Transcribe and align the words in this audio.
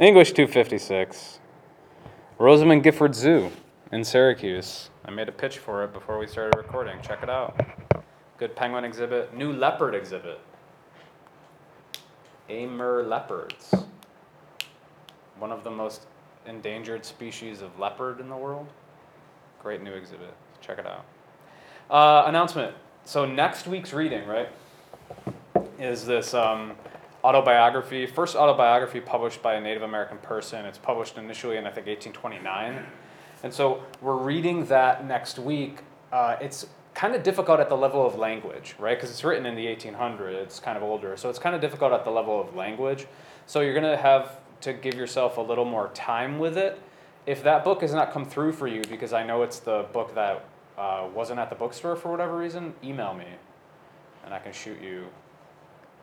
English 0.00 0.30
256. 0.30 1.40
Rosamond 2.38 2.84
Gifford 2.84 3.16
Zoo 3.16 3.50
in 3.90 4.04
Syracuse. 4.04 4.90
I 5.04 5.10
made 5.10 5.28
a 5.28 5.32
pitch 5.32 5.58
for 5.58 5.82
it 5.82 5.92
before 5.92 6.20
we 6.20 6.28
started 6.28 6.56
recording. 6.56 7.00
Check 7.02 7.24
it 7.24 7.28
out. 7.28 7.60
Good 8.38 8.54
penguin 8.54 8.84
exhibit. 8.84 9.36
New 9.36 9.52
leopard 9.52 9.96
exhibit. 9.96 10.38
Amur 12.48 13.02
leopards. 13.02 13.74
One 15.40 15.50
of 15.50 15.64
the 15.64 15.70
most 15.72 16.06
endangered 16.46 17.04
species 17.04 17.60
of 17.60 17.76
leopard 17.80 18.20
in 18.20 18.28
the 18.28 18.36
world. 18.36 18.68
Great 19.60 19.82
new 19.82 19.94
exhibit. 19.94 20.32
Check 20.60 20.78
it 20.78 20.86
out. 20.86 21.06
Uh, 21.90 22.28
announcement. 22.28 22.72
So 23.04 23.26
next 23.26 23.66
week's 23.66 23.92
reading, 23.92 24.28
right, 24.28 24.48
is 25.80 26.06
this 26.06 26.34
um, 26.34 26.74
autobiography, 27.24 28.06
first 28.06 28.36
autobiography 28.36 29.00
published 29.00 29.42
by 29.42 29.54
a 29.54 29.60
Native 29.60 29.82
American 29.82 30.18
person. 30.18 30.64
It's 30.64 30.78
published 30.78 31.18
initially 31.18 31.56
in 31.56 31.66
I 31.66 31.70
think 31.70 31.86
1829, 31.86 32.86
and 33.42 33.52
so 33.52 33.82
we're 34.00 34.16
reading 34.16 34.66
that 34.66 35.06
next 35.06 35.38
week. 35.38 35.80
Uh, 36.12 36.36
it's 36.40 36.66
kind 36.94 37.14
of 37.14 37.22
difficult 37.22 37.60
at 37.60 37.68
the 37.68 37.76
level 37.76 38.04
of 38.04 38.16
language, 38.16 38.74
right? 38.78 38.96
Because 38.96 39.10
it's 39.10 39.22
written 39.22 39.46
in 39.46 39.54
the 39.54 39.66
1800s. 39.66 40.34
It's 40.34 40.58
kind 40.58 40.76
of 40.76 40.82
older, 40.82 41.16
so 41.16 41.28
it's 41.28 41.38
kind 41.38 41.54
of 41.54 41.60
difficult 41.60 41.92
at 41.92 42.04
the 42.04 42.10
level 42.10 42.40
of 42.40 42.54
language. 42.56 43.06
So 43.46 43.60
you're 43.60 43.74
gonna 43.74 43.96
have 43.96 44.40
to 44.62 44.72
give 44.72 44.94
yourself 44.94 45.36
a 45.36 45.40
little 45.40 45.64
more 45.64 45.90
time 45.94 46.38
with 46.38 46.56
it. 46.56 46.80
If 47.26 47.42
that 47.44 47.62
book 47.62 47.82
has 47.82 47.92
not 47.92 48.12
come 48.12 48.24
through 48.24 48.52
for 48.52 48.66
you, 48.66 48.82
because 48.88 49.12
I 49.12 49.22
know 49.22 49.42
it's 49.42 49.60
the 49.60 49.86
book 49.92 50.14
that 50.14 50.44
uh, 50.76 51.06
wasn't 51.14 51.38
at 51.38 51.50
the 51.50 51.56
bookstore 51.56 51.96
for 51.96 52.10
whatever 52.10 52.36
reason, 52.36 52.74
email 52.82 53.12
me, 53.12 53.26
and 54.24 54.32
I 54.32 54.38
can 54.38 54.52
shoot 54.52 54.80
you 54.80 55.06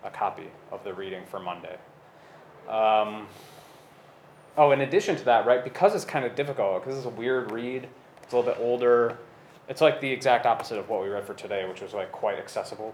a 0.05 0.09
copy 0.09 0.47
of 0.71 0.83
the 0.83 0.93
reading 0.93 1.23
for 1.25 1.39
Monday. 1.39 1.77
Um, 2.69 3.27
oh, 4.55 4.71
in 4.71 4.81
addition 4.81 5.15
to 5.17 5.25
that, 5.25 5.45
right, 5.45 5.63
because 5.63 5.93
it's 5.95 6.05
kind 6.05 6.23
of 6.23 6.35
difficult, 6.35 6.83
because 6.83 6.97
it's 6.97 7.07
a 7.07 7.09
weird 7.09 7.51
read, 7.51 7.87
it's 8.23 8.31
a 8.33 8.37
little 8.37 8.53
bit 8.53 8.61
older, 8.61 9.17
it's 9.67 9.81
like 9.81 9.99
the 9.99 10.09
exact 10.09 10.45
opposite 10.45 10.77
of 10.77 10.89
what 10.89 11.01
we 11.01 11.09
read 11.09 11.25
for 11.25 11.33
today, 11.33 11.67
which 11.67 11.81
was 11.81 11.93
like 11.93 12.11
quite 12.11 12.37
accessible. 12.37 12.93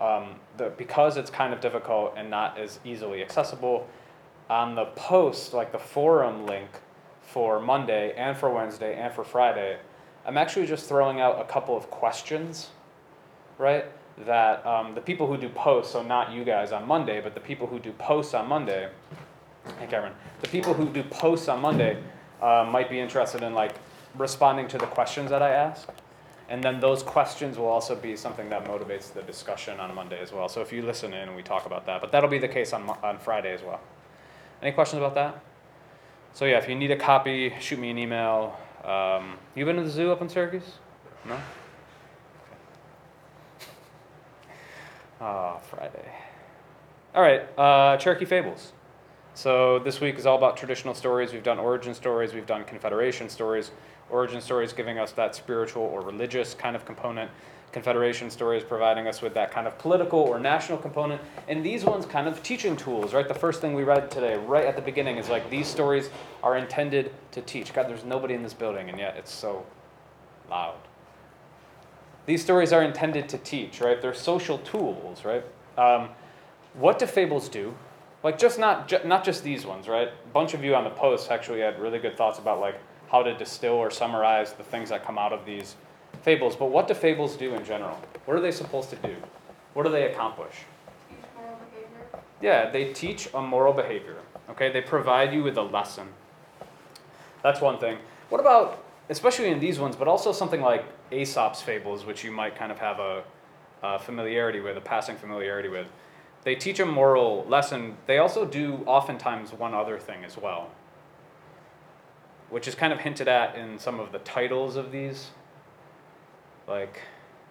Um, 0.00 0.36
the, 0.56 0.70
because 0.76 1.16
it's 1.16 1.30
kind 1.30 1.54
of 1.54 1.60
difficult 1.60 2.14
and 2.16 2.28
not 2.28 2.58
as 2.58 2.80
easily 2.84 3.22
accessible, 3.22 3.88
on 4.48 4.74
the 4.74 4.86
post, 4.86 5.54
like 5.54 5.72
the 5.72 5.78
forum 5.78 6.46
link 6.46 6.68
for 7.22 7.60
Monday 7.60 8.14
and 8.16 8.36
for 8.36 8.50
Wednesday 8.50 8.94
and 8.96 9.12
for 9.12 9.24
Friday, 9.24 9.78
I'm 10.24 10.36
actually 10.36 10.66
just 10.66 10.88
throwing 10.88 11.20
out 11.20 11.40
a 11.40 11.44
couple 11.44 11.76
of 11.76 11.90
questions, 11.90 12.70
right? 13.58 13.86
That 14.24 14.64
um, 14.64 14.94
the 14.94 15.00
people 15.00 15.26
who 15.26 15.36
do 15.36 15.48
posts, 15.50 15.92
so 15.92 16.02
not 16.02 16.32
you 16.32 16.44
guys 16.44 16.72
on 16.72 16.86
Monday, 16.86 17.20
but 17.20 17.34
the 17.34 17.40
people 17.40 17.66
who 17.66 17.78
do 17.78 17.92
posts 17.92 18.32
on 18.32 18.48
Monday, 18.48 18.88
hey 19.78 19.86
Cameron, 19.86 20.14
the 20.40 20.48
people 20.48 20.72
who 20.72 20.88
do 20.88 21.02
posts 21.02 21.48
on 21.48 21.60
Monday 21.60 22.02
uh, 22.40 22.66
might 22.70 22.88
be 22.88 22.98
interested 22.98 23.42
in 23.42 23.52
like 23.54 23.74
responding 24.16 24.68
to 24.68 24.78
the 24.78 24.86
questions 24.86 25.30
that 25.30 25.42
I 25.42 25.50
ask. 25.50 25.88
And 26.48 26.62
then 26.62 26.78
those 26.78 27.02
questions 27.02 27.58
will 27.58 27.66
also 27.66 27.96
be 27.96 28.16
something 28.16 28.48
that 28.50 28.64
motivates 28.64 29.12
the 29.12 29.22
discussion 29.22 29.80
on 29.80 29.94
Monday 29.94 30.20
as 30.20 30.32
well. 30.32 30.48
So 30.48 30.60
if 30.60 30.72
you 30.72 30.82
listen 30.82 31.12
in 31.12 31.28
and 31.28 31.36
we 31.36 31.42
talk 31.42 31.66
about 31.66 31.86
that, 31.86 32.00
but 32.00 32.12
that'll 32.12 32.30
be 32.30 32.38
the 32.38 32.48
case 32.48 32.72
on, 32.72 32.88
on 33.02 33.18
Friday 33.18 33.52
as 33.52 33.62
well. 33.62 33.80
Any 34.62 34.72
questions 34.72 34.98
about 34.98 35.14
that? 35.16 35.42
So 36.34 36.44
yeah, 36.44 36.58
if 36.58 36.68
you 36.68 36.74
need 36.74 36.92
a 36.92 36.96
copy, 36.96 37.52
shoot 37.60 37.78
me 37.78 37.90
an 37.90 37.98
email. 37.98 38.56
Um, 38.84 39.38
you 39.54 39.64
been 39.64 39.76
to 39.76 39.82
the 39.82 39.90
zoo 39.90 40.12
up 40.12 40.22
in 40.22 40.28
Syracuse? 40.28 40.78
No. 41.24 41.36
Ah, 45.20 45.54
oh, 45.56 45.60
Friday. 45.60 46.12
All 47.14 47.22
right, 47.22 47.42
uh, 47.58 47.96
Cherokee 47.96 48.26
Fables. 48.26 48.72
So 49.32 49.78
this 49.78 50.00
week 50.00 50.18
is 50.18 50.26
all 50.26 50.36
about 50.36 50.56
traditional 50.56 50.94
stories. 50.94 51.32
We've 51.32 51.42
done 51.42 51.58
origin 51.58 51.94
stories. 51.94 52.34
We've 52.34 52.46
done 52.46 52.64
Confederation 52.64 53.28
stories. 53.30 53.70
Origin 54.10 54.40
stories 54.40 54.72
giving 54.72 54.98
us 54.98 55.12
that 55.12 55.34
spiritual 55.34 55.82
or 55.82 56.02
religious 56.02 56.52
kind 56.54 56.76
of 56.76 56.84
component. 56.84 57.30
Confederation 57.72 58.30
stories 58.30 58.62
providing 58.62 59.06
us 59.06 59.22
with 59.22 59.34
that 59.34 59.50
kind 59.50 59.66
of 59.66 59.76
political 59.78 60.18
or 60.20 60.38
national 60.38 60.78
component. 60.78 61.20
And 61.48 61.64
these 61.64 61.84
ones 61.84 62.06
kind 62.06 62.28
of 62.28 62.42
teaching 62.42 62.76
tools, 62.76 63.14
right? 63.14 63.26
The 63.26 63.34
first 63.34 63.60
thing 63.60 63.74
we 63.74 63.84
read 63.84 64.10
today, 64.10 64.36
right 64.36 64.64
at 64.64 64.76
the 64.76 64.82
beginning, 64.82 65.16
is 65.16 65.28
like 65.28 65.48
these 65.50 65.66
stories 65.66 66.10
are 66.42 66.56
intended 66.56 67.12
to 67.32 67.40
teach. 67.42 67.72
God, 67.72 67.88
there's 67.88 68.04
nobody 68.04 68.34
in 68.34 68.42
this 68.42 68.54
building, 68.54 68.88
and 68.88 68.98
yet 68.98 69.16
it's 69.16 69.32
so 69.32 69.64
loud. 70.50 70.76
These 72.26 72.42
stories 72.42 72.72
are 72.72 72.82
intended 72.82 73.28
to 73.30 73.38
teach, 73.38 73.80
right? 73.80 74.00
They're 74.02 74.14
social 74.14 74.58
tools, 74.58 75.24
right? 75.24 75.44
Um, 75.78 76.10
what 76.74 76.98
do 76.98 77.06
fables 77.06 77.48
do? 77.48 77.74
Like 78.22 78.38
just 78.38 78.58
not 78.58 78.88
ju- 78.88 79.00
not 79.04 79.24
just 79.24 79.44
these 79.44 79.64
ones, 79.64 79.88
right? 79.88 80.08
A 80.08 80.28
bunch 80.32 80.52
of 80.54 80.64
you 80.64 80.74
on 80.74 80.84
the 80.84 80.90
post 80.90 81.30
actually 81.30 81.60
had 81.60 81.80
really 81.80 81.98
good 81.98 82.16
thoughts 82.16 82.38
about 82.38 82.60
like 82.60 82.78
how 83.10 83.22
to 83.22 83.36
distill 83.36 83.74
or 83.74 83.90
summarize 83.90 84.52
the 84.54 84.64
things 84.64 84.88
that 84.88 85.04
come 85.04 85.16
out 85.16 85.32
of 85.32 85.44
these 85.46 85.76
fables. 86.22 86.56
But 86.56 86.66
what 86.66 86.88
do 86.88 86.94
fables 86.94 87.36
do 87.36 87.54
in 87.54 87.64
general? 87.64 87.96
What 88.24 88.36
are 88.36 88.40
they 88.40 88.50
supposed 88.50 88.90
to 88.90 88.96
do? 88.96 89.14
What 89.74 89.84
do 89.84 89.92
they 89.92 90.10
accomplish? 90.10 90.54
Teach 91.08 91.18
moral 91.36 91.58
behavior. 91.70 92.22
Yeah, 92.42 92.70
they 92.70 92.92
teach 92.92 93.28
a 93.32 93.40
moral 93.40 93.72
behavior. 93.72 94.16
Okay, 94.50 94.72
they 94.72 94.80
provide 94.80 95.32
you 95.32 95.44
with 95.44 95.56
a 95.56 95.62
lesson. 95.62 96.08
That's 97.42 97.60
one 97.60 97.78
thing. 97.78 97.98
What 98.28 98.40
about, 98.40 98.82
especially 99.08 99.50
in 99.50 99.60
these 99.60 99.78
ones, 99.78 99.96
but 99.96 100.08
also 100.08 100.32
something 100.32 100.60
like 100.60 100.84
Aesop's 101.12 101.62
fables, 101.62 102.04
which 102.04 102.24
you 102.24 102.32
might 102.32 102.56
kind 102.56 102.72
of 102.72 102.78
have 102.78 102.98
a, 102.98 103.24
a 103.82 103.98
familiarity 103.98 104.60
with, 104.60 104.76
a 104.76 104.80
passing 104.80 105.16
familiarity 105.16 105.68
with. 105.68 105.86
They 106.44 106.54
teach 106.54 106.78
a 106.78 106.86
moral 106.86 107.44
lesson. 107.48 107.96
They 108.06 108.18
also 108.18 108.44
do 108.44 108.82
oftentimes 108.86 109.52
one 109.52 109.74
other 109.74 109.98
thing 109.98 110.24
as 110.24 110.36
well, 110.36 110.70
which 112.50 112.68
is 112.68 112.74
kind 112.74 112.92
of 112.92 113.00
hinted 113.00 113.28
at 113.28 113.56
in 113.56 113.78
some 113.78 113.98
of 113.98 114.12
the 114.12 114.20
titles 114.20 114.76
of 114.76 114.92
these, 114.92 115.30
like 116.68 117.02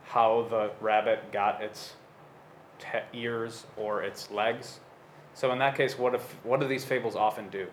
how 0.06 0.48
the 0.50 0.72
rabbit 0.80 1.32
got 1.32 1.62
its 1.62 1.94
te- 2.80 3.18
ears 3.18 3.66
or 3.76 4.02
its 4.04 4.32
legs. 4.32 4.80
So 5.34 5.52
in 5.52 5.60
that 5.60 5.76
case, 5.76 5.98
what 6.00 6.16
if 6.16 6.22
what 6.44 6.62
do 6.62 6.68
these 6.68 6.86
fables 6.86 7.16
often 7.16 7.50
do? 7.50 7.66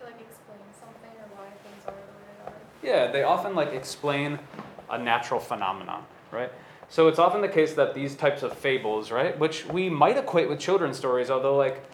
To 0.00 0.04
like 0.04 0.20
explain 0.20 0.58
something 0.80 1.10
or 1.20 1.28
why 1.36 1.46
things 1.62 1.84
are 1.86 1.92
the 1.92 1.96
way 1.96 2.24
they 2.44 2.50
are. 2.50 2.56
Yeah, 2.88 3.10
they 3.10 3.22
often 3.22 3.54
like 3.54 3.74
explain 3.74 4.38
a 4.88 4.96
natural 4.96 5.40
phenomenon, 5.40 6.06
right? 6.30 6.50
So 6.88 7.06
it's 7.08 7.18
often 7.18 7.42
the 7.42 7.48
case 7.48 7.74
that 7.74 7.92
these 7.92 8.14
types 8.14 8.42
of 8.42 8.56
fables, 8.56 9.10
right, 9.10 9.38
which 9.38 9.66
we 9.66 9.90
might 9.90 10.16
equate 10.16 10.48
with 10.48 10.58
children's 10.58 10.96
stories, 10.96 11.28
although 11.28 11.54
like 11.54 11.84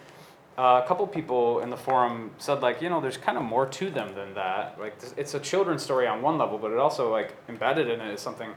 uh, 0.56 0.82
a 0.84 0.87
couple 0.87 1.05
people 1.09 1.59
in 1.59 1.71
the 1.71 1.77
forum 1.77 2.31
said 2.38 2.60
like, 2.60 2.81
you 2.81 2.88
know, 2.88 3.00
there's 3.00 3.16
kind 3.16 3.37
of 3.37 3.43
more 3.43 3.66
to 3.66 3.91
them 3.91 4.15
than 4.15 4.34
that. 4.34 4.78
Like 4.78 4.97
it's 5.16 5.34
a 5.34 5.41
children's 5.41 5.82
story 5.82 6.06
on 6.06 6.22
one 6.22 6.38
level, 6.38 6.59
but 6.59 6.71
it 6.71 6.78
also 6.78 7.11
like 7.11 7.34
embedded 7.49 7.88
in 7.88 8.00
it 8.00 8.12
is 8.15 8.21
something 8.21 8.50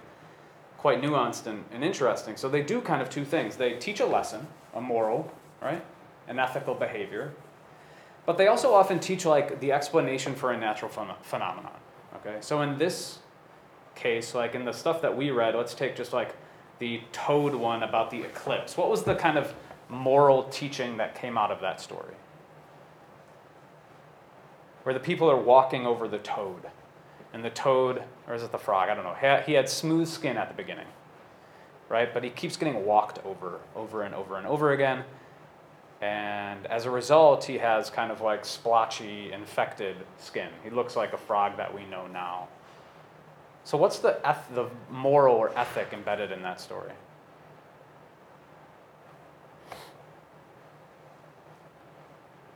quite 0.78 1.02
nuanced 1.02 1.48
and, 1.48 1.66
and 1.72 1.84
interesting. 1.84 2.38
So 2.38 2.50
they 2.50 2.62
do 2.62 2.82
kind 2.82 3.02
of 3.02 3.10
two 3.10 3.26
things. 3.26 3.56
They 3.56 3.74
teach 3.74 4.00
a 4.00 4.06
lesson, 4.06 4.46
a 4.76 4.80
moral, 4.80 5.32
right, 5.60 5.84
an 6.28 6.38
ethical 6.38 6.76
behavior, 6.76 7.34
but 8.28 8.38
they 8.38 8.46
also 8.46 8.76
often 8.76 9.00
teach 9.00 9.26
like 9.26 9.60
the 9.60 9.72
explanation 9.72 10.36
for 10.36 10.52
a 10.52 10.58
natural 10.58 10.92
phen- 10.92 11.20
phenomenon. 11.24 11.72
Okay, 12.16 12.38
so 12.42 12.62
in 12.62 12.78
this 12.78 13.20
case, 13.96 14.34
like 14.34 14.56
in 14.56 14.66
the 14.66 14.72
stuff 14.72 15.02
that 15.02 15.16
we 15.16 15.32
read, 15.32 15.56
let's 15.56 15.74
take 15.74 15.96
just 15.96 16.14
like 16.14 16.36
the 16.80 17.02
toad 17.12 17.54
one 17.54 17.84
about 17.84 18.10
the 18.12 18.22
eclipse. 18.22 18.78
What 18.78 18.90
was 18.90 19.04
the 19.04 19.16
kind 19.16 19.38
of 19.38 19.54
moral 19.90 20.44
teaching 20.46 20.98
that 20.98 21.16
came 21.16 21.38
out 21.38 21.52
of 21.52 21.62
that 21.62 21.82
story? 21.82 22.14
Where 24.84 24.94
the 24.94 25.00
people 25.00 25.30
are 25.30 25.38
walking 25.38 25.86
over 25.86 26.08
the 26.08 26.20
toad, 26.20 26.70
and 27.34 27.44
the 27.44 27.50
toad, 27.50 28.04
or 28.28 28.36
is 28.36 28.44
it 28.44 28.52
the 28.52 28.58
frog? 28.58 28.90
I 28.90 28.96
don't 28.96 29.04
know. 29.04 29.16
He 29.20 29.26
had, 29.26 29.44
he 29.44 29.54
had 29.54 29.70
smooth 29.70 30.08
skin 30.08 30.38
at 30.38 30.48
the 30.48 30.56
beginning, 30.56 30.88
right? 31.90 32.14
But 32.14 32.24
he 32.24 32.30
keeps 32.30 32.56
getting 32.56 32.86
walked 32.86 33.20
over, 33.26 33.60
over 33.76 34.04
and 34.04 34.16
over 34.16 34.38
and 34.38 34.48
over 34.48 34.72
again. 34.72 35.04
And 36.02 36.68
as 36.68 36.86
a 36.86 36.92
result, 36.92 37.44
he 37.44 37.58
has 37.58 37.90
kind 37.90 38.12
of 38.12 38.22
like 38.22 38.46
splotchy, 38.46 39.32
infected 39.32 39.96
skin. 40.20 40.50
He 40.64 40.70
looks 40.70 40.96
like 40.96 41.14
a 41.14 41.18
frog 41.18 41.58
that 41.58 41.74
we 41.74 41.86
know 41.86 42.06
now. 42.08 42.48
So, 43.64 43.78
what's 43.78 44.00
the, 44.00 44.20
eth- 44.24 44.54
the 44.54 44.70
moral 44.90 45.36
or 45.36 45.58
ethic 45.58 45.90
embedded 45.92 46.32
in 46.32 46.42
that 46.44 46.62
story? 46.62 46.92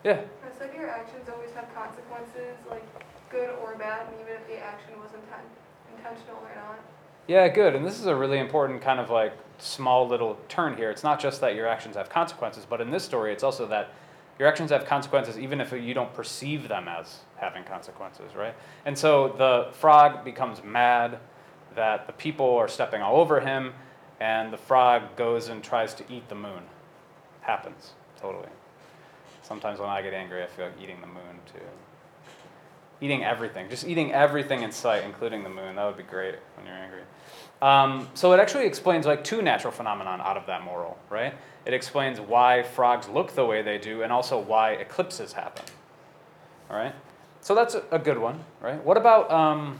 Yeah. 0.03 0.21
I 0.43 0.57
said 0.57 0.73
your 0.75 0.89
actions 0.89 1.29
always 1.29 1.51
have 1.51 1.73
consequences, 1.75 2.57
like 2.69 2.83
good 3.29 3.49
or 3.61 3.75
bad, 3.75 4.07
and 4.07 4.21
even 4.21 4.33
if 4.33 4.47
the 4.47 4.57
action 4.57 4.93
was 4.99 5.09
inten- 5.11 5.97
intentional 5.97 6.37
or 6.37 6.55
not. 6.55 6.79
Yeah, 7.31 7.47
good. 7.47 7.75
And 7.75 7.85
this 7.85 7.97
is 7.97 8.07
a 8.07 8.15
really 8.15 8.39
important 8.39 8.81
kind 8.81 8.99
of 8.99 9.09
like 9.09 9.31
small 9.57 10.05
little 10.05 10.37
turn 10.49 10.75
here. 10.75 10.91
It's 10.91 11.01
not 11.01 11.17
just 11.17 11.39
that 11.39 11.55
your 11.55 11.65
actions 11.65 11.95
have 11.95 12.09
consequences, 12.09 12.67
but 12.69 12.81
in 12.81 12.91
this 12.91 13.05
story, 13.05 13.31
it's 13.31 13.41
also 13.41 13.65
that 13.67 13.93
your 14.37 14.49
actions 14.49 14.69
have 14.71 14.83
consequences 14.83 15.39
even 15.39 15.61
if 15.61 15.71
you 15.71 15.93
don't 15.93 16.13
perceive 16.13 16.67
them 16.67 16.89
as 16.89 17.19
having 17.37 17.63
consequences, 17.63 18.35
right? 18.35 18.53
And 18.85 18.97
so 18.97 19.33
the 19.37 19.71
frog 19.77 20.25
becomes 20.25 20.61
mad 20.61 21.19
that 21.73 22.05
the 22.05 22.11
people 22.11 22.57
are 22.57 22.67
stepping 22.67 23.01
all 23.01 23.15
over 23.15 23.39
him, 23.39 23.75
and 24.19 24.51
the 24.51 24.57
frog 24.57 25.15
goes 25.15 25.47
and 25.47 25.63
tries 25.63 25.93
to 25.93 26.03
eat 26.11 26.27
the 26.27 26.35
moon. 26.35 26.63
Happens, 27.43 27.91
totally. 28.19 28.49
Sometimes 29.41 29.79
when 29.79 29.87
I 29.87 30.01
get 30.01 30.13
angry, 30.13 30.43
I 30.43 30.47
feel 30.47 30.65
like 30.65 30.75
eating 30.83 30.99
the 30.99 31.07
moon 31.07 31.39
too. 31.53 31.63
Eating 32.99 33.23
everything, 33.23 33.69
just 33.69 33.87
eating 33.87 34.11
everything 34.11 34.63
in 34.63 34.71
sight, 34.73 35.05
including 35.05 35.43
the 35.43 35.49
moon. 35.49 35.77
That 35.77 35.85
would 35.85 35.97
be 35.97 36.03
great 36.03 36.35
when 36.57 36.65
you're 36.65 36.75
angry. 36.75 37.03
Um, 37.61 38.07
so 38.15 38.33
it 38.33 38.39
actually 38.39 38.65
explains 38.65 39.05
like 39.05 39.23
two 39.23 39.41
natural 39.41 39.71
phenomenon 39.71 40.19
out 40.21 40.35
of 40.35 40.47
that 40.47 40.63
moral, 40.63 40.97
right? 41.09 41.33
It 41.65 41.73
explains 41.73 42.19
why 42.19 42.63
frogs 42.63 43.07
look 43.07 43.35
the 43.35 43.45
way 43.45 43.61
they 43.61 43.77
do, 43.77 44.01
and 44.01 44.11
also 44.11 44.39
why 44.39 44.71
eclipses 44.71 45.33
happen. 45.33 45.65
All 46.69 46.75
right. 46.75 46.95
So 47.41 47.53
that's 47.53 47.75
a, 47.91 47.99
good 47.99 48.17
one, 48.17 48.43
right? 48.61 48.83
What 48.83 48.97
about 48.97 49.29
um, 49.31 49.79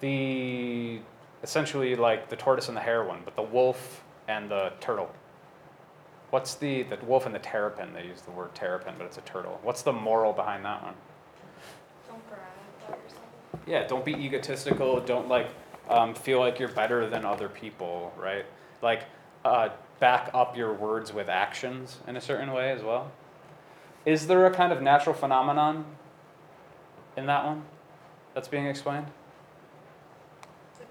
the 0.00 1.00
essentially 1.42 1.96
like 1.96 2.28
the 2.28 2.36
tortoise 2.36 2.68
and 2.68 2.76
the 2.76 2.80
hare 2.80 3.04
one, 3.04 3.20
but 3.24 3.36
the 3.36 3.42
wolf 3.42 4.02
and 4.28 4.50
the 4.50 4.72
turtle? 4.80 5.10
What's 6.30 6.54
the 6.54 6.84
the 6.84 6.96
wolf 7.04 7.26
and 7.26 7.34
the 7.34 7.38
terrapin? 7.38 7.92
They 7.92 8.06
use 8.06 8.22
the 8.22 8.30
word 8.30 8.54
terrapin, 8.54 8.94
but 8.96 9.04
it's 9.06 9.18
a 9.18 9.22
turtle. 9.22 9.60
What's 9.62 9.82
the 9.82 9.92
moral 9.92 10.32
behind 10.32 10.64
that 10.64 10.82
one? 10.82 10.94
Don't 12.08 12.22
yourself. 12.28 12.51
Yeah, 13.66 13.86
don't 13.86 14.04
be 14.04 14.12
egotistical. 14.12 15.00
Don't 15.00 15.28
like 15.28 15.48
um, 15.88 16.14
feel 16.14 16.38
like 16.38 16.58
you're 16.58 16.68
better 16.68 17.08
than 17.08 17.24
other 17.24 17.48
people, 17.48 18.12
right? 18.16 18.44
Like 18.80 19.04
uh, 19.44 19.70
back 20.00 20.30
up 20.34 20.56
your 20.56 20.72
words 20.72 21.12
with 21.12 21.28
actions 21.28 21.98
in 22.06 22.16
a 22.16 22.20
certain 22.20 22.52
way 22.52 22.70
as 22.72 22.82
well. 22.82 23.10
Is 24.04 24.26
there 24.26 24.46
a 24.46 24.50
kind 24.50 24.72
of 24.72 24.82
natural 24.82 25.14
phenomenon 25.14 25.84
in 27.16 27.26
that 27.26 27.44
one 27.44 27.62
that's 28.34 28.48
being 28.48 28.66
explained? 28.66 29.06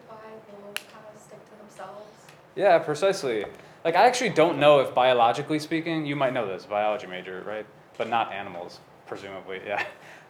Why 0.07 0.17
wolves 0.63 0.81
kind 0.91 1.05
of 1.13 1.21
stick 1.21 1.39
to 1.49 1.57
themselves. 1.57 2.07
Yeah, 2.55 2.79
precisely. 2.79 3.45
Like 3.83 3.95
I 3.95 4.05
actually 4.05 4.29
don't 4.29 4.59
know 4.59 4.79
if 4.79 4.93
biologically 4.93 5.59
speaking, 5.59 6.05
you 6.05 6.15
might 6.15 6.33
know 6.33 6.47
this, 6.47 6.65
biology 6.65 7.07
major, 7.07 7.43
right? 7.45 7.65
But 7.97 8.09
not 8.09 8.31
animals, 8.31 8.79
presumably. 9.07 9.61
Yeah. 9.65 9.83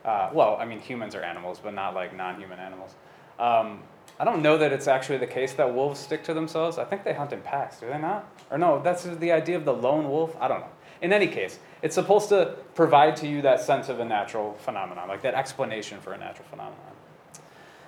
Uh, 0.03 0.29
well, 0.33 0.57
I 0.59 0.65
mean 0.65 0.79
humans 0.79 1.15
are 1.15 1.21
animals, 1.21 1.59
but 1.61 1.73
not 1.73 1.93
like 1.93 2.15
non-human 2.15 2.59
animals. 2.59 2.95
Um, 3.39 3.83
I 4.19 4.23
don't 4.23 4.41
know 4.41 4.57
that 4.57 4.71
it's 4.71 4.87
actually 4.87 5.17
the 5.17 5.27
case 5.27 5.53
that 5.53 5.73
wolves 5.73 5.99
stick 5.99 6.23
to 6.25 6.33
themselves. 6.33 6.77
I 6.77 6.85
think 6.85 7.03
they 7.03 7.13
hunt 7.13 7.33
in 7.33 7.41
packs, 7.41 7.79
do 7.79 7.87
they 7.87 7.97
not? 7.97 8.29
Or 8.49 8.57
no, 8.57 8.81
that's 8.81 9.03
the 9.03 9.31
idea 9.31 9.57
of 9.57 9.65
the 9.65 9.73
lone 9.73 10.09
wolf. 10.09 10.35
I 10.39 10.47
don't 10.47 10.61
know. 10.61 10.69
In 11.01 11.11
any 11.11 11.27
case, 11.27 11.57
it's 11.81 11.95
supposed 11.95 12.29
to 12.29 12.55
provide 12.75 13.15
to 13.17 13.27
you 13.27 13.41
that 13.41 13.61
sense 13.61 13.89
of 13.89 13.99
a 13.99 14.05
natural 14.05 14.53
phenomenon, 14.59 15.07
like 15.07 15.23
that 15.23 15.33
explanation 15.33 15.99
for 15.99 16.13
a 16.13 16.17
natural 16.17 16.47
phenomenon. 16.49 16.77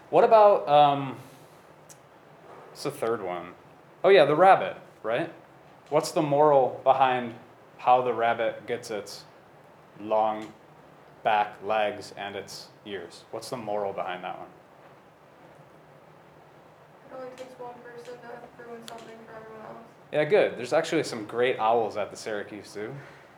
What 0.09 0.23
about 0.23 0.67
um, 0.67 1.15
what's 2.69 2.83
the 2.83 2.91
third 2.91 3.23
one? 3.23 3.53
Oh 4.03 4.09
yeah, 4.09 4.25
the 4.25 4.35
rabbit, 4.35 4.77
right? 5.03 5.31
What's 5.89 6.11
the 6.11 6.23
moral 6.23 6.81
behind 6.83 7.35
how 7.77 8.01
the 8.01 8.13
rabbit 8.13 8.65
gets 8.65 8.89
its 8.89 9.23
long 9.99 10.51
back 11.23 11.55
legs 11.63 12.13
and 12.17 12.35
its 12.35 12.67
ears? 12.85 13.23
What's 13.31 13.49
the 13.49 13.57
moral 13.57 13.93
behind 13.93 14.23
that 14.23 14.37
one? 14.37 14.47
It 17.09 17.15
only 17.15 17.35
takes 17.35 17.59
one 17.59 17.73
person 17.83 18.13
to 18.13 18.63
ruin 18.63 18.87
something 18.87 19.17
for 19.25 19.35
everyone 19.35 19.65
else. 19.65 19.83
Yeah, 20.11 20.25
good. 20.25 20.57
There's 20.57 20.73
actually 20.73 21.03
some 21.03 21.25
great 21.25 21.57
owls 21.59 21.97
at 21.97 22.11
the 22.11 22.17
Syracuse 22.17 22.69
Zoo. 22.69 22.93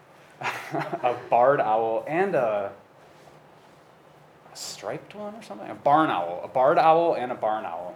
a 0.41 1.15
barred 1.29 1.61
owl 1.61 2.03
and 2.07 2.35
a, 2.35 2.71
a 4.51 4.55
striped 4.55 5.15
one 5.15 5.35
or 5.35 5.41
something. 5.41 5.69
A 5.69 5.75
barn 5.75 6.09
owl. 6.09 6.41
A 6.43 6.47
barred 6.47 6.77
owl 6.77 7.15
and 7.15 7.31
a 7.31 7.35
barn 7.35 7.65
owl. 7.65 7.95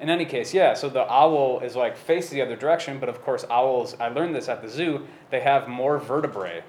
In 0.00 0.10
any 0.10 0.24
case, 0.24 0.52
yeah, 0.52 0.74
so 0.74 0.88
the 0.88 1.10
owl 1.10 1.60
is 1.60 1.76
like 1.76 1.96
face 1.96 2.28
the 2.28 2.42
other 2.42 2.56
direction, 2.56 2.98
but 2.98 3.08
of 3.08 3.22
course, 3.22 3.44
owls, 3.48 3.94
I 4.00 4.08
learned 4.08 4.34
this 4.34 4.48
at 4.48 4.60
the 4.60 4.68
zoo, 4.68 5.06
they 5.30 5.40
have 5.40 5.68
more 5.68 5.98
vertebrae 5.98 6.64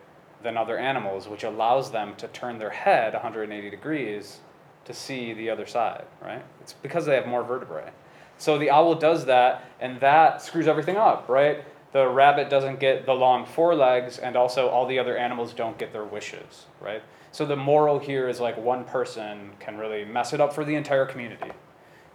than 0.45 0.57
other 0.57 0.77
animals, 0.77 1.27
which 1.27 1.43
allows 1.43 1.91
them 1.91 2.15
to 2.15 2.27
turn 2.29 2.59
their 2.59 2.69
head 2.69 3.13
180 3.13 3.69
degrees 3.69 4.39
to 4.85 4.93
see 4.93 5.33
the 5.33 5.49
other 5.49 5.65
side, 5.65 6.05
right? 6.21 6.43
It's 6.61 6.73
because 6.73 7.05
they 7.05 7.15
have 7.15 7.27
more 7.27 7.43
vertebrae. 7.43 7.89
So 8.37 8.57
the 8.57 8.69
owl 8.69 8.95
does 8.95 9.25
that, 9.25 9.65
and 9.81 9.99
that 9.99 10.41
screws 10.41 10.67
everything 10.67 10.97
up, 10.97 11.27
right? 11.27 11.65
The 11.93 12.07
rabbit 12.07 12.49
doesn't 12.49 12.79
get 12.79 13.05
the 13.05 13.13
long 13.13 13.45
forelegs, 13.45 14.19
and 14.19 14.35
also 14.35 14.69
all 14.69 14.85
the 14.85 14.99
other 14.99 15.17
animals 15.17 15.53
don't 15.53 15.77
get 15.77 15.91
their 15.91 16.03
wishes, 16.03 16.67
right? 16.79 17.01
So 17.31 17.45
the 17.45 17.55
moral 17.55 17.99
here 17.99 18.29
is 18.29 18.39
like 18.39 18.57
one 18.57 18.85
person 18.85 19.51
can 19.59 19.77
really 19.77 20.05
mess 20.05 20.31
it 20.31 20.39
up 20.39 20.53
for 20.53 20.63
the 20.63 20.75
entire 20.75 21.05
community, 21.05 21.51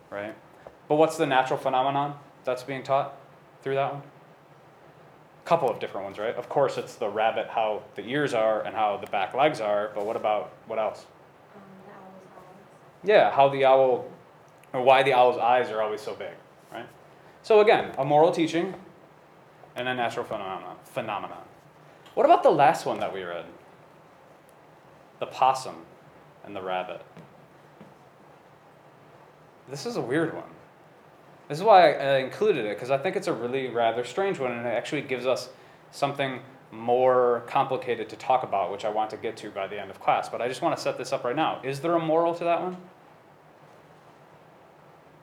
right? 0.08 0.34
But 0.88 0.94
what's 0.94 1.16
the 1.16 1.26
natural 1.26 1.58
phenomenon 1.58 2.14
that's 2.44 2.62
being 2.62 2.84
taught 2.84 3.16
through 3.62 3.74
that 3.74 3.94
one? 3.94 4.02
Couple 5.50 5.68
of 5.68 5.80
different 5.80 6.04
ones, 6.04 6.16
right? 6.16 6.36
Of 6.36 6.48
course, 6.48 6.78
it's 6.78 6.94
the 6.94 7.08
rabbit, 7.08 7.48
how 7.48 7.82
the 7.96 8.02
ears 8.02 8.34
are 8.34 8.62
and 8.62 8.72
how 8.72 8.98
the 8.98 9.08
back 9.08 9.34
legs 9.34 9.60
are, 9.60 9.90
but 9.96 10.06
what 10.06 10.14
about 10.14 10.52
what 10.68 10.78
else? 10.78 11.06
Um, 11.56 11.62
the 11.84 11.92
owl's 11.92 12.22
eyes. 12.38 12.54
Yeah, 13.02 13.32
how 13.32 13.48
the 13.48 13.64
owl, 13.64 14.08
or 14.72 14.80
why 14.80 15.02
the 15.02 15.12
owl's 15.12 15.38
eyes 15.38 15.68
are 15.70 15.82
always 15.82 16.00
so 16.00 16.14
big, 16.14 16.34
right? 16.72 16.86
So 17.42 17.58
again, 17.62 17.92
a 17.98 18.04
moral 18.04 18.30
teaching 18.30 18.76
and 19.74 19.88
a 19.88 19.94
natural 19.94 20.24
phenomenon. 20.24 20.76
phenomenon. 20.84 21.42
What 22.14 22.26
about 22.26 22.44
the 22.44 22.50
last 22.50 22.86
one 22.86 23.00
that 23.00 23.12
we 23.12 23.24
read? 23.24 23.46
The 25.18 25.26
possum 25.26 25.84
and 26.44 26.54
the 26.54 26.62
rabbit. 26.62 27.02
This 29.68 29.84
is 29.84 29.96
a 29.96 30.00
weird 30.00 30.32
one. 30.32 30.44
This 31.50 31.58
is 31.58 31.64
why 31.64 31.92
I 31.92 32.14
I 32.14 32.18
included 32.18 32.64
it, 32.64 32.76
because 32.76 32.92
I 32.92 32.98
think 32.98 33.16
it's 33.16 33.26
a 33.26 33.32
really 33.32 33.66
rather 33.68 34.04
strange 34.04 34.38
one, 34.38 34.52
and 34.52 34.64
it 34.64 34.70
actually 34.70 35.02
gives 35.02 35.26
us 35.26 35.48
something 35.90 36.40
more 36.70 37.42
complicated 37.48 38.08
to 38.10 38.16
talk 38.16 38.44
about, 38.44 38.70
which 38.70 38.84
I 38.84 38.88
want 38.88 39.10
to 39.10 39.16
get 39.16 39.36
to 39.38 39.50
by 39.50 39.66
the 39.66 39.80
end 39.80 39.90
of 39.90 39.98
class. 39.98 40.28
But 40.28 40.40
I 40.40 40.46
just 40.46 40.62
want 40.62 40.76
to 40.76 40.80
set 40.80 40.96
this 40.96 41.12
up 41.12 41.24
right 41.24 41.34
now. 41.34 41.60
Is 41.64 41.80
there 41.80 41.96
a 41.96 41.98
moral 41.98 42.36
to 42.36 42.44
that 42.44 42.62
one? 42.62 42.76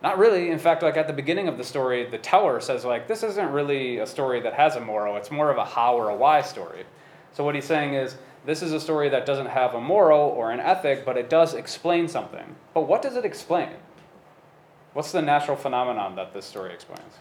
Not 0.03 0.17
really. 0.17 0.49
In 0.49 0.59
fact, 0.59 0.83
like 0.83 0.97
at 0.97 1.07
the 1.07 1.13
beginning 1.13 1.47
of 1.47 1.57
the 1.57 1.63
story, 1.63 2.05
the 2.05 2.17
teller 2.17 2.59
says 2.59 2.83
like 2.83 3.07
this 3.07 3.23
isn't 3.23 3.51
really 3.53 3.99
a 3.99 4.05
story 4.05 4.41
that 4.41 4.53
has 4.53 4.75
a 4.75 4.81
moral. 4.81 5.15
It's 5.15 5.31
more 5.31 5.49
of 5.49 5.57
a 5.57 5.63
how 5.63 5.95
or 5.95 6.09
a 6.09 6.15
why 6.15 6.41
story. 6.41 6.83
So 7.31 7.45
what 7.45 7.55
he's 7.55 7.63
saying 7.63 7.93
is 7.93 8.17
this 8.45 8.61
is 8.61 8.73
a 8.73 8.81
story 8.81 9.07
that 9.09 9.25
doesn't 9.25 9.47
have 9.47 9.75
a 9.75 9.81
moral 9.81 10.19
or 10.19 10.51
an 10.51 10.59
ethic, 10.59 11.05
but 11.05 11.17
it 11.17 11.29
does 11.29 11.53
explain 11.53 12.09
something. 12.09 12.55
But 12.73 12.81
what 12.81 13.01
does 13.01 13.15
it 13.15 13.23
explain? 13.23 13.69
What's 14.97 15.11
the 15.11 15.21
natural 15.21 15.55
phenomenon 15.55 16.15
that 16.15 16.33
this 16.33 16.43
story 16.43 16.73
explains? 16.73 17.19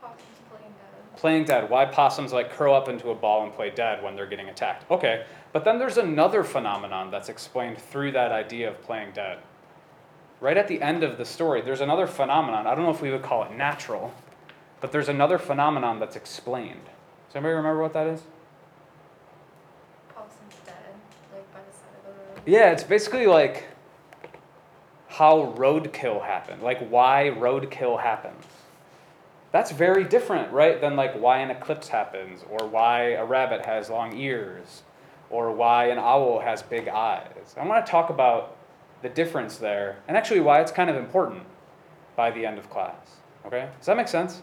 Possums 0.00 0.22
playing 0.48 0.72
dead. 0.72 1.16
Playing 1.18 1.44
dead. 1.44 1.68
Why 1.68 1.84
possums 1.84 2.32
like 2.32 2.50
curl 2.50 2.72
up 2.72 2.88
into 2.88 3.10
a 3.10 3.14
ball 3.14 3.44
and 3.44 3.52
play 3.52 3.68
dead 3.68 4.02
when 4.02 4.16
they're 4.16 4.24
getting 4.24 4.48
attacked? 4.48 4.90
Okay, 4.90 5.26
but 5.52 5.62
then 5.62 5.78
there's 5.78 5.98
another 5.98 6.42
phenomenon 6.42 7.10
that's 7.10 7.28
explained 7.28 7.76
through 7.76 8.12
that 8.12 8.32
idea 8.32 8.70
of 8.70 8.80
playing 8.80 9.12
dead. 9.12 9.40
Right 10.40 10.56
at 10.56 10.68
the 10.68 10.80
end 10.80 11.04
of 11.04 11.18
the 11.18 11.26
story, 11.26 11.60
there's 11.60 11.82
another 11.82 12.06
phenomenon. 12.06 12.66
I 12.66 12.74
don't 12.74 12.84
know 12.84 12.92
if 12.92 13.02
we 13.02 13.10
would 13.10 13.20
call 13.20 13.42
it 13.42 13.52
natural, 13.52 14.14
but 14.80 14.90
there's 14.90 15.10
another 15.10 15.36
phenomenon 15.36 16.00
that's 16.00 16.16
explained. 16.16 16.86
Does 17.26 17.36
anybody 17.36 17.56
remember 17.56 17.82
what 17.82 17.92
that 17.92 18.06
is? 18.06 18.22
Possums 20.14 20.54
dead, 20.64 20.74
like 21.34 21.52
by 21.52 21.58
the 21.60 21.76
side 21.76 21.92
of 21.98 22.04
the 22.06 22.40
road. 22.40 22.42
Yeah, 22.46 22.70
it's 22.70 22.84
basically 22.84 23.26
like 23.26 23.64
how 25.08 25.54
roadkill 25.56 26.24
happened, 26.24 26.62
like 26.62 26.86
why 26.88 27.32
roadkill 27.34 28.00
happens. 28.00 28.44
That's 29.50 29.72
very 29.72 30.04
different, 30.04 30.52
right, 30.52 30.80
than 30.80 30.94
like 30.94 31.18
why 31.18 31.38
an 31.38 31.50
eclipse 31.50 31.88
happens, 31.88 32.44
or 32.50 32.68
why 32.68 33.12
a 33.12 33.24
rabbit 33.24 33.64
has 33.64 33.88
long 33.88 34.16
ears, 34.16 34.82
or 35.30 35.50
why 35.52 35.86
an 35.86 35.98
owl 35.98 36.40
has 36.40 36.62
big 36.62 36.88
eyes. 36.88 37.54
I 37.56 37.66
want 37.66 37.84
to 37.84 37.90
talk 37.90 38.10
about 38.10 38.56
the 39.00 39.08
difference 39.08 39.56
there, 39.56 39.96
and 40.06 40.16
actually 40.16 40.40
why 40.40 40.60
it's 40.60 40.72
kind 40.72 40.90
of 40.90 40.96
important 40.96 41.42
by 42.14 42.30
the 42.30 42.44
end 42.44 42.58
of 42.58 42.68
class. 42.68 43.16
Okay? 43.46 43.68
Does 43.78 43.86
that 43.86 43.96
make 43.96 44.08
sense? 44.08 44.42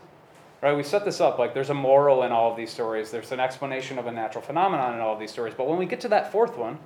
Right? 0.63 0.75
We 0.75 0.81
set 0.81 1.05
this 1.05 1.21
up 1.21 1.37
like 1.37 1.53
there's 1.53 1.69
a 1.69 1.75
moral 1.75 2.23
in 2.23 2.31
all 2.31 2.49
of 2.49 2.57
these 2.57 2.71
stories, 2.71 3.11
there's 3.11 3.31
an 3.31 3.39
explanation 3.39 3.99
of 3.99 4.07
a 4.07 4.11
natural 4.11 4.43
phenomenon 4.43 4.95
in 4.95 4.99
all 4.99 5.13
of 5.13 5.19
these 5.19 5.31
stories, 5.31 5.53
but 5.55 5.67
when 5.67 5.77
we 5.77 5.85
get 5.85 5.99
to 6.01 6.07
that 6.07 6.31
fourth 6.31 6.57
one, 6.57 6.79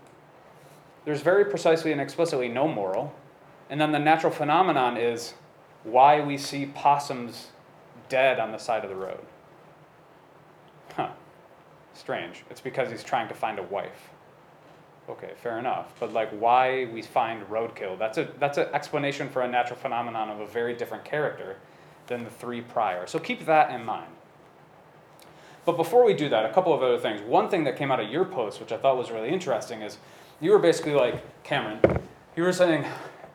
there's 1.05 1.21
very 1.21 1.45
precisely 1.45 1.93
and 1.93 2.01
explicitly 2.01 2.49
no 2.49 2.67
moral. 2.67 3.13
And 3.69 3.79
then 3.79 3.91
the 3.91 3.99
natural 3.99 4.31
phenomenon 4.31 4.97
is 4.97 5.33
why 5.83 6.21
we 6.21 6.37
see 6.37 6.65
possums 6.65 7.47
dead 8.09 8.39
on 8.39 8.51
the 8.51 8.57
side 8.57 8.83
of 8.83 8.89
the 8.89 8.95
road. 8.95 9.19
Huh. 10.95 11.09
Strange. 11.93 12.43
It's 12.49 12.61
because 12.61 12.89
he's 12.89 13.03
trying 13.03 13.27
to 13.27 13.33
find 13.33 13.59
a 13.59 13.63
wife. 13.63 14.09
Okay, 15.07 15.31
fair 15.41 15.57
enough. 15.57 15.93
But 15.99 16.13
like 16.13 16.29
why 16.31 16.85
we 16.85 17.01
find 17.01 17.43
roadkill, 17.49 17.97
that's 17.97 18.17
a 18.17 18.29
that's 18.39 18.57
an 18.57 18.67
explanation 18.73 19.29
for 19.29 19.41
a 19.41 19.47
natural 19.47 19.79
phenomenon 19.79 20.29
of 20.29 20.39
a 20.39 20.45
very 20.45 20.75
different 20.75 21.03
character 21.03 21.57
than 22.07 22.23
the 22.23 22.29
three 22.29 22.61
prior. 22.61 23.07
So 23.07 23.19
keep 23.19 23.45
that 23.45 23.71
in 23.71 23.85
mind. 23.85 24.11
But 25.65 25.77
before 25.77 26.03
we 26.03 26.13
do 26.13 26.29
that, 26.29 26.45
a 26.45 26.53
couple 26.53 26.73
of 26.73 26.81
other 26.81 26.97
things. 26.97 27.21
One 27.21 27.49
thing 27.49 27.63
that 27.65 27.77
came 27.77 27.91
out 27.91 27.99
of 27.99 28.09
your 28.09 28.25
post, 28.25 28.59
which 28.59 28.71
I 28.71 28.77
thought 28.77 28.97
was 28.97 29.11
really 29.11 29.29
interesting, 29.29 29.81
is 29.81 29.97
you 30.39 30.51
were 30.51 30.59
basically 30.59 30.93
like, 30.93 31.21
Cameron, 31.43 31.79
you 32.35 32.43
were 32.43 32.53
saying, 32.53 32.85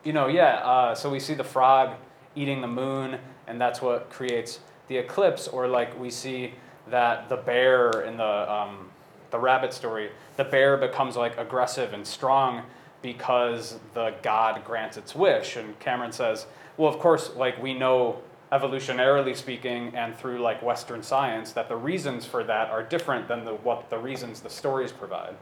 you 0.04 0.12
know, 0.12 0.28
yeah, 0.28 0.56
uh, 0.56 0.94
so 0.94 1.10
we 1.10 1.18
see 1.18 1.34
the 1.34 1.44
frog 1.44 1.96
eating 2.36 2.60
the 2.60 2.68
moon, 2.68 3.18
and 3.46 3.60
that's 3.60 3.80
what 3.80 4.10
creates 4.10 4.60
the 4.88 4.96
eclipse, 4.98 5.48
or 5.48 5.66
like 5.66 5.98
we 5.98 6.10
see 6.10 6.52
that 6.88 7.28
the 7.28 7.36
bear 7.36 8.02
in 8.02 8.18
the 8.18 8.52
um, 8.52 8.90
the 9.30 9.38
rabbit 9.38 9.72
story, 9.72 10.10
the 10.36 10.44
bear 10.44 10.76
becomes 10.76 11.16
like 11.16 11.36
aggressive 11.38 11.92
and 11.92 12.06
strong 12.06 12.62
because 13.02 13.78
the 13.94 14.14
god 14.22 14.64
grants 14.64 14.96
its 14.96 15.14
wish. 15.14 15.56
And 15.56 15.78
Cameron 15.80 16.12
says, 16.12 16.46
well, 16.76 16.92
of 16.92 17.00
course, 17.00 17.32
like 17.34 17.60
we 17.60 17.74
know 17.74 18.22
evolutionarily 18.52 19.36
speaking 19.36 19.92
and 19.96 20.14
through 20.14 20.38
like 20.38 20.62
Western 20.62 21.02
science 21.02 21.52
that 21.52 21.68
the 21.68 21.76
reasons 21.76 22.24
for 22.24 22.44
that 22.44 22.70
are 22.70 22.82
different 22.82 23.26
than 23.26 23.44
the, 23.44 23.54
what 23.54 23.90
the 23.90 23.98
reasons 23.98 24.40
the 24.40 24.50
stories 24.50 24.92
provide, 24.92 25.34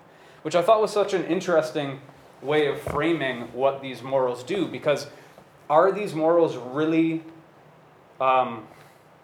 which 0.43 0.55
I 0.55 0.63
thought 0.63 0.81
was 0.81 0.91
such 0.91 1.13
an 1.13 1.25
interesting 1.27 2.01
way 2.43 2.67
of 2.67 2.81
framing 2.81 3.43
what 3.53 3.81
these 3.81 4.03
morals 4.03 4.43
do 4.43 4.67
because 4.67 5.07
are 5.71 5.93
these 5.93 6.15
morals 6.15 6.57
really 6.57 7.23
um, 8.21 8.67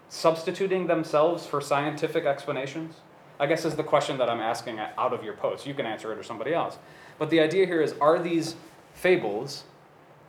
substituting 0.09 0.87
themselves 0.87 1.47
for 1.47 1.61
scientific 1.61 2.25
explanations? 2.25 2.97
I 3.41 3.47
guess 3.47 3.65
is 3.65 3.77
the 3.77 3.85
question 3.85 4.19
that 4.19 4.29
I'm 4.29 4.41
asking 4.41 4.79
out 4.79 5.13
of 5.13 5.23
your 5.23 5.35
post. 5.35 5.67
You 5.67 5.75
can 5.75 5.87
answer 5.87 6.13
it 6.13 6.19
or 6.19 6.23
somebody 6.23 6.55
else. 6.55 6.79
But 7.19 7.31
the 7.31 7.41
idea 7.41 7.67
here 7.67 7.81
is 7.81 7.95
are 8.01 8.19
these 8.19 8.57
fables 8.95 9.65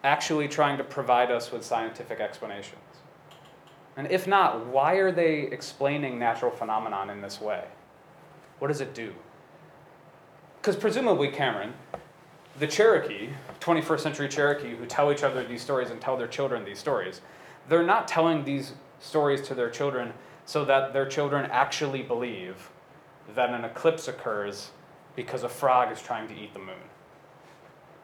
actually 0.04 0.48
trying 0.48 0.78
to 0.78 0.84
provide 0.84 1.32
us 1.32 1.52
with 1.52 1.64
scientific 1.64 2.20
explanations? 2.20 2.82
And 3.98 4.10
if 4.12 4.28
not, 4.28 4.66
why 4.68 4.94
are 4.96 5.12
they 5.12 5.42
explaining 5.42 6.20
natural 6.20 6.52
phenomenon 6.52 7.10
in 7.10 7.22
this 7.22 7.42
way? 7.42 7.66
What 8.60 8.68
does 8.68 8.82
it 8.82 8.94
do? 8.94 9.14
Because 10.62 10.76
presumably, 10.76 11.30
Cameron, 11.30 11.74
the 12.58 12.68
Cherokee, 12.68 13.30
21st 13.60 14.00
century 14.00 14.28
Cherokee, 14.28 14.76
who 14.76 14.86
tell 14.86 15.12
each 15.12 15.24
other 15.24 15.44
these 15.44 15.62
stories 15.62 15.90
and 15.90 16.02
tell 16.02 16.18
their 16.18 16.28
children 16.28 16.66
these 16.66 16.80
stories, 16.80 17.22
they're 17.68 17.84
not 17.84 18.08
telling 18.08 18.44
these 18.44 18.74
stories 19.00 19.42
to 19.48 19.54
their 19.54 19.70
children 19.70 20.14
so 20.46 20.66
that 20.66 20.94
their 20.94 21.06
children 21.06 21.50
actually 21.52 22.02
believe 22.02 22.70
that 23.36 23.52
an 23.52 23.64
eclipse 23.64 24.08
occurs 24.08 24.72
because 25.16 25.44
a 25.44 25.50
frog 25.50 25.92
is 25.92 26.02
trying 26.02 26.28
to 26.28 26.34
eat 26.34 26.54
the 26.54 26.60
moon. 26.60 26.76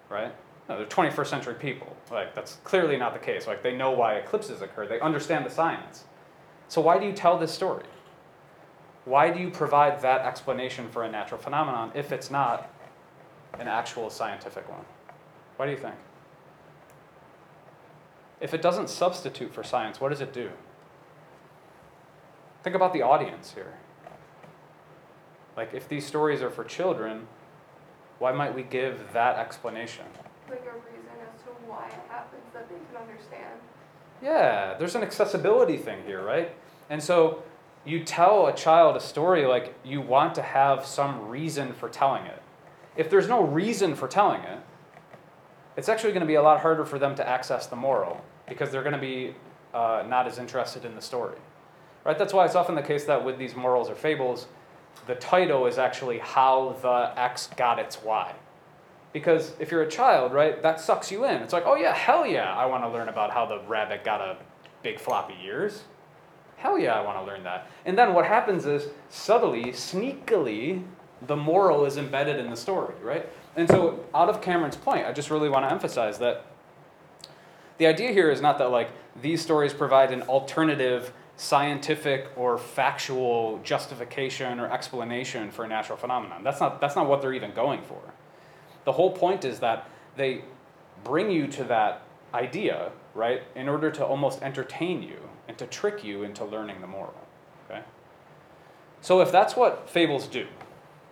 Right? 0.09 0.33
No, 0.69 0.77
they're 0.77 0.85
21st 0.85 1.27
century 1.27 1.55
people. 1.55 1.95
Like, 2.11 2.35
that's 2.35 2.57
clearly 2.63 2.97
not 2.97 3.13
the 3.13 3.19
case. 3.19 3.47
Like, 3.47 3.63
they 3.63 3.75
know 3.75 3.91
why 3.91 4.15
eclipses 4.15 4.61
occur, 4.61 4.87
they 4.87 4.99
understand 4.99 5.45
the 5.45 5.49
science. 5.49 6.05
So, 6.67 6.81
why 6.81 6.99
do 6.99 7.05
you 7.05 7.13
tell 7.13 7.37
this 7.37 7.51
story? 7.51 7.85
Why 9.05 9.29
do 9.29 9.39
you 9.39 9.51
provide 9.51 10.01
that 10.01 10.21
explanation 10.21 10.89
for 10.89 11.03
a 11.03 11.11
natural 11.11 11.39
phenomenon 11.39 11.91
if 11.93 12.11
it's 12.11 12.31
not 12.31 12.71
an 13.59 13.67
actual 13.67 14.09
scientific 14.09 14.69
one? 14.69 14.85
What 15.57 15.65
do 15.65 15.71
you 15.71 15.77
think? 15.77 15.95
If 18.41 18.53
it 18.53 18.61
doesn't 18.61 18.89
substitute 18.89 19.53
for 19.53 19.63
science, 19.63 20.01
what 20.01 20.09
does 20.09 20.21
it 20.21 20.33
do? 20.33 20.49
Think 22.63 22.75
about 22.75 22.93
the 22.93 23.01
audience 23.01 23.53
here. 23.53 23.73
Like, 25.55 25.73
if 25.73 25.87
these 25.87 26.05
stories 26.05 26.41
are 26.41 26.49
for 26.49 26.63
children, 26.63 27.27
why 28.19 28.31
might 28.31 28.53
we 28.53 28.63
give 28.63 29.13
that 29.13 29.37
explanation? 29.37 30.05
Like 30.49 30.65
a 30.65 30.73
reason 30.77 31.09
as 31.21 31.41
to 31.43 31.49
why 31.67 31.87
it 31.87 32.09
happens 32.09 32.43
that 32.53 32.67
they 32.67 32.75
can 32.75 33.01
understand. 33.01 33.59
Yeah, 34.21 34.75
there's 34.77 34.95
an 34.95 35.03
accessibility 35.03 35.77
thing 35.77 36.03
here, 36.05 36.23
right? 36.23 36.53
And 36.89 37.01
so 37.01 37.43
you 37.85 38.03
tell 38.03 38.47
a 38.47 38.55
child 38.55 38.95
a 38.95 38.99
story 38.99 39.45
like 39.45 39.75
you 39.83 40.01
want 40.01 40.35
to 40.35 40.41
have 40.41 40.85
some 40.85 41.29
reason 41.29 41.73
for 41.73 41.87
telling 41.87 42.25
it. 42.25 42.41
If 42.95 43.09
there's 43.09 43.27
no 43.27 43.43
reason 43.43 43.95
for 43.95 44.07
telling 44.07 44.41
it, 44.41 44.59
it's 45.77 45.89
actually 45.89 46.11
going 46.11 46.21
to 46.21 46.27
be 46.27 46.35
a 46.35 46.41
lot 46.41 46.61
harder 46.61 46.85
for 46.85 46.97
them 46.97 47.15
to 47.15 47.27
access 47.27 47.67
the 47.67 47.75
moral 47.75 48.23
because 48.47 48.71
they're 48.71 48.83
going 48.83 48.93
to 48.93 48.99
be 48.99 49.35
uh, 49.73 50.03
not 50.07 50.27
as 50.27 50.37
interested 50.37 50.85
in 50.85 50.95
the 50.95 51.01
story. 51.01 51.37
Right? 52.05 52.17
That's 52.17 52.33
why 52.33 52.45
it's 52.45 52.55
often 52.55 52.75
the 52.75 52.81
case 52.81 53.05
that 53.05 53.25
with 53.25 53.37
these 53.37 53.55
morals 53.55 53.89
or 53.89 53.95
fables, 53.95 54.47
the 55.07 55.15
title 55.15 55.65
is 55.65 55.77
actually 55.77 56.19
how 56.19 56.77
the 56.81 57.19
X 57.19 57.47
got 57.57 57.79
its 57.79 58.01
Y. 58.03 58.33
Because 59.11 59.53
if 59.59 59.71
you're 59.71 59.83
a 59.83 59.89
child, 59.89 60.33
right, 60.33 60.61
that 60.61 60.79
sucks 60.79 61.11
you 61.11 61.25
in. 61.25 61.41
It's 61.41 61.53
like, 61.53 61.63
oh 61.65 61.75
yeah, 61.75 61.93
hell 61.93 62.25
yeah, 62.25 62.53
I 62.53 62.65
want 62.65 62.83
to 62.83 62.89
learn 62.89 63.09
about 63.09 63.31
how 63.31 63.45
the 63.45 63.59
rabbit 63.67 64.03
got 64.03 64.21
a 64.21 64.37
big 64.83 64.99
floppy 64.99 65.35
ears. 65.43 65.83
Hell 66.57 66.77
yeah, 66.77 66.93
I 66.93 67.01
want 67.01 67.17
to 67.19 67.23
learn 67.23 67.43
that. 67.43 67.67
And 67.85 67.97
then 67.97 68.13
what 68.13 68.25
happens 68.25 68.65
is, 68.65 68.87
subtly, 69.09 69.65
sneakily, 69.65 70.83
the 71.27 71.35
moral 71.35 71.85
is 71.85 71.97
embedded 71.97 72.39
in 72.39 72.49
the 72.49 72.55
story, 72.55 72.95
right? 73.01 73.27
And 73.55 73.67
so, 73.69 74.05
out 74.13 74.29
of 74.29 74.41
Cameron's 74.41 74.75
point, 74.75 75.05
I 75.05 75.13
just 75.13 75.29
really 75.29 75.49
want 75.49 75.65
to 75.65 75.71
emphasize 75.71 76.17
that 76.19 76.45
the 77.77 77.87
idea 77.87 78.11
here 78.11 78.29
is 78.29 78.41
not 78.41 78.57
that 78.59 78.71
like 78.71 78.89
these 79.21 79.41
stories 79.41 79.73
provide 79.73 80.11
an 80.11 80.23
alternative 80.23 81.13
scientific 81.37 82.29
or 82.35 82.57
factual 82.57 83.59
justification 83.63 84.59
or 84.59 84.71
explanation 84.71 85.51
for 85.51 85.65
a 85.65 85.67
natural 85.67 85.97
phenomenon. 85.97 86.43
That's 86.43 86.59
not, 86.59 86.79
that's 86.79 86.95
not 86.95 87.07
what 87.07 87.21
they're 87.21 87.33
even 87.33 87.53
going 87.53 87.81
for. 87.81 87.99
The 88.85 88.93
whole 88.93 89.11
point 89.11 89.43
is 89.43 89.59
that 89.59 89.89
they 90.15 90.43
bring 91.03 91.29
you 91.29 91.47
to 91.47 91.63
that 91.65 92.03
idea, 92.33 92.91
right, 93.13 93.43
in 93.55 93.67
order 93.67 93.91
to 93.91 94.05
almost 94.05 94.41
entertain 94.41 95.03
you 95.03 95.17
and 95.47 95.57
to 95.57 95.65
trick 95.65 96.03
you 96.03 96.23
into 96.23 96.45
learning 96.45 96.81
the 96.81 96.87
moral. 96.87 97.15
Okay? 97.69 97.81
So 99.01 99.21
if 99.21 99.31
that's 99.31 99.55
what 99.55 99.89
fables 99.89 100.27
do, 100.27 100.47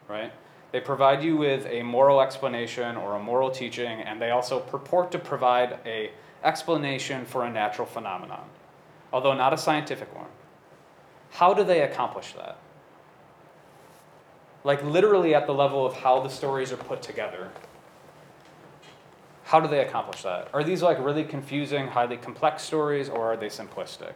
right, 0.08 0.32
they 0.72 0.80
provide 0.80 1.24
you 1.24 1.38
with 1.38 1.66
a 1.68 1.84
moral 1.84 2.22
explanation 2.22 2.98
or 2.98 3.16
a 3.16 3.20
moral 3.20 3.52
teaching, 3.52 4.02
and 4.02 4.22
they 4.22 4.32
also 4.32 4.60
purport 4.60 5.12
to 5.12 5.20
provide 5.20 5.80
a 5.86 6.12
explanation 6.44 7.26
for 7.26 7.46
a 7.46 7.50
natural 7.50 7.88
phenomenon 7.88 8.44
although 9.14 9.36
not 9.36 9.54
a 9.54 9.58
scientific 9.58 10.14
one. 10.16 10.28
How 11.30 11.54
do 11.54 11.64
they 11.64 11.84
accomplish 11.84 12.34
that? 12.34 12.58
Like, 14.64 14.84
literally 14.84 15.36
at 15.36 15.46
the 15.46 15.54
level 15.54 15.86
of 15.86 15.94
how 15.94 16.22
the 16.22 16.30
stories 16.30 16.72
are 16.72 16.78
put 16.78 17.02
together. 17.02 17.52
How 19.44 19.60
do 19.60 19.68
they 19.68 19.82
accomplish 19.86 20.24
that? 20.24 20.50
Are 20.54 20.64
these 20.64 20.82
like 20.82 20.98
really 21.00 21.24
confusing, 21.24 21.88
highly 21.88 22.18
complex 22.18 22.64
stories, 22.64 23.08
or 23.08 23.34
are 23.34 23.38
they 23.38 23.48
simplistic? 23.48 24.14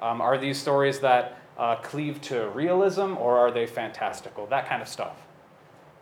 Um, 0.00 0.20
are 0.20 0.36
these 0.38 0.58
stories 0.58 1.00
that 1.00 1.38
uh, 1.58 1.76
cleave 1.76 2.20
to 2.22 2.48
realism, 2.50 3.16
or 3.18 3.38
are 3.38 3.50
they 3.50 3.66
fantastical? 3.66 4.46
That 4.46 4.68
kind 4.68 4.82
of 4.82 4.88
stuff. 4.88 5.16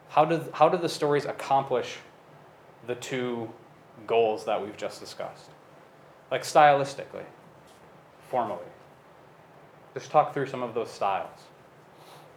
How 0.08 0.24
do, 0.24 0.44
how 0.52 0.68
do 0.68 0.78
the 0.78 0.88
stories 0.88 1.24
accomplish 1.24 1.96
the 2.86 2.94
two 2.96 3.50
goals 4.06 4.44
that 4.44 4.60
we've 4.60 4.76
just 4.76 5.00
discussed? 5.00 5.50
Like 6.30 6.42
stylistically 6.42 7.24
formally. 8.28 8.66
Just 9.94 10.10
talk 10.10 10.34
through 10.34 10.46
some 10.46 10.62
of 10.62 10.74
those 10.74 10.90
styles. 10.90 11.38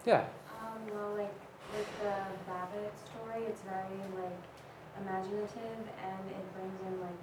Yeah. 0.06 0.26
Um, 0.62 0.94
well, 0.94 1.16
like 1.18 1.34
with 1.76 1.88
the 2.02 2.14
rabbit 2.52 2.94
story, 3.06 3.44
it's 3.46 3.62
very 3.62 4.22
like 4.22 4.38
imaginative 5.02 5.50
and 5.58 6.30
it 6.30 6.54
brings 6.54 6.80
in 6.86 7.02
like 7.02 7.22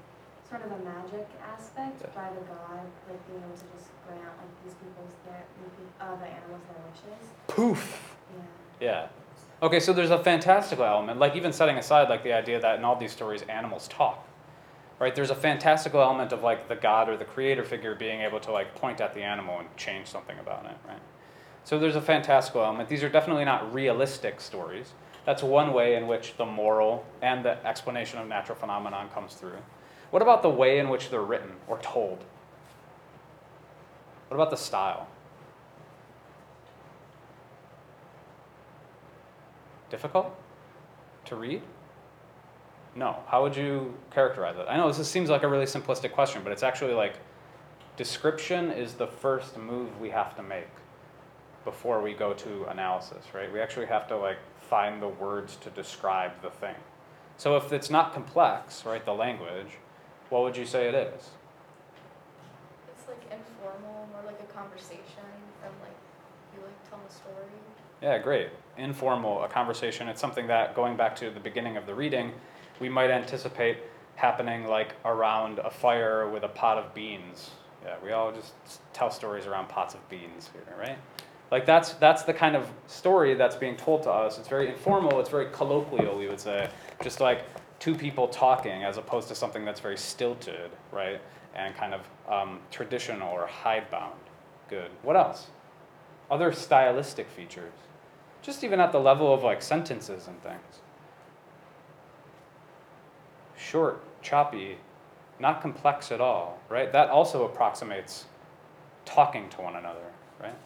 sort 0.54 0.70
of 0.70 0.80
a 0.80 0.84
magic 0.84 1.26
aspect 1.42 2.00
Yeah. 2.00 2.10
by 2.14 2.28
the 2.30 2.40
god, 2.46 2.86
like 3.08 3.26
being 3.26 3.42
able 3.42 3.56
to 3.56 3.66
just 3.74 3.90
grant 4.06 4.22
like 4.38 4.64
these 4.64 4.74
people's 4.74 5.12
their 5.24 5.42
uh, 6.00 6.16
the 6.16 6.26
animals 6.26 6.62
their 6.68 7.10
wishes. 7.10 7.28
Poof. 7.48 8.16
Yeah. 8.80 8.86
Yeah. 8.86 9.06
Okay, 9.62 9.80
so 9.80 9.92
there's 9.92 10.10
a 10.10 10.22
fantastical 10.22 10.84
element, 10.84 11.18
like 11.18 11.34
even 11.36 11.52
setting 11.52 11.76
aside 11.76 12.08
like 12.08 12.22
the 12.22 12.32
idea 12.32 12.60
that 12.60 12.78
in 12.78 12.84
all 12.84 12.96
these 12.96 13.12
stories 13.12 13.42
animals 13.42 13.88
talk. 13.88 14.28
Right? 15.00 15.14
There's 15.14 15.30
a 15.30 15.34
fantastical 15.34 16.00
element 16.00 16.32
of 16.32 16.42
like 16.42 16.68
the 16.68 16.76
god 16.76 17.08
or 17.08 17.16
the 17.16 17.24
creator 17.24 17.64
figure 17.64 17.94
being 17.96 18.20
able 18.20 18.38
to 18.40 18.52
like 18.52 18.74
point 18.76 19.00
at 19.00 19.12
the 19.12 19.22
animal 19.22 19.58
and 19.58 19.76
change 19.76 20.06
something 20.06 20.38
about 20.38 20.66
it, 20.66 20.76
right? 20.86 21.00
So 21.64 21.78
there's 21.78 21.96
a 21.96 22.00
fantastical 22.00 22.62
element. 22.62 22.88
These 22.88 23.02
are 23.02 23.08
definitely 23.08 23.44
not 23.44 23.72
realistic 23.74 24.40
stories. 24.40 24.92
That's 25.24 25.42
one 25.42 25.72
way 25.72 25.96
in 25.96 26.06
which 26.06 26.36
the 26.36 26.44
moral 26.46 27.04
and 27.22 27.44
the 27.44 27.64
explanation 27.66 28.18
of 28.20 28.28
natural 28.28 28.56
phenomenon 28.56 29.08
comes 29.14 29.34
through. 29.34 29.58
What 30.14 30.22
about 30.22 30.42
the 30.42 30.48
way 30.48 30.78
in 30.78 30.90
which 30.90 31.10
they're 31.10 31.20
written 31.20 31.50
or 31.66 31.76
told? 31.78 32.22
What 34.28 34.36
about 34.36 34.50
the 34.50 34.56
style? 34.56 35.08
Difficult 39.90 40.32
to 41.24 41.34
read? 41.34 41.62
No. 42.94 43.24
How 43.26 43.42
would 43.42 43.56
you 43.56 43.92
characterize 44.12 44.56
it? 44.56 44.66
I 44.68 44.76
know 44.76 44.92
this 44.92 45.10
seems 45.10 45.30
like 45.30 45.42
a 45.42 45.48
really 45.48 45.66
simplistic 45.66 46.12
question, 46.12 46.42
but 46.44 46.52
it's 46.52 46.62
actually 46.62 46.94
like 46.94 47.14
description 47.96 48.70
is 48.70 48.94
the 48.94 49.08
first 49.08 49.58
move 49.58 50.00
we 50.00 50.10
have 50.10 50.36
to 50.36 50.44
make 50.44 50.70
before 51.64 52.00
we 52.00 52.14
go 52.14 52.32
to 52.34 52.66
analysis, 52.66 53.24
right? 53.34 53.52
We 53.52 53.60
actually 53.60 53.86
have 53.86 54.06
to 54.06 54.16
like 54.16 54.38
find 54.60 55.02
the 55.02 55.08
words 55.08 55.56
to 55.56 55.70
describe 55.70 56.40
the 56.40 56.50
thing. 56.50 56.76
So 57.36 57.56
if 57.56 57.72
it's 57.72 57.90
not 57.90 58.14
complex, 58.14 58.86
right, 58.86 59.04
the 59.04 59.12
language, 59.12 59.78
what 60.30 60.42
would 60.42 60.56
you 60.56 60.66
say 60.66 60.88
it 60.88 60.94
is? 60.94 61.30
It's 62.88 63.08
like 63.08 63.22
informal, 63.30 64.08
more 64.12 64.22
like 64.26 64.40
a 64.40 64.52
conversation 64.52 65.28
than 65.62 65.70
like 65.82 65.96
you 66.54 66.62
like 66.62 66.90
telling 66.90 67.04
a 67.08 67.12
story. 67.12 67.34
Yeah, 68.02 68.18
great. 68.18 68.48
Informal, 68.76 69.44
a 69.44 69.48
conversation. 69.48 70.08
It's 70.08 70.20
something 70.20 70.46
that, 70.48 70.74
going 70.74 70.96
back 70.96 71.16
to 71.16 71.30
the 71.30 71.40
beginning 71.40 71.76
of 71.76 71.86
the 71.86 71.94
reading, 71.94 72.32
we 72.80 72.88
might 72.88 73.10
anticipate 73.10 73.78
happening 74.16 74.66
like 74.66 74.94
around 75.04 75.58
a 75.58 75.70
fire 75.70 76.28
with 76.28 76.42
a 76.42 76.48
pot 76.48 76.78
of 76.78 76.94
beans. 76.94 77.50
Yeah, 77.84 77.96
we 78.02 78.12
all 78.12 78.32
just 78.32 78.52
tell 78.92 79.10
stories 79.10 79.46
around 79.46 79.68
pots 79.68 79.94
of 79.94 80.08
beans 80.08 80.50
here, 80.52 80.76
right? 80.78 80.98
Like 81.50 81.66
that's 81.66 81.92
that's 81.94 82.22
the 82.22 82.32
kind 82.34 82.56
of 82.56 82.68
story 82.86 83.34
that's 83.34 83.56
being 83.56 83.76
told 83.76 84.02
to 84.04 84.10
us. 84.10 84.38
It's 84.38 84.48
very 84.48 84.68
informal. 84.68 85.20
It's 85.20 85.30
very 85.30 85.46
colloquial, 85.52 86.16
we 86.18 86.26
would 86.26 86.40
say, 86.40 86.68
just 87.02 87.20
like 87.20 87.44
two 87.84 87.94
people 87.94 88.26
talking, 88.26 88.82
as 88.82 88.96
opposed 88.96 89.28
to 89.28 89.34
something 89.34 89.62
that's 89.62 89.78
very 89.78 89.98
stilted, 89.98 90.70
right, 90.90 91.20
and 91.54 91.76
kind 91.76 91.92
of 91.92 92.00
um, 92.26 92.58
traditional 92.70 93.30
or 93.30 93.46
hidebound. 93.46 94.18
Good. 94.70 94.90
What 95.02 95.16
else? 95.16 95.48
Other 96.30 96.50
stylistic 96.50 97.28
features, 97.28 97.74
just 98.40 98.64
even 98.64 98.80
at 98.80 98.90
the 98.90 98.98
level 98.98 99.34
of 99.34 99.42
like 99.42 99.60
sentences 99.60 100.28
and 100.28 100.42
things. 100.42 100.80
Short, 103.54 104.02
choppy, 104.22 104.78
not 105.38 105.60
complex 105.60 106.10
at 106.10 106.22
all, 106.22 106.58
right? 106.70 106.90
That 106.90 107.10
also 107.10 107.44
approximates 107.44 108.24
talking 109.04 109.50
to 109.50 109.60
one 109.60 109.76
another, 109.76 110.10
right? 110.40 110.56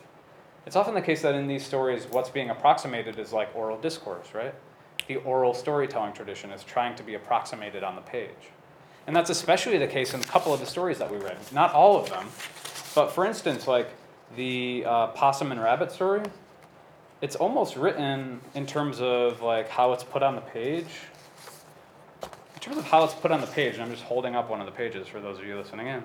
It's 0.67 0.77
often 0.77 0.95
the 0.95 1.03
case 1.03 1.23
that 1.23 1.35
in 1.35 1.49
these 1.49 1.67
stories, 1.67 2.07
what's 2.09 2.31
being 2.31 2.51
approximated 2.51 3.19
is 3.19 3.33
like 3.33 3.49
oral 3.57 3.77
discourse, 3.77 4.29
right? 4.35 4.55
The 5.09 5.17
oral 5.17 5.55
storytelling 5.55 6.13
tradition 6.13 6.51
is 6.51 6.63
trying 6.63 6.95
to 6.97 7.03
be 7.03 7.15
approximated 7.15 7.83
on 7.83 7.97
the 7.97 8.03
page. 8.03 8.29
And 9.07 9.17
that's 9.17 9.31
especially 9.31 9.79
the 9.79 9.87
case 9.87 10.13
in 10.13 10.21
a 10.21 10.25
couple 10.25 10.53
of 10.53 10.61
the 10.61 10.67
stories 10.67 10.99
that 10.99 11.11
we 11.11 11.17
read. 11.17 11.39
Not 11.51 11.73
all 11.73 11.97
of 11.97 12.11
them, 12.11 12.27
but 12.95 13.11
for 13.11 13.25
instance, 13.25 13.67
like 13.67 13.89
the 14.37 14.85
uh, 14.87 15.07
possum 15.09 15.51
and 15.51 15.61
rabbit 15.61 15.91
story, 15.91 16.23
it's 17.23 17.35
almost 17.35 17.75
written 17.77 18.41
in 18.55 18.67
terms 18.67 19.01
of 19.01 19.41
like 19.41 19.71
how 19.71 19.95
it's 19.95 20.05
put 20.05 20.23
on 20.23 20.35
the 20.35 20.43
page. 20.43 20.87
In 22.55 22.61
terms 22.61 22.77
of 22.77 22.85
how 22.85 23.05
it's 23.05 23.15
put 23.15 23.31
on 23.31 23.41
the 23.41 23.47
page, 23.47 23.75
and 23.75 23.83
I'm 23.83 23.91
just 23.91 24.03
holding 24.03 24.37
up 24.37 24.51
one 24.51 24.61
of 24.61 24.67
the 24.67 24.73
pages 24.73 25.09
for 25.09 25.21
those 25.21 25.39
of 25.39 25.47
you 25.47 25.57
listening 25.57 25.87
in. 25.87 26.03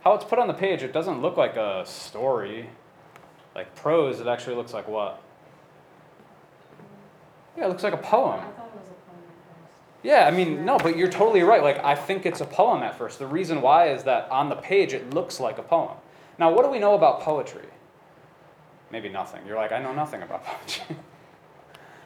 How 0.00 0.14
it's 0.14 0.24
put 0.24 0.40
on 0.40 0.48
the 0.48 0.54
page, 0.54 0.82
it 0.82 0.92
doesn't 0.92 1.22
look 1.22 1.36
like 1.36 1.56
a 1.56 1.84
story. 1.86 2.68
Like 3.54 3.74
prose, 3.76 4.18
it 4.18 4.26
actually 4.26 4.56
looks 4.56 4.72
like 4.72 4.88
what? 4.88 5.22
Yeah, 7.58 7.64
it 7.64 7.68
looks 7.70 7.82
like 7.82 7.92
a 7.92 7.98
I 7.98 8.00
poem. 8.02 8.40
thought 8.40 8.70
it 8.72 8.78
was 8.78 8.86
a 8.86 9.10
poem 9.10 9.18
at 9.18 9.48
first. 9.48 10.04
Yeah, 10.04 10.26
I 10.26 10.30
mean, 10.30 10.64
no, 10.64 10.78
but 10.78 10.96
you're 10.96 11.10
totally 11.10 11.42
right. 11.42 11.60
Like, 11.60 11.82
I 11.84 11.96
think 11.96 12.24
it's 12.24 12.40
a 12.40 12.44
poem 12.44 12.84
at 12.84 12.96
first. 12.96 13.18
The 13.18 13.26
reason 13.26 13.60
why 13.60 13.88
is 13.88 14.04
that 14.04 14.30
on 14.30 14.48
the 14.48 14.54
page 14.54 14.92
it 14.94 15.12
looks 15.12 15.40
like 15.40 15.58
a 15.58 15.62
poem. 15.64 15.96
Now, 16.38 16.52
what 16.52 16.64
do 16.64 16.70
we 16.70 16.78
know 16.78 16.94
about 16.94 17.20
poetry? 17.20 17.66
Maybe 18.92 19.08
nothing. 19.08 19.44
You're 19.44 19.56
like, 19.56 19.72
I 19.72 19.82
know 19.82 19.92
nothing 19.92 20.22
about 20.22 20.44
poetry. 20.46 20.96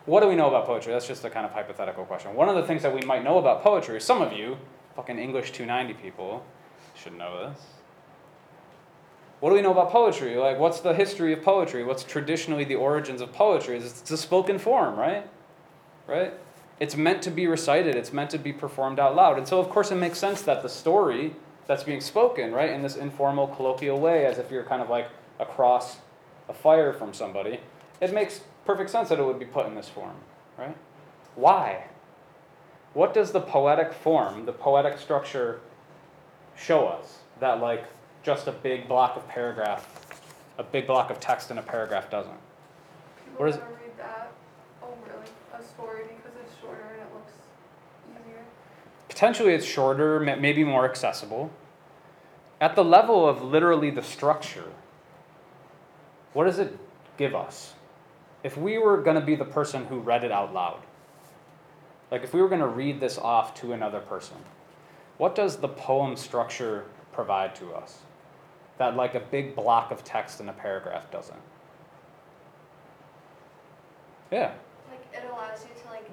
what 0.06 0.21
do 0.23 0.28
we 0.28 0.37
know 0.37 0.49
about 0.49 0.64
poetry? 0.64 0.94
That's 0.94 1.06
just 1.06 1.23
a 1.26 1.30
kind 1.30 1.44
of 1.44 1.52
hypothetical 1.52 2.06
question. 2.06 2.35
One 2.35 2.49
of 2.49 2.56
the 2.56 2.62
things 2.62 2.80
that 2.82 2.94
we 2.94 3.02
might 3.02 3.23
know 3.23 3.37
about 3.37 3.62
poetry, 3.62 4.00
some 4.00 4.23
of 4.23 4.32
you, 4.32 4.56
fucking 4.97 5.18
English 5.18 5.52
290 5.52 6.00
people, 6.02 6.42
should 6.94 7.12
know 7.12 7.50
this. 7.50 7.61
What 9.40 9.50
do 9.50 9.56
we 9.56 9.61
know 9.61 9.73
about 9.73 9.90
poetry? 9.90 10.37
Like, 10.37 10.59
what's 10.59 10.80
the 10.80 10.94
history 10.94 11.35
of 11.35 11.42
poetry? 11.42 11.85
What's 11.85 12.04
traditionally 12.04 12.64
the 12.64 12.76
origins 12.76 13.21
of 13.21 13.32
poetry? 13.32 13.76
It's 13.76 14.11
a 14.11 14.16
spoken 14.16 14.59
form, 14.59 14.97
right? 14.97 15.28
Right? 16.12 16.35
It's 16.78 16.97
meant 16.97 17.23
to 17.23 17.31
be 17.31 17.47
recited, 17.47 17.97
it's 17.97 18.12
meant 18.12 18.28
to 18.31 18.38
be 18.38 18.52
performed 18.52 18.99
out 19.00 19.16
loud. 19.16 19.38
And 19.38 19.49
so, 19.49 19.59
of 19.59 19.71
course, 19.71 19.90
it 19.90 19.95
makes 19.95 20.19
sense 20.19 20.42
that 20.42 20.62
the 20.62 20.69
story 20.69 21.35
that's 21.66 21.85
being 21.85 22.00
spoken, 22.00 22.52
right, 22.52 22.71
in 22.71 22.83
this 22.83 22.97
informal, 22.97 23.47
colloquial 23.47 23.99
way, 23.99 24.26
as 24.26 24.37
if 24.37 24.50
you're 24.50 24.64
kind 24.64 24.83
of 24.83 24.90
like 24.90 25.09
across 25.38 25.99
a 26.49 26.52
fire 26.52 26.92
from 26.92 27.14
somebody, 27.14 27.61
it 28.00 28.12
makes 28.12 28.40
perfect 28.66 28.90
sense 28.90 29.09
that 29.09 29.19
it 29.19 29.25
would 29.25 29.38
be 29.38 29.47
put 29.47 29.64
in 29.64 29.75
this 29.75 29.88
form, 29.88 30.16
right? 30.59 30.76
Why? 31.35 31.85
What 32.95 33.14
does 33.14 33.33
the 33.33 33.40
poetic 33.40 33.92
form, 33.95 34.45
the 34.45 34.52
poetic 34.52 34.99
structure, 34.99 35.61
show 36.57 36.87
us 36.88 37.21
that, 37.40 37.61
like, 37.61 37.85
just 38.23 38.49
a 38.49 38.52
big 38.52 38.87
block 38.87 39.16
of 39.16 39.26
paragraph, 39.28 39.88
a 40.59 40.62
big 40.62 40.87
block 40.87 41.11
of 41.11 41.21
text 41.21 41.50
in 41.50 41.57
a 41.57 41.62
paragraph 41.62 42.11
doesn't? 42.11 42.37
People 43.25 43.47
What 43.47 43.49
is- 43.49 43.57
read 43.57 43.97
that 43.97 44.02
over 44.02 44.19
like 44.19 44.28
a 44.28 44.31
because 45.86 46.38
it's 46.42 46.60
shorter 46.60 46.82
and 46.92 47.00
it 47.00 47.14
looks 47.14 47.32
easier. 48.10 48.44
Potentially 49.08 49.54
it's 49.54 49.66
shorter, 49.66 50.20
maybe 50.20 50.64
more 50.64 50.84
accessible. 50.84 51.50
At 52.60 52.76
the 52.76 52.84
level 52.84 53.28
of 53.28 53.42
literally 53.42 53.90
the 53.90 54.02
structure, 54.02 54.71
what 56.32 56.45
does 56.45 56.58
it 56.58 56.78
give 57.16 57.34
us? 57.34 57.75
If 58.42 58.56
we 58.56 58.78
were 58.78 59.02
going 59.02 59.16
to 59.16 59.25
be 59.25 59.34
the 59.34 59.45
person 59.45 59.86
who 59.86 59.99
read 59.99 60.25
it 60.25 60.32
out 60.32 60.54
loud, 60.54 60.80
like 62.10 62.23
if 62.23 62.34
we 62.34 62.40
were 62.40 62.49
going 62.49 62.60
to 62.60 62.66
read 62.66 63.00
this 63.00 63.18
off 63.18 63.54
to 63.60 63.73
another 63.73 64.00
person, 64.00 64.36
what 65.18 65.34
does 65.34 65.56
the 65.56 65.68
poem 65.68 66.16
structure 66.16 66.84
provide 67.12 67.54
to 67.56 67.73
us 67.73 67.99
that 68.78 68.97
like 68.97 69.14
a 69.14 69.21
big 69.21 69.54
block 69.54 69.90
of 69.90 70.02
text 70.04 70.40
in 70.40 70.49
a 70.49 70.52
paragraph 70.52 71.10
doesn't? 71.10 71.40
Yeah. 74.30 74.52
It 75.12 75.25
allows 75.30 75.62
you 75.62 75.70
to 75.82 75.88
like, 75.88 76.10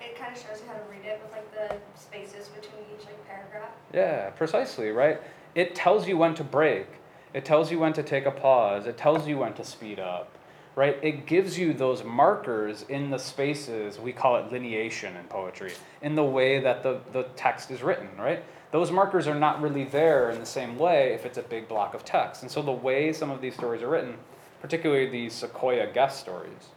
it 0.00 0.18
kind 0.18 0.34
of 0.34 0.40
shows 0.40 0.60
you 0.60 0.66
how 0.68 0.74
to 0.74 0.84
read 0.90 1.04
it 1.04 1.20
with 1.22 1.32
like 1.32 1.50
the 1.52 1.76
spaces 1.98 2.48
between 2.48 2.82
each 2.94 3.04
like 3.06 3.26
paragraph. 3.28 3.70
Yeah, 3.92 4.30
precisely, 4.30 4.90
right? 4.90 5.20
It 5.54 5.74
tells 5.74 6.06
you 6.06 6.16
when 6.16 6.34
to 6.36 6.44
break. 6.44 6.86
It 7.32 7.44
tells 7.44 7.70
you 7.70 7.78
when 7.78 7.92
to 7.94 8.02
take 8.02 8.26
a 8.26 8.30
pause. 8.30 8.86
It 8.86 8.96
tells 8.96 9.26
you 9.26 9.38
when 9.38 9.52
to 9.54 9.64
speed 9.64 9.98
up, 9.98 10.36
right? 10.74 10.98
It 11.02 11.26
gives 11.26 11.58
you 11.58 11.72
those 11.72 12.02
markers 12.02 12.84
in 12.88 13.10
the 13.10 13.18
spaces. 13.18 13.98
We 13.98 14.12
call 14.12 14.36
it 14.36 14.50
lineation 14.50 15.18
in 15.18 15.24
poetry, 15.28 15.72
in 16.02 16.14
the 16.14 16.24
way 16.24 16.60
that 16.60 16.82
the, 16.82 17.00
the 17.12 17.24
text 17.36 17.70
is 17.70 17.82
written, 17.82 18.08
right? 18.18 18.42
Those 18.72 18.90
markers 18.90 19.26
are 19.26 19.34
not 19.34 19.60
really 19.60 19.84
there 19.84 20.30
in 20.30 20.38
the 20.38 20.46
same 20.46 20.78
way 20.78 21.12
if 21.12 21.26
it's 21.26 21.38
a 21.38 21.42
big 21.42 21.68
block 21.68 21.94
of 21.94 22.04
text. 22.04 22.42
And 22.42 22.50
so 22.50 22.62
the 22.62 22.72
way 22.72 23.12
some 23.12 23.30
of 23.30 23.40
these 23.40 23.54
stories 23.54 23.82
are 23.82 23.88
written, 23.88 24.14
particularly 24.60 25.08
these 25.08 25.32
Sequoyah 25.34 25.92
Guess 25.92 26.18
stories, 26.18 26.68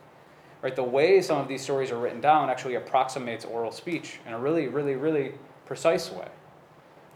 right? 0.64 0.76
The 0.76 0.84
way 0.84 1.22
some 1.22 1.38
of 1.38 1.48
these 1.48 1.62
stories 1.62 1.92
are 1.92 2.00
written 2.00 2.22
down 2.22 2.50
actually 2.50 2.76
approximates 2.76 3.46
oral 3.46 3.72
speech 3.72 4.20
in 4.26 4.34
a 4.34 4.40
really, 4.40 4.68
really, 4.68 4.96
really 4.96 5.34
precise 5.66 6.12
way 6.12 6.30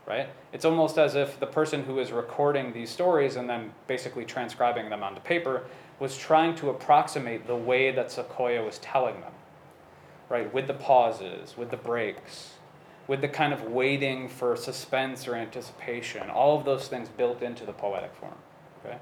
right? 0.07 0.29
It's 0.53 0.65
almost 0.65 0.97
as 0.97 1.15
if 1.15 1.39
the 1.39 1.45
person 1.45 1.83
who 1.83 1.99
is 1.99 2.11
recording 2.11 2.71
these 2.71 2.89
stories 2.89 3.35
and 3.35 3.47
then 3.47 3.71
basically 3.87 4.23
transcribing 4.23 4.89
them 4.89 5.03
onto 5.03 5.19
paper 5.19 5.65
was 5.99 6.17
trying 6.17 6.55
to 6.55 6.69
approximate 6.69 7.45
the 7.45 7.55
way 7.55 7.91
that 7.91 8.07
Sequoyah 8.07 8.65
was 8.65 8.79
telling 8.79 9.19
them, 9.19 9.33
right? 10.29 10.51
With 10.53 10.67
the 10.67 10.73
pauses, 10.73 11.57
with 11.57 11.71
the 11.71 11.77
breaks, 11.77 12.53
with 13.07 13.19
the 13.19 13.27
kind 13.27 13.53
of 13.53 13.63
waiting 13.63 14.29
for 14.29 14.55
suspense 14.55 15.27
or 15.27 15.35
anticipation, 15.35 16.29
all 16.29 16.57
of 16.57 16.65
those 16.65 16.87
things 16.87 17.09
built 17.09 17.41
into 17.41 17.65
the 17.65 17.73
poetic 17.73 18.15
form. 18.15 18.35
Okay? 18.87 18.97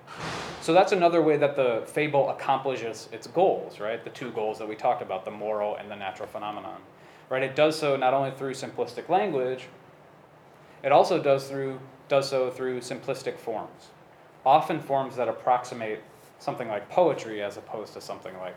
So 0.62 0.74
that's 0.74 0.91
another 0.91 1.21
way 1.21 1.38
that 1.38 1.56
the 1.56 1.84
fable 1.86 2.30
accomplishes 2.30 3.08
its 3.12 3.28
goals, 3.28 3.80
right? 3.80 4.04
The 4.04 4.10
two 4.10 4.32
goals 4.32 4.58
that 4.60 4.67
we 4.67 4.76
talked 4.76 5.02
about, 5.02 5.26
the 5.26 5.32
moral 5.32 5.76
and 5.76 5.89
the 5.91 5.95
natural 5.95 6.28
phenomenon. 6.28 6.82
Right? 7.30 7.43
It 7.43 7.56
does 7.56 7.78
so 7.78 7.95
not 7.95 8.13
only 8.13 8.32
through 8.32 8.54
simplistic 8.54 9.10
language, 9.10 9.67
it 10.84 10.91
also 10.91 11.21
does 11.21 11.48
through 11.48 11.80
does 12.08 12.30
so 12.30 12.52
through 12.52 12.80
simplistic 12.82 13.38
forms, 13.39 13.89
often 14.45 14.80
forms 14.80 15.15
that 15.15 15.28
approximate 15.28 16.04
something 16.38 16.67
like 16.67 16.88
poetry 16.89 17.41
as 17.41 17.58
opposed 17.58 17.93
to 17.93 18.02
something 18.02 18.38
like 18.38 18.56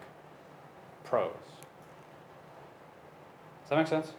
prose. 1.04 1.32
Does 3.62 3.70
that 3.70 3.76
make 3.76 3.86
sense? 3.86 4.12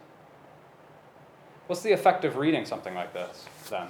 What's 1.68 1.82
the 1.82 1.92
effect 1.92 2.24
of 2.24 2.36
reading 2.36 2.64
something 2.64 2.94
like 2.94 3.12
this 3.12 3.46
then? 3.68 3.86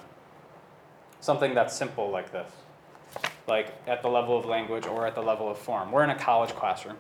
Something 1.21 1.55
that's 1.55 1.75
simple 1.75 2.11
like 2.11 2.31
this, 2.33 2.51
like 3.51 3.75
at 3.87 4.01
the 4.01 4.09
level 4.09 4.39
of 4.39 4.47
language 4.47 4.87
or 4.87 5.07
at 5.07 5.15
the 5.15 5.23
level 5.23 5.51
of 5.51 5.59
form. 5.59 5.93
We're 5.93 6.05
in 6.05 6.11
a 6.11 6.19
college 6.19 6.51
classroom. 6.55 6.97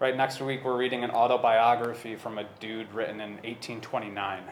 Right 0.00 0.16
next 0.16 0.40
week, 0.40 0.64
we're 0.64 0.78
reading 0.78 1.04
an 1.04 1.10
autobiography 1.10 2.16
from 2.16 2.38
a 2.38 2.44
dude 2.60 2.90
written 2.94 3.20
in 3.20 3.32
1829 3.32 4.44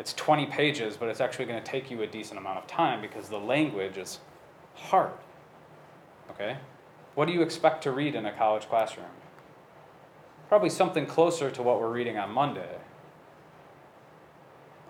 it's 0.00 0.14
20 0.14 0.46
pages, 0.46 0.96
but 0.96 1.10
it's 1.10 1.20
actually 1.20 1.44
going 1.44 1.62
to 1.62 1.70
take 1.70 1.90
you 1.90 2.00
a 2.00 2.06
decent 2.06 2.38
amount 2.38 2.56
of 2.56 2.66
time 2.66 3.02
because 3.02 3.28
the 3.28 3.38
language 3.38 3.98
is 3.98 4.18
hard. 4.74 5.12
Okay? 6.30 6.56
What 7.14 7.26
do 7.26 7.34
you 7.34 7.42
expect 7.42 7.82
to 7.82 7.90
read 7.90 8.14
in 8.14 8.24
a 8.24 8.32
college 8.32 8.66
classroom? 8.66 9.10
Probably 10.48 10.70
something 10.70 11.04
closer 11.04 11.50
to 11.50 11.62
what 11.62 11.80
we're 11.80 11.92
reading 11.92 12.16
on 12.16 12.30
Monday. 12.30 12.78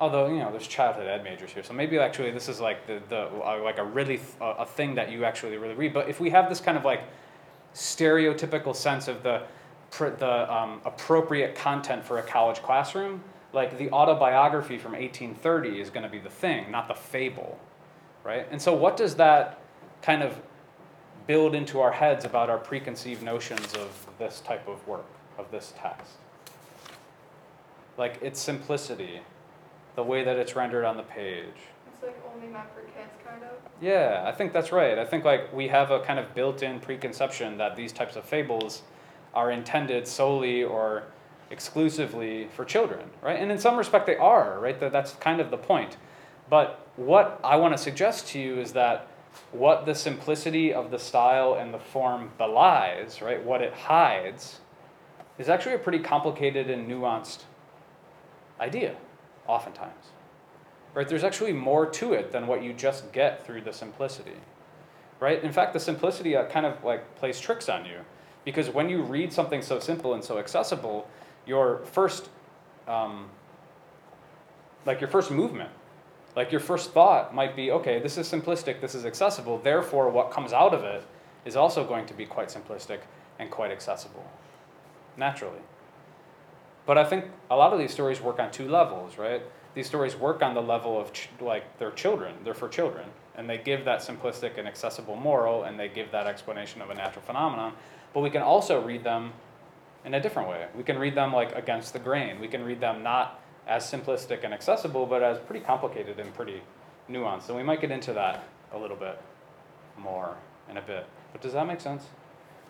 Although, 0.01 0.29
you 0.29 0.39
know, 0.39 0.51
there's 0.51 0.67
childhood 0.67 1.07
ed 1.07 1.23
majors 1.23 1.53
here, 1.53 1.63
so 1.63 1.75
maybe 1.75 1.99
actually 1.99 2.31
this 2.31 2.49
is 2.49 2.59
like 2.59 2.87
the, 2.87 3.03
the 3.11 3.29
uh, 3.29 3.61
like 3.63 3.77
a 3.77 3.85
really 3.85 4.17
th- 4.17 4.29
a 4.41 4.65
thing 4.65 4.95
that 4.95 5.13
you 5.13 5.27
actually 5.27 5.59
really 5.59 5.75
read. 5.75 5.93
But 5.93 6.09
if 6.09 6.19
we 6.19 6.31
have 6.31 6.49
this 6.49 6.59
kind 6.59 6.79
of 6.79 6.87
like 6.87 7.03
stereotypical 7.75 8.75
sense 8.75 9.09
of 9.09 9.23
the 9.23 9.43
pr- 9.91 10.09
the 10.09 10.53
um, 10.53 10.81
appropriate 10.87 11.55
content 11.55 12.03
for 12.03 12.19
a 12.19 12.23
college 12.23 12.63
classroom, 12.63 13.23
like 13.53 13.77
the 13.77 13.91
autobiography 13.91 14.79
from 14.79 14.93
1830 14.93 15.81
is 15.81 15.91
going 15.91 16.03
to 16.03 16.09
be 16.09 16.19
the 16.19 16.31
thing, 16.31 16.71
not 16.71 16.89
the 16.89 16.95
fable, 16.95 17.59
right? 18.25 18.47
And 18.51 18.61
so, 18.61 18.73
what 18.73 18.97
does 18.97 19.17
that 19.17 19.61
kind 20.01 20.23
of 20.23 20.41
build 21.27 21.55
into 21.55 21.79
our 21.81 21.93
heads 21.93 22.25
about 22.25 22.49
our 22.49 22.59
preconceived 22.59 23.23
notions 23.23 23.75
of 23.75 24.07
this 24.19 24.41
type 24.41 24.67
of 24.67 24.87
work, 24.89 25.05
of 25.37 25.51
this 25.51 25.75
text? 25.79 26.13
Like 27.99 28.19
its 28.23 28.41
simplicity, 28.41 29.21
the 29.97 30.03
way 30.03 30.25
that 30.25 30.37
it's 30.37 30.57
rendered 30.57 30.85
on 30.85 30.97
the 30.97 31.03
page. 31.03 31.45
It's 31.93 32.03
like 32.03 32.23
only 32.35 32.49
meant 32.49 32.67
for 32.75 32.83
kids, 32.83 33.13
kind 33.27 33.43
of. 33.43 33.51
Yeah, 33.81 34.25
I 34.27 34.33
think 34.33 34.53
that's 34.53 34.73
right. 34.73 34.99
I 34.99 35.05
think 35.05 35.25
like 35.25 35.53
we 35.53 35.69
have 35.69 35.91
a 35.91 36.01
kind 36.01 36.19
of 36.19 36.35
built-in 36.35 36.81
preconception 36.81 37.59
that 37.59 37.77
these 37.77 37.93
types 37.93 38.17
of 38.17 38.25
fables 38.25 38.83
are 39.35 39.51
intended 39.51 40.07
solely 40.07 40.63
or 40.63 41.05
exclusively 41.51 42.49
for 42.55 42.65
children, 42.65 43.11
right? 43.23 43.39
And 43.39 43.51
in 43.51 43.59
some 43.59 43.77
respect 43.77 44.07
they 44.07 44.17
are, 44.17 44.59
right? 44.61 44.79
That 44.79 44.93
that's 44.93 45.13
kind 45.15 45.41
of 45.41 45.51
the 45.51 45.57
point. 45.57 45.97
But 46.49 46.87
what 46.97 47.41
I 47.45 47.57
want 47.57 47.77
to 47.77 47.79
suggest 47.79 48.29
to 48.29 48.39
you 48.39 48.61
is 48.61 48.73
that 48.73 49.09
what 49.53 49.87
the 49.87 49.95
simplicity 49.95 50.73
of 50.73 50.91
the 50.91 50.99
style 50.99 51.55
and 51.55 51.73
the 51.73 51.79
form 51.79 52.31
belies, 52.39 53.23
right? 53.23 53.45
What 53.45 53.63
it 53.63 53.73
hides 53.73 54.61
is 55.39 55.49
actually 55.49 55.75
a 55.75 55.79
pretty 55.79 56.01
complicated 56.01 56.69
and 56.71 56.89
nuanced 56.89 57.45
idea 58.61 58.97
oftentimes. 59.47 60.07
Right? 60.95 61.09
There's 61.09 61.25
actually 61.25 61.53
more 61.53 61.87
to 61.87 62.13
it 62.13 62.33
than 62.33 62.47
what 62.47 62.63
you 62.63 62.73
just 62.73 63.13
get 63.13 63.47
through 63.47 63.63
the 63.63 63.73
simplicity. 63.73 64.37
Right? 65.21 65.43
In 65.43 65.53
fact 65.53 65.73
the 65.73 65.81
simplicity 65.81 66.37
uh, 66.37 66.47
kind 66.47 66.67
of 66.67 66.83
like 66.83 67.15
plays 67.17 67.41
tricks 67.41 67.69
on 67.69 67.85
you. 67.85 67.99
Because 68.45 68.71
when 68.71 68.89
you 68.89 69.03
read 69.03 69.33
something 69.33 69.63
so 69.63 69.79
simple 69.79 70.15
and 70.15 70.25
so 70.25 70.39
accessible 70.39 71.09
your 71.47 71.79
first 71.87 72.29
um, 72.89 73.29
like 74.87 75.01
your 75.01 75.09
first 75.09 75.31
movement 75.31 75.71
like 76.37 76.51
your 76.51 76.61
first 76.61 76.93
thought 76.93 77.35
might 77.35 77.55
be 77.55 77.71
okay 77.71 77.99
this 77.99 78.17
is 78.19 78.31
simplistic 78.31 78.81
this 78.81 78.95
is 78.95 79.05
accessible. 79.05 79.59
Therefore 79.59 80.09
what 80.09 80.31
comes 80.31 80.53
out 80.53 80.75
of 80.75 80.85
it 80.85 81.05
is 81.45 81.55
also 81.55 81.85
going 81.85 82.07
to 82.07 82.15
be 82.15 82.27
quite 82.27 82.49
simplistic 82.49 83.01
and 83.39 83.51
quite 83.51 83.71
accessible. 83.71 84.25
Naturally 85.17 85.61
but 86.91 86.99
i 86.99 87.05
think 87.05 87.25
a 87.51 87.57
lot 87.63 87.73
of 87.73 87.79
these 87.79 87.93
stories 87.93 88.21
work 88.21 88.39
on 88.41 88.51
two 88.51 88.69
levels 88.69 89.17
right? 89.17 89.43
These 89.75 89.87
stories 89.87 90.17
work 90.17 90.43
on 90.43 90.55
the 90.55 90.61
level 90.75 91.01
of 91.01 91.13
ch- 91.13 91.29
like 91.41 91.65
they're 91.79 91.93
children 91.93 92.35
they're 92.43 92.61
for 92.63 92.69
children 92.69 93.07
and 93.37 93.49
they 93.49 93.59
give 93.59 93.85
that 93.85 94.01
simplistic 94.01 94.59
and 94.59 94.67
accessible 94.67 95.15
moral 95.15 95.63
and 95.65 95.79
they 95.79 95.89
give 95.89 96.11
that 96.11 96.27
explanation 96.27 96.83
of 96.83 96.91
a 96.91 96.95
natural 96.95 97.25
phenomenon. 97.25 97.73
But 98.13 98.21
we 98.21 98.31
can 98.31 98.43
also 98.43 98.83
read 98.83 99.05
them 99.05 99.33
in 100.05 100.15
a 100.15 100.21
different 100.21 100.49
way. 100.49 100.67
We 100.77 100.83
can 100.83 100.99
read 100.99 101.15
them 101.15 101.33
like 101.33 101.55
against 101.55 101.93
the 101.93 102.01
grain. 102.01 102.41
We 102.41 102.49
can 102.49 102.65
read 102.65 102.81
them 102.81 103.03
not 103.03 103.41
as 103.67 103.85
simplistic 103.85 104.45
and 104.45 104.53
accessible 104.53 105.07
but 105.07 105.23
as 105.23 105.39
pretty 105.39 105.65
complicated 105.65 106.19
and 106.19 106.35
pretty 106.35 106.61
nuanced. 107.09 107.49
And 107.49 107.57
we 107.57 107.63
might 107.63 107.81
get 107.81 107.91
into 107.91 108.13
that 108.15 108.45
a 108.73 108.79
little 108.79 108.97
bit 108.97 109.19
more 109.97 110.37
in 110.69 110.77
a 110.77 110.83
bit. 110.83 111.07
But 111.33 111.41
does 111.41 111.53
that 111.53 111.67
make 111.67 111.81
sense? 111.81 112.07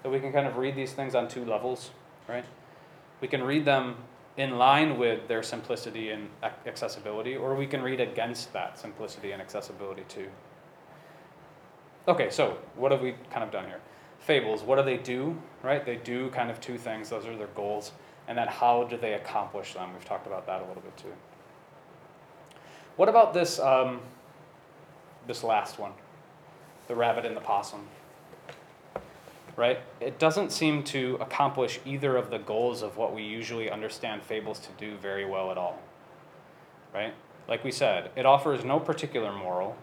That 0.02 0.10
we 0.10 0.20
can 0.20 0.32
kind 0.32 0.46
of 0.46 0.56
read 0.56 0.76
these 0.76 0.92
things 0.92 1.14
on 1.14 1.26
two 1.26 1.44
levels 1.44 1.90
right? 2.28 2.44
We 3.20 3.28
can 3.28 3.42
read 3.42 3.64
them 3.64 3.96
in 4.36 4.58
line 4.58 4.98
with 4.98 5.28
their 5.28 5.42
simplicity 5.42 6.10
and 6.10 6.28
accessibility, 6.66 7.36
or 7.36 7.54
we 7.54 7.66
can 7.66 7.82
read 7.82 8.00
against 8.00 8.52
that 8.52 8.78
simplicity 8.78 9.32
and 9.32 9.42
accessibility 9.42 10.04
too. 10.08 10.28
Okay, 12.08 12.30
so 12.30 12.56
what 12.76 12.92
have 12.92 13.02
we 13.02 13.14
kind 13.30 13.44
of 13.44 13.50
done 13.50 13.66
here? 13.66 13.80
Fables, 14.18 14.62
what 14.62 14.76
do 14.76 14.82
they 14.82 14.96
do, 14.96 15.40
right? 15.62 15.84
They 15.84 15.96
do 15.96 16.30
kind 16.30 16.50
of 16.50 16.60
two 16.60 16.78
things, 16.78 17.10
those 17.10 17.26
are 17.26 17.36
their 17.36 17.48
goals. 17.48 17.92
And 18.28 18.38
then 18.38 18.48
how 18.48 18.84
do 18.84 18.96
they 18.96 19.14
accomplish 19.14 19.74
them? 19.74 19.92
We've 19.92 20.04
talked 20.04 20.26
about 20.26 20.46
that 20.46 20.62
a 20.62 20.66
little 20.66 20.82
bit 20.82 20.96
too. 20.96 21.12
What 22.96 23.08
about 23.08 23.34
this, 23.34 23.58
um, 23.58 24.00
this 25.26 25.42
last 25.42 25.78
one? 25.78 25.92
The 26.86 26.94
rabbit 26.94 27.24
and 27.24 27.36
the 27.36 27.40
possum 27.40 27.86
right? 29.60 29.78
It 30.00 30.18
doesn't 30.18 30.52
seem 30.52 30.82
to 30.84 31.18
accomplish 31.20 31.80
either 31.84 32.16
of 32.16 32.30
the 32.30 32.38
goals 32.38 32.80
of 32.80 32.96
what 32.96 33.14
we 33.14 33.22
usually 33.22 33.70
understand 33.70 34.22
fables 34.22 34.58
to 34.60 34.68
do 34.78 34.96
very 34.96 35.26
well 35.26 35.50
at 35.50 35.58
all, 35.58 35.78
right? 36.94 37.12
Like 37.46 37.62
we 37.62 37.70
said, 37.70 38.10
it 38.16 38.24
offers 38.24 38.64
no 38.64 38.80
particular 38.80 39.34
moral, 39.34 39.76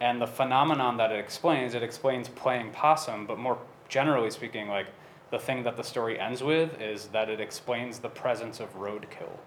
and 0.00 0.20
the 0.20 0.26
phenomenon 0.26 0.96
that 0.96 1.12
it 1.12 1.20
explains, 1.20 1.74
it 1.74 1.84
explains 1.84 2.28
playing 2.28 2.72
possum, 2.72 3.24
but 3.24 3.38
more 3.38 3.56
generally 3.88 4.32
speaking, 4.32 4.66
like 4.66 4.88
the 5.30 5.38
thing 5.38 5.62
that 5.62 5.76
the 5.76 5.84
story 5.84 6.18
ends 6.18 6.42
with 6.42 6.80
is 6.80 7.06
that 7.08 7.30
it 7.30 7.40
explains 7.40 8.00
the 8.00 8.08
presence 8.08 8.58
of 8.58 8.74
roadkill. 8.74 9.38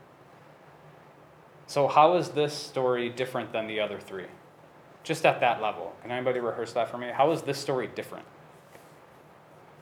So, 1.67 1.89
how 1.89 2.15
is 2.15 2.29
this 2.29 2.53
story 2.53 3.09
different 3.09 3.51
than 3.51 3.67
the 3.67 3.81
other 3.81 3.99
three? 3.99 4.27
Just 5.03 5.25
at 5.25 5.41
that 5.41 5.61
level. 5.61 5.93
Can 6.01 6.11
anybody 6.11 6.39
rehearse 6.39 6.71
that 6.71 6.89
for 6.89 6.97
me? 6.97 7.09
How 7.13 7.31
is 7.31 7.41
this 7.41 7.57
story 7.57 7.89
different? 7.93 8.25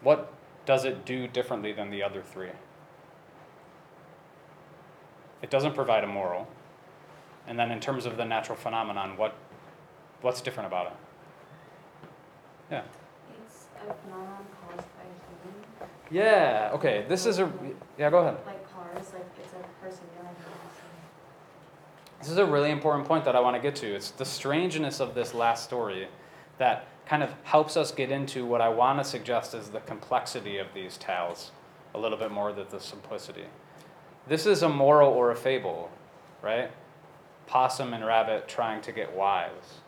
What 0.05 0.31
does 0.67 0.85
it 0.85 1.03
do 1.03 1.27
differently 1.27 1.73
than 1.73 1.89
the 1.89 2.03
other 2.03 2.21
three? 2.21 2.51
It 5.41 5.49
doesn't 5.49 5.73
provide 5.73 6.03
a 6.03 6.07
moral. 6.07 6.47
And 7.47 7.57
then 7.57 7.71
in 7.71 7.79
terms 7.79 8.05
of 8.05 8.15
the 8.15 8.23
natural 8.23 8.55
phenomenon, 8.55 9.17
what 9.17 9.33
what's 10.21 10.41
different 10.41 10.67
about 10.67 10.87
it? 10.87 10.93
Yeah. 12.69 12.81
It's 13.43 13.65
a 13.77 13.93
phenomenon 13.93 14.45
caused 14.61 14.87
by 14.95 15.05
human, 15.41 15.89
Yeah, 16.11 16.69
okay. 16.75 17.05
This 17.09 17.25
is 17.25 17.39
a 17.39 17.51
Yeah, 17.97 18.11
go 18.11 18.19
ahead. 18.19 18.37
like 18.45 18.71
cars, 18.71 19.11
like 19.11 19.25
it's 19.39 19.53
a 19.53 19.83
person 19.83 20.03
driving. 20.15 20.35
This 22.19 22.29
is 22.29 22.37
a 22.37 22.45
really 22.45 22.69
important 22.69 23.07
point 23.07 23.25
that 23.25 23.35
I 23.35 23.39
want 23.39 23.55
to 23.55 23.61
get 23.61 23.75
to. 23.77 23.87
It's 23.95 24.11
the 24.11 24.25
strangeness 24.25 24.99
of 24.99 25.15
this 25.15 25.33
last 25.33 25.63
story 25.63 26.07
that 26.59 26.85
kind 27.05 27.21
of 27.21 27.33
helps 27.43 27.77
us 27.77 27.91
get 27.91 28.11
into 28.11 28.45
what 28.45 28.61
I 28.61 28.69
want 28.69 28.99
to 28.99 29.05
suggest 29.05 29.53
is 29.53 29.69
the 29.69 29.79
complexity 29.81 30.57
of 30.57 30.67
these 30.73 30.97
tales 30.97 31.51
a 31.93 31.99
little 31.99 32.17
bit 32.17 32.31
more 32.31 32.51
than 32.51 32.65
the 32.69 32.79
simplicity. 32.79 33.45
This 34.27 34.45
is 34.45 34.63
a 34.63 34.69
moral 34.69 35.11
or 35.11 35.31
a 35.31 35.35
fable, 35.35 35.91
right? 36.41 36.71
Possum 37.47 37.93
and 37.93 38.03
rabbit 38.05 38.47
trying 38.47 38.81
to 38.81 38.91
get 38.91 39.15
wise. 39.15 39.79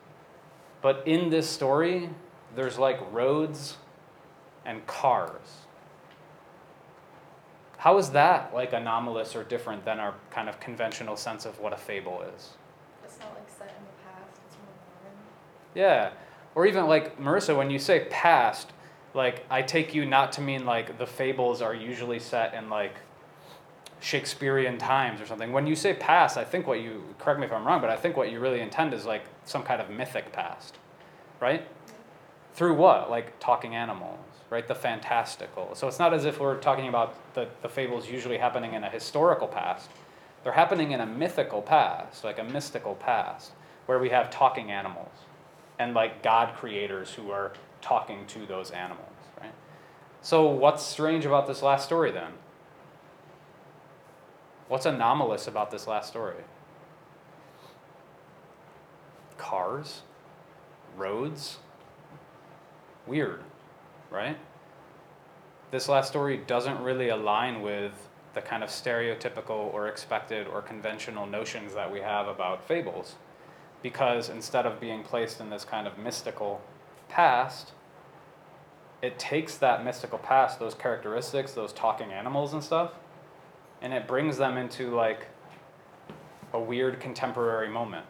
But 0.81 1.03
in 1.07 1.29
this 1.29 1.49
story, 1.49 2.09
there's 2.55 2.77
like 2.77 2.99
roads 3.11 3.77
and 4.65 4.85
cars. 4.85 5.65
How 7.77 7.97
is 7.97 8.11
that 8.11 8.53
like 8.53 8.73
anomalous 8.73 9.35
or 9.35 9.43
different 9.43 9.85
than 9.85 9.99
our 9.99 10.13
kind 10.29 10.49
of 10.49 10.59
conventional 10.59 11.17
sense 11.17 11.45
of 11.45 11.59
what 11.59 11.73
a 11.73 11.77
fable 11.77 12.23
is? 12.35 12.51
It's 13.03 13.19
not 13.19 13.33
like 13.33 13.49
set 13.49 13.69
in 13.69 13.83
the 13.85 14.03
past, 14.03 14.39
it's 14.45 14.55
more 14.55 14.67
modern. 15.03 15.17
Yeah. 15.73 16.11
Or 16.57 16.65
even 16.65 16.87
like 16.87 17.19
Marissa, 17.19 17.55
when 17.55 17.69
you 17.69 17.77
say 17.77 18.07
past, 18.09 18.71
like 19.13 19.45
I 19.47 19.61
take 19.61 19.93
you 19.93 20.07
not 20.07 20.31
to 20.33 20.41
mean 20.41 20.65
like 20.65 20.97
the 20.97 21.05
fables 21.05 21.61
are 21.61 21.75
usually 21.75 22.17
set 22.17 22.55
in 22.55 22.67
like 22.67 22.95
Shakespearean 23.99 24.79
times 24.79 25.21
or 25.21 25.27
something. 25.27 25.51
When 25.51 25.67
you 25.67 25.75
say 25.75 25.93
past, 25.93 26.35
I 26.35 26.43
think 26.43 26.65
what 26.65 26.81
you 26.81 27.13
correct 27.19 27.39
me 27.39 27.45
if 27.45 27.53
I'm 27.53 27.63
wrong, 27.63 27.79
but 27.79 27.91
I 27.91 27.95
think 27.95 28.17
what 28.17 28.31
you 28.31 28.39
really 28.39 28.59
intend 28.59 28.95
is 28.95 29.05
like 29.05 29.25
some 29.45 29.61
kind 29.61 29.79
of 29.79 29.91
mythic 29.91 30.31
past. 30.31 30.79
Right? 31.39 31.67
Through 32.55 32.73
what? 32.73 33.11
Like 33.11 33.39
talking 33.39 33.75
animals, 33.75 34.25
right? 34.49 34.67
The 34.67 34.73
fantastical. 34.73 35.75
So 35.75 35.87
it's 35.87 35.99
not 35.99 36.11
as 36.11 36.25
if 36.25 36.39
we're 36.39 36.57
talking 36.57 36.87
about 36.87 37.35
the, 37.35 37.47
the 37.61 37.69
fables 37.69 38.09
usually 38.09 38.39
happening 38.39 38.73
in 38.73 38.83
a 38.83 38.89
historical 38.89 39.47
past. 39.47 39.91
They're 40.43 40.53
happening 40.53 40.89
in 40.89 41.01
a 41.01 41.05
mythical 41.05 41.61
past, 41.61 42.23
like 42.23 42.39
a 42.39 42.43
mystical 42.43 42.95
past, 42.95 43.51
where 43.85 43.99
we 43.99 44.09
have 44.09 44.31
talking 44.31 44.71
animals 44.71 45.26
and 45.79 45.93
like 45.93 46.23
God 46.23 46.55
creators 46.55 47.13
who 47.13 47.31
are 47.31 47.53
talking 47.81 48.25
to 48.27 48.45
those 48.45 48.71
animals, 48.71 49.09
right? 49.39 49.53
So 50.21 50.47
what's 50.47 50.83
strange 50.83 51.25
about 51.25 51.47
this 51.47 51.61
last 51.61 51.85
story 51.85 52.11
then? 52.11 52.31
What's 54.67 54.85
anomalous 54.85 55.47
about 55.47 55.71
this 55.71 55.87
last 55.87 56.09
story? 56.09 56.43
Cars, 59.37 60.01
roads, 60.97 61.57
weird, 63.05 63.41
right? 64.09 64.37
This 65.71 65.87
last 65.87 66.09
story 66.09 66.37
doesn't 66.37 66.81
really 66.81 67.09
align 67.09 67.61
with 67.61 67.93
the 68.33 68.41
kind 68.41 68.63
of 68.63 68.69
stereotypical 68.69 69.73
or 69.73 69.87
expected 69.87 70.47
or 70.47 70.61
conventional 70.61 71.25
notions 71.25 71.73
that 71.73 71.91
we 71.91 72.01
have 72.01 72.27
about 72.27 72.67
fables 72.67 73.15
because 73.81 74.29
instead 74.29 74.65
of 74.65 74.79
being 74.79 75.03
placed 75.03 75.39
in 75.39 75.49
this 75.49 75.63
kind 75.63 75.87
of 75.87 75.97
mystical 75.97 76.61
past, 77.09 77.71
it 79.01 79.19
takes 79.19 79.57
that 79.57 79.83
mystical 79.85 80.17
past, 80.17 80.59
those 80.59 80.73
characteristics, 80.73 81.51
those 81.51 81.71
talking 81.71 82.11
animals 82.11 82.53
and 82.53 82.63
stuff, 82.63 82.93
and 83.81 83.93
it 83.93 84.07
brings 84.07 84.37
them 84.37 84.57
into 84.57 84.95
like 84.95 85.27
a 86.53 86.59
weird 86.59 86.99
contemporary 86.99 87.69
moment. 87.69 88.05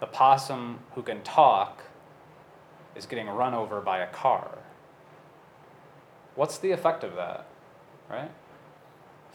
The 0.00 0.06
possum 0.06 0.80
who 0.94 1.02
can 1.02 1.22
talk 1.22 1.82
is 2.94 3.06
getting 3.06 3.28
run 3.28 3.54
over 3.54 3.80
by 3.80 3.98
a 3.98 4.06
car. 4.06 4.58
What's 6.34 6.58
the 6.58 6.70
effect 6.70 7.02
of 7.04 7.16
that? 7.16 7.46
Right? 8.08 8.30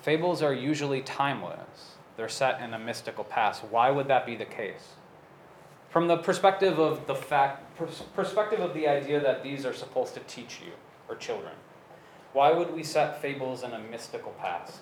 Fables 0.02 0.42
are 0.42 0.54
usually 0.54 1.02
timeless. 1.02 1.96
They're 2.16 2.30
set 2.30 2.62
in 2.62 2.74
a 2.74 2.80
mystical 2.80 3.24
past. 3.24 3.64
Why 3.64 3.92
would 3.92 4.08
that 4.08 4.26
be 4.26 4.36
the 4.36 4.46
case? 4.46 4.96
From 5.90 6.08
the 6.08 6.18
perspective 6.18 6.80
of 6.80 7.08
the 7.08 7.16
fact 7.16 7.76
pers- 7.78 8.04
perspective 8.16 8.60
of 8.60 8.74
the 8.74 8.88
idea 8.88 9.20
that 9.20 9.44
these 9.44 9.66
are 9.66 9.74
supposed 9.74 10.14
to 10.14 10.20
teach 10.22 10.60
you 10.62 10.72
or 11.08 11.16
children 11.16 11.54
why 12.34 12.52
would 12.52 12.74
we 12.74 12.84
set 12.84 13.22
fables 13.22 13.64
in 13.64 13.72
a 13.72 13.80
mystical 13.80 14.32
past 14.40 14.82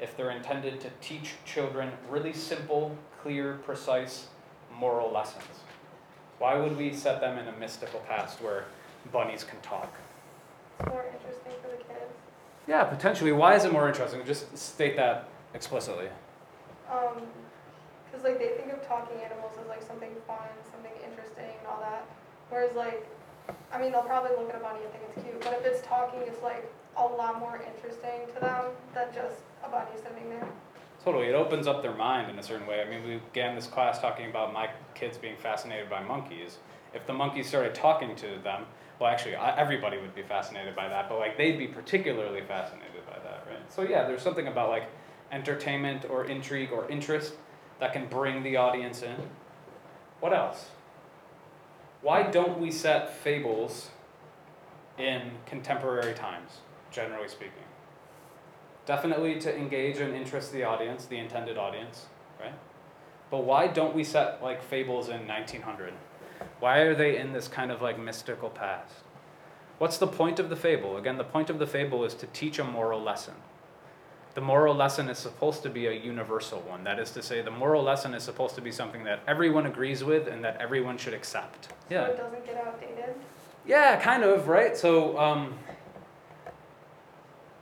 if 0.00 0.16
they're 0.16 0.30
intended 0.30 0.80
to 0.80 0.88
teach 1.00 1.34
children 1.44 1.92
really 2.08 2.32
simple 2.32 2.96
clear 3.20 3.54
precise 3.64 4.28
moral 4.74 5.12
lessons? 5.12 5.44
Why 6.38 6.56
would 6.56 6.76
we 6.76 6.92
set 6.92 7.20
them 7.20 7.38
in 7.38 7.48
a 7.48 7.56
mystical 7.58 8.00
past 8.00 8.40
where 8.40 8.64
bunnies 9.12 9.44
can 9.44 9.60
talk? 9.60 9.92
It's 10.80 10.88
more 10.88 11.04
interesting 11.04 11.52
for 11.62 11.68
the 11.68 11.76
kids. 11.76 12.12
Yeah, 12.66 12.84
potentially. 12.84 13.32
Why 13.32 13.54
is 13.54 13.64
it 13.64 13.72
more 13.72 13.86
interesting? 13.86 14.24
Just 14.24 14.56
state 14.56 14.96
that 14.96 15.28
explicitly. 15.52 16.08
Um, 16.90 17.22
cause 18.14 18.24
like 18.24 18.38
they 18.38 18.54
think 18.56 18.72
of 18.72 18.86
talking 18.86 19.18
animals 19.20 19.52
as 19.60 19.66
like 19.66 19.82
something 19.82 20.14
fun, 20.26 20.48
something 20.70 20.92
interesting 21.02 21.50
and 21.58 21.66
all 21.66 21.80
that. 21.80 22.06
Whereas 22.48 22.74
like, 22.76 23.06
I 23.72 23.80
mean, 23.80 23.92
they'll 23.92 24.02
probably 24.02 24.36
look 24.36 24.48
at 24.48 24.56
a 24.56 24.62
bunny 24.62 24.80
and 24.84 24.92
think 24.92 25.04
it's 25.10 25.22
cute, 25.22 25.40
but 25.42 25.52
if 25.54 25.66
it's 25.66 25.86
talking, 25.86 26.20
it's 26.22 26.42
like 26.42 26.70
a 26.96 27.04
lot 27.04 27.40
more 27.40 27.60
interesting 27.60 28.32
to 28.34 28.40
them 28.40 28.66
than 28.94 29.08
just 29.12 29.42
a 29.64 29.68
bunny 29.68 29.90
sitting 29.96 30.30
there. 30.30 30.46
Totally, 31.04 31.26
it 31.26 31.34
opens 31.34 31.66
up 31.66 31.82
their 31.82 31.94
mind 31.94 32.30
in 32.30 32.38
a 32.38 32.42
certain 32.42 32.66
way. 32.66 32.80
I 32.80 32.88
mean, 32.88 33.06
we 33.06 33.16
began 33.16 33.54
this 33.54 33.66
class 33.66 33.98
talking 33.98 34.30
about 34.30 34.54
my 34.54 34.70
kids 34.94 35.18
being 35.18 35.36
fascinated 35.36 35.90
by 35.90 36.02
monkeys. 36.02 36.58
If 36.94 37.06
the 37.06 37.12
monkeys 37.12 37.48
started 37.48 37.74
talking 37.74 38.16
to 38.16 38.38
them, 38.42 38.64
well, 38.98 39.10
actually, 39.10 39.34
everybody 39.34 39.98
would 39.98 40.14
be 40.14 40.22
fascinated 40.22 40.74
by 40.76 40.88
that, 40.88 41.08
but 41.08 41.18
like 41.18 41.36
they'd 41.36 41.58
be 41.58 41.66
particularly 41.66 42.40
fascinated 42.42 43.04
by 43.06 43.18
that, 43.18 43.44
right? 43.50 43.70
So 43.70 43.82
yeah, 43.82 44.06
there's 44.06 44.22
something 44.22 44.46
about 44.46 44.70
like 44.70 44.84
entertainment 45.32 46.06
or 46.08 46.24
intrigue 46.26 46.70
or 46.72 46.88
interest 46.88 47.34
that 47.84 47.92
can 47.92 48.06
bring 48.06 48.42
the 48.42 48.56
audience 48.56 49.02
in. 49.02 49.14
What 50.20 50.32
else? 50.32 50.70
Why 52.00 52.22
don't 52.22 52.58
we 52.58 52.70
set 52.70 53.14
fables 53.14 53.90
in 54.96 55.32
contemporary 55.44 56.14
times, 56.14 56.60
generally 56.90 57.28
speaking? 57.28 57.68
Definitely 58.86 59.38
to 59.40 59.54
engage 59.54 59.98
and 59.98 60.14
interest 60.14 60.50
the 60.50 60.64
audience, 60.64 61.04
the 61.04 61.18
intended 61.18 61.58
audience, 61.58 62.06
right? 62.40 62.54
But 63.30 63.44
why 63.44 63.66
don't 63.66 63.94
we 63.94 64.02
set 64.02 64.42
like 64.42 64.62
fables 64.62 65.10
in 65.10 65.28
1900? 65.28 65.92
Why 66.60 66.78
are 66.78 66.94
they 66.94 67.18
in 67.18 67.34
this 67.34 67.48
kind 67.48 67.70
of 67.70 67.82
like 67.82 67.98
mystical 67.98 68.48
past? 68.48 68.94
What's 69.76 69.98
the 69.98 70.06
point 70.06 70.38
of 70.38 70.48
the 70.48 70.56
fable? 70.56 70.96
Again, 70.96 71.18
the 71.18 71.24
point 71.24 71.50
of 71.50 71.58
the 71.58 71.66
fable 71.66 72.02
is 72.06 72.14
to 72.14 72.26
teach 72.28 72.58
a 72.58 72.64
moral 72.64 73.02
lesson. 73.02 73.34
The 74.34 74.40
moral 74.40 74.74
lesson 74.74 75.08
is 75.08 75.18
supposed 75.18 75.62
to 75.62 75.70
be 75.70 75.86
a 75.86 75.92
universal 75.92 76.60
one. 76.62 76.82
That 76.82 76.98
is 76.98 77.12
to 77.12 77.22
say, 77.22 77.40
the 77.40 77.52
moral 77.52 77.84
lesson 77.84 78.14
is 78.14 78.24
supposed 78.24 78.56
to 78.56 78.60
be 78.60 78.72
something 78.72 79.04
that 79.04 79.20
everyone 79.28 79.66
agrees 79.66 80.02
with 80.02 80.26
and 80.26 80.42
that 80.42 80.60
everyone 80.60 80.98
should 80.98 81.14
accept. 81.14 81.68
So 81.88 82.02
it 82.02 82.16
doesn't 82.16 82.44
get 82.44 82.56
outdated. 82.56 83.14
Yeah, 83.64 84.00
kind 84.00 84.24
of, 84.24 84.48
right? 84.48 84.76
So, 84.76 85.16
um, 85.18 85.54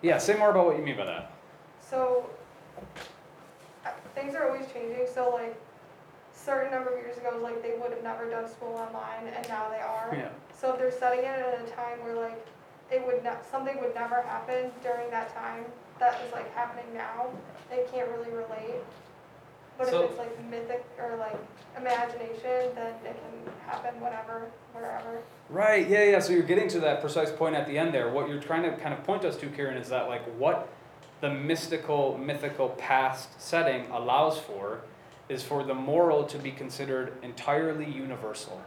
yeah, 0.01 0.17
say 0.17 0.37
more 0.37 0.51
about 0.51 0.67
what 0.67 0.79
you 0.79 0.83
mean 0.83 0.97
by 0.97 1.05
that. 1.05 1.33
So 1.81 2.31
uh, 3.85 3.91
things 4.15 4.35
are 4.35 4.49
always 4.49 4.67
changing. 4.73 5.07
So 5.13 5.31
like 5.31 5.55
certain 6.35 6.73
number 6.73 6.97
of 6.97 6.99
years 6.99 7.19
ago, 7.19 7.39
like 7.43 7.63
they 7.63 7.75
would 7.79 7.91
have 7.91 8.03
never 8.03 8.29
done 8.31 8.49
school 8.49 8.75
online, 8.75 9.33
and 9.33 9.49
now 9.49 9.69
they 9.69 9.81
are. 9.81 10.09
Yeah. 10.13 10.31
So 10.59 10.73
if 10.73 10.79
they're 10.79 10.91
setting 10.91 11.21
it 11.21 11.27
at 11.27 11.69
a 11.69 11.71
time 11.71 12.03
where 12.03 12.17
like 12.17 12.47
it 12.91 13.07
would 13.07 13.23
not, 13.23 13.45
something 13.49 13.79
would 13.81 13.95
never 13.95 14.23
happen 14.23 14.71
during 14.83 15.11
that 15.11 15.35
time 15.35 15.65
that 16.03 16.21
is 16.27 16.33
like 16.33 16.53
happening 16.55 16.93
now, 16.93 17.29
they 17.71 17.85
can't 17.93 18.09
really 18.11 18.31
relate. 18.31 18.83
But 19.79 19.89
So- 19.89 20.03
if 20.03 20.11
it's 20.11 20.19
like 20.19 20.45
mythic 20.51 20.85
or 20.99 21.17
like 21.17 21.39
imagination, 21.77 22.75
then 22.75 22.95
it 23.05 23.17
can 23.17 23.53
happen 23.65 24.01
whenever, 24.01 24.51
wherever. 24.73 25.23
Right, 25.49 25.89
yeah, 25.89 26.05
yeah. 26.05 26.19
So 26.19 26.33
you're 26.33 26.43
getting 26.43 26.69
to 26.69 26.81
that 26.81 27.01
precise 27.01 27.31
point 27.31 27.55
at 27.55 27.67
the 27.67 27.79
end 27.79 27.95
there. 27.95 28.11
What 28.11 28.29
you're 28.29 28.41
trying 28.41 28.65
to 28.65 28.77
kind 28.77 28.93
of 28.93 29.05
point 29.05 29.25
us 29.25 29.37
to, 29.37 29.47
Kieran, 29.47 29.77
is 29.77 29.89
that 29.91 30.09
like 30.09 30.23
what 30.37 30.69
the 31.21 31.31
mystical, 31.31 32.19
mythical 32.19 32.71
past 32.71 33.41
setting 33.41 33.89
allows 33.93 34.39
for 34.39 34.81
is 35.29 35.45
for 35.45 35.63
the 35.63 35.75
moral 35.75 36.25
to 36.25 36.39
be 36.39 36.51
considered 36.51 37.13
entirely 37.23 37.89
universal. 37.89 38.61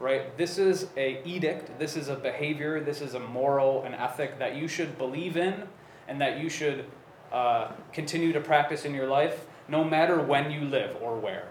Right? 0.00 0.36
This 0.36 0.58
is 0.58 0.88
a 0.96 1.22
edict, 1.24 1.78
this 1.78 1.96
is 1.96 2.08
a 2.08 2.16
behavior, 2.16 2.80
this 2.80 3.00
is 3.00 3.14
a 3.14 3.20
moral, 3.20 3.84
an 3.84 3.94
ethic 3.94 4.40
that 4.40 4.56
you 4.56 4.66
should 4.66 4.98
believe 4.98 5.36
in 5.36 5.68
and 6.08 6.20
that 6.20 6.40
you 6.40 6.48
should 6.48 6.84
uh, 7.32 7.72
continue 7.92 8.32
to 8.32 8.40
practice 8.40 8.84
in 8.84 8.94
your 8.94 9.08
life 9.08 9.46
no 9.68 9.82
matter 9.82 10.20
when 10.20 10.50
you 10.50 10.60
live 10.62 10.96
or 11.00 11.18
where. 11.18 11.48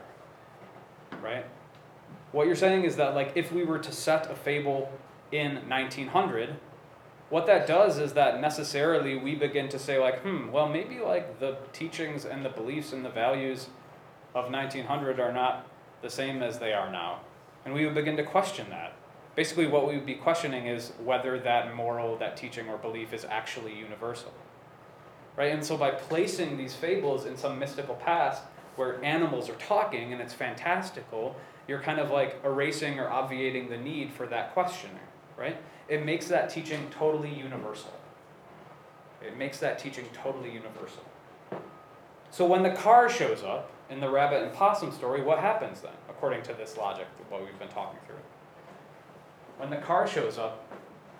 Right? 1.22 1.46
What 2.32 2.48
you're 2.48 2.56
saying 2.56 2.84
is 2.84 2.96
that, 2.96 3.16
like, 3.16 3.34
if 3.36 3.52
we 3.52 3.64
were 3.64 3.80
to 3.80 3.92
set 3.92 4.30
a 4.30 4.36
fable 4.36 4.92
in 5.32 5.56
1900, 5.70 6.56
what 7.30 7.46
that 7.48 7.66
does 7.66 7.98
is 7.98 8.14
that 8.14 8.42
necessarily 8.42 9.16
we 9.16 9.36
begin 9.36 9.70
to 9.70 9.80
say, 9.80 10.00
like, 10.00 10.22
hmm, 10.22 10.52
well, 10.52 10.68
maybe 10.68 11.00
like 11.00 11.40
the 11.40 11.58
teachings 11.72 12.26
and 12.26 12.46
the 12.46 12.50
beliefs 12.50 12.94
and 12.94 13.04
the 13.04 13.10
values 13.10 13.68
of 14.36 14.52
1900 14.52 15.20
are 15.20 15.32
not 15.32 15.68
the 16.02 16.10
same 16.10 16.44
as 16.44 16.60
they 16.60 16.74
are 16.74 16.92
now. 16.92 17.22
And 17.66 17.74
we 17.74 17.86
would 17.86 17.96
begin 17.96 18.18
to 18.18 18.24
question 18.24 18.70
that. 18.70 18.94
Basically, 19.36 19.66
what 19.66 19.88
we 19.88 19.96
would 19.96 20.06
be 20.06 20.16
questioning 20.16 20.68
is 20.68 20.92
whether 21.04 21.40
that 21.40 21.74
moral, 21.76 22.18
that 22.18 22.38
teaching 22.38 22.70
or 22.70 22.78
belief 22.78 23.14
is 23.14 23.26
actually 23.26 23.76
universal. 23.76 24.32
Right? 25.36 25.52
And 25.52 25.66
so, 25.66 25.78
by 25.78 25.92
placing 25.92 26.58
these 26.58 26.76
fables 26.76 27.26
in 27.26 27.36
some 27.38 27.58
mystical 27.58 27.96
past 27.96 28.44
where 28.76 29.04
animals 29.04 29.50
are 29.50 29.56
talking 29.56 30.14
and 30.14 30.22
it's 30.22 30.34
fantastical, 30.34 31.36
you're 31.68 31.82
kind 31.82 32.00
of 32.00 32.12
like 32.12 32.40
erasing 32.44 33.00
or 33.00 33.10
obviating 33.10 33.70
the 33.70 33.78
need 33.78 34.12
for 34.12 34.26
that 34.28 34.54
questioning, 34.54 35.00
right? 35.38 35.58
It 35.88 36.06
makes 36.06 36.28
that 36.28 36.50
teaching 36.50 36.88
totally 36.92 37.34
universal. 37.34 37.94
It 39.22 39.38
makes 39.38 39.60
that 39.60 39.80
teaching 39.80 40.06
totally 40.14 40.52
universal. 40.52 41.04
So 42.30 42.46
when 42.46 42.64
the 42.64 42.72
car 42.72 43.10
shows 43.10 43.44
up 43.44 43.72
in 43.90 44.00
the 44.00 44.10
rabbit 44.10 44.44
and 44.44 44.54
possum 44.54 44.92
story, 44.92 45.22
what 45.22 45.40
happens 45.40 45.82
then, 45.82 45.94
according 46.10 46.42
to 46.44 46.54
this 46.54 46.78
logic, 46.78 47.08
what 47.30 47.46
we've 47.46 47.58
been 47.60 47.70
talking 47.70 48.00
through? 48.06 48.16
When 49.58 49.70
the 49.70 49.78
car 49.78 50.08
shows 50.08 50.38
up, 50.38 50.66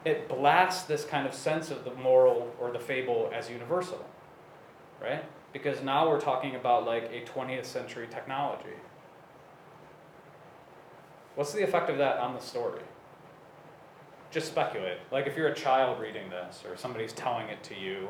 it 0.06 0.28
blasts 0.28 0.84
this 0.84 1.06
kind 1.06 1.28
of 1.28 1.34
sense 1.34 1.72
of 1.72 1.86
the 1.86 1.94
moral 1.96 2.54
or 2.60 2.72
the 2.72 2.80
fable 2.80 3.32
as 3.34 3.50
universal, 3.50 4.06
right? 5.02 5.24
Because 5.54 5.82
now 5.82 6.10
we're 6.10 6.20
talking 6.20 6.56
about 6.56 6.86
like 6.86 7.12
a 7.12 7.24
20th 7.26 7.66
century 7.66 8.08
technology. 8.10 8.76
What's 11.36 11.54
the 11.54 11.64
effect 11.64 11.90
of 11.90 11.98
that 11.98 12.18
on 12.18 12.34
the 12.34 12.40
story? 12.40 12.82
Just 14.30 14.48
speculate. 14.48 15.00
Like 15.12 15.28
if 15.28 15.38
you're 15.38 15.48
a 15.48 15.56
child 15.56 16.00
reading 16.00 16.30
this, 16.30 16.64
or 16.68 16.76
somebody's 16.76 17.14
telling 17.14 17.50
it 17.50 17.64
to 17.64 17.76
you 17.76 18.10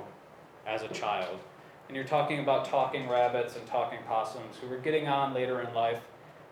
as 0.66 0.84
a 0.84 0.90
child, 0.90 1.40
and 1.88 1.96
you're 1.96 2.06
talking 2.06 2.40
about 2.40 2.66
talking 2.66 3.10
rabbits 3.10 3.56
and 3.56 3.66
talking 3.68 4.00
possums 4.08 4.56
who 4.58 4.74
are 4.74 4.78
getting 4.78 5.08
on 5.08 5.34
later 5.34 5.62
in 5.62 5.74
life, 5.74 6.02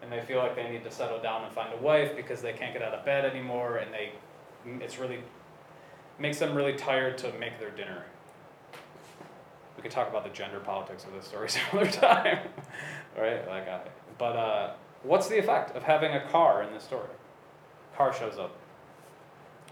and 0.01 0.11
they 0.11 0.21
feel 0.21 0.39
like 0.39 0.55
they 0.55 0.69
need 0.69 0.83
to 0.83 0.91
settle 0.91 1.21
down 1.21 1.43
and 1.43 1.53
find 1.53 1.73
a 1.73 1.81
wife 1.81 2.15
because 2.15 2.41
they 2.41 2.53
can't 2.53 2.73
get 2.73 2.81
out 2.81 2.93
of 2.93 3.05
bed 3.05 3.25
anymore, 3.25 3.77
and 3.77 3.93
they, 3.93 4.11
it's 4.65 4.99
really, 4.99 5.19
makes 6.19 6.39
them 6.39 6.55
really 6.55 6.73
tired 6.73 7.17
to 7.19 7.31
make 7.33 7.59
their 7.59 7.71
dinner. 7.71 8.03
We 9.77 9.83
could 9.83 9.91
talk 9.91 10.09
about 10.09 10.23
the 10.23 10.29
gender 10.29 10.59
politics 10.59 11.03
of 11.05 11.13
this 11.13 11.25
story 11.25 11.49
some 11.49 11.79
other 11.79 11.89
time, 11.89 12.39
right? 13.17 13.47
Like, 13.47 13.67
I, 13.67 13.81
but 14.17 14.35
uh, 14.35 14.73
what's 15.03 15.27
the 15.27 15.39
effect 15.39 15.75
of 15.75 15.83
having 15.83 16.13
a 16.13 16.21
car 16.27 16.63
in 16.63 16.73
this 16.73 16.83
story? 16.83 17.09
Car 17.95 18.13
shows 18.13 18.37
up, 18.37 18.55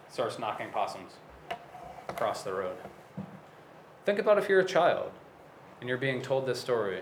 starts 0.10 0.40
knocking 0.40 0.70
possums 0.72 1.14
across 2.08 2.44
the 2.44 2.54
road. 2.54 2.76
Think 4.06 4.20
about 4.20 4.38
if 4.38 4.50
you're 4.50 4.60
a 4.60 4.66
child 4.66 5.12
and 5.80 5.88
you're 5.88 5.98
being 5.98 6.22
told 6.22 6.46
this 6.46 6.60
story. 6.60 7.02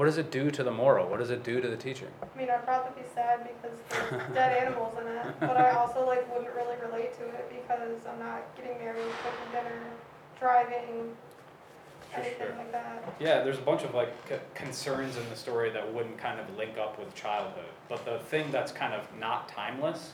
What 0.00 0.06
does 0.06 0.16
it 0.16 0.30
do 0.30 0.50
to 0.52 0.64
the 0.64 0.70
moral? 0.70 1.10
What 1.10 1.18
does 1.18 1.28
it 1.28 1.44
do 1.44 1.60
to 1.60 1.68
the 1.68 1.76
teaching? 1.76 2.08
I 2.22 2.38
mean, 2.38 2.48
I'd 2.48 2.64
probably 2.64 3.02
be 3.02 3.06
sad 3.14 3.46
because 3.46 3.76
there's 3.90 4.32
dead 4.34 4.66
animals 4.66 4.96
in 4.98 5.06
it, 5.06 5.26
but 5.40 5.58
I 5.58 5.72
also 5.72 6.06
like 6.06 6.26
wouldn't 6.34 6.54
really 6.54 6.76
relate 6.82 7.12
to 7.18 7.24
it 7.24 7.52
because 7.52 7.98
I'm 8.10 8.18
not 8.18 8.56
getting 8.56 8.78
married, 8.78 9.04
cooking 9.22 9.52
dinner, 9.52 9.82
driving, 10.38 11.14
For 12.10 12.20
anything 12.20 12.46
sure. 12.46 12.56
like 12.56 12.72
that. 12.72 13.14
Yeah, 13.20 13.42
there's 13.42 13.58
a 13.58 13.60
bunch 13.60 13.82
of 13.82 13.92
like 13.92 14.08
c- 14.26 14.36
concerns 14.54 15.18
in 15.18 15.28
the 15.28 15.36
story 15.36 15.68
that 15.68 15.92
wouldn't 15.92 16.16
kind 16.16 16.40
of 16.40 16.56
link 16.56 16.78
up 16.78 16.98
with 16.98 17.14
childhood. 17.14 17.68
But 17.90 18.06
the 18.06 18.20
thing 18.20 18.50
that's 18.50 18.72
kind 18.72 18.94
of 18.94 19.06
not 19.18 19.50
timeless 19.50 20.12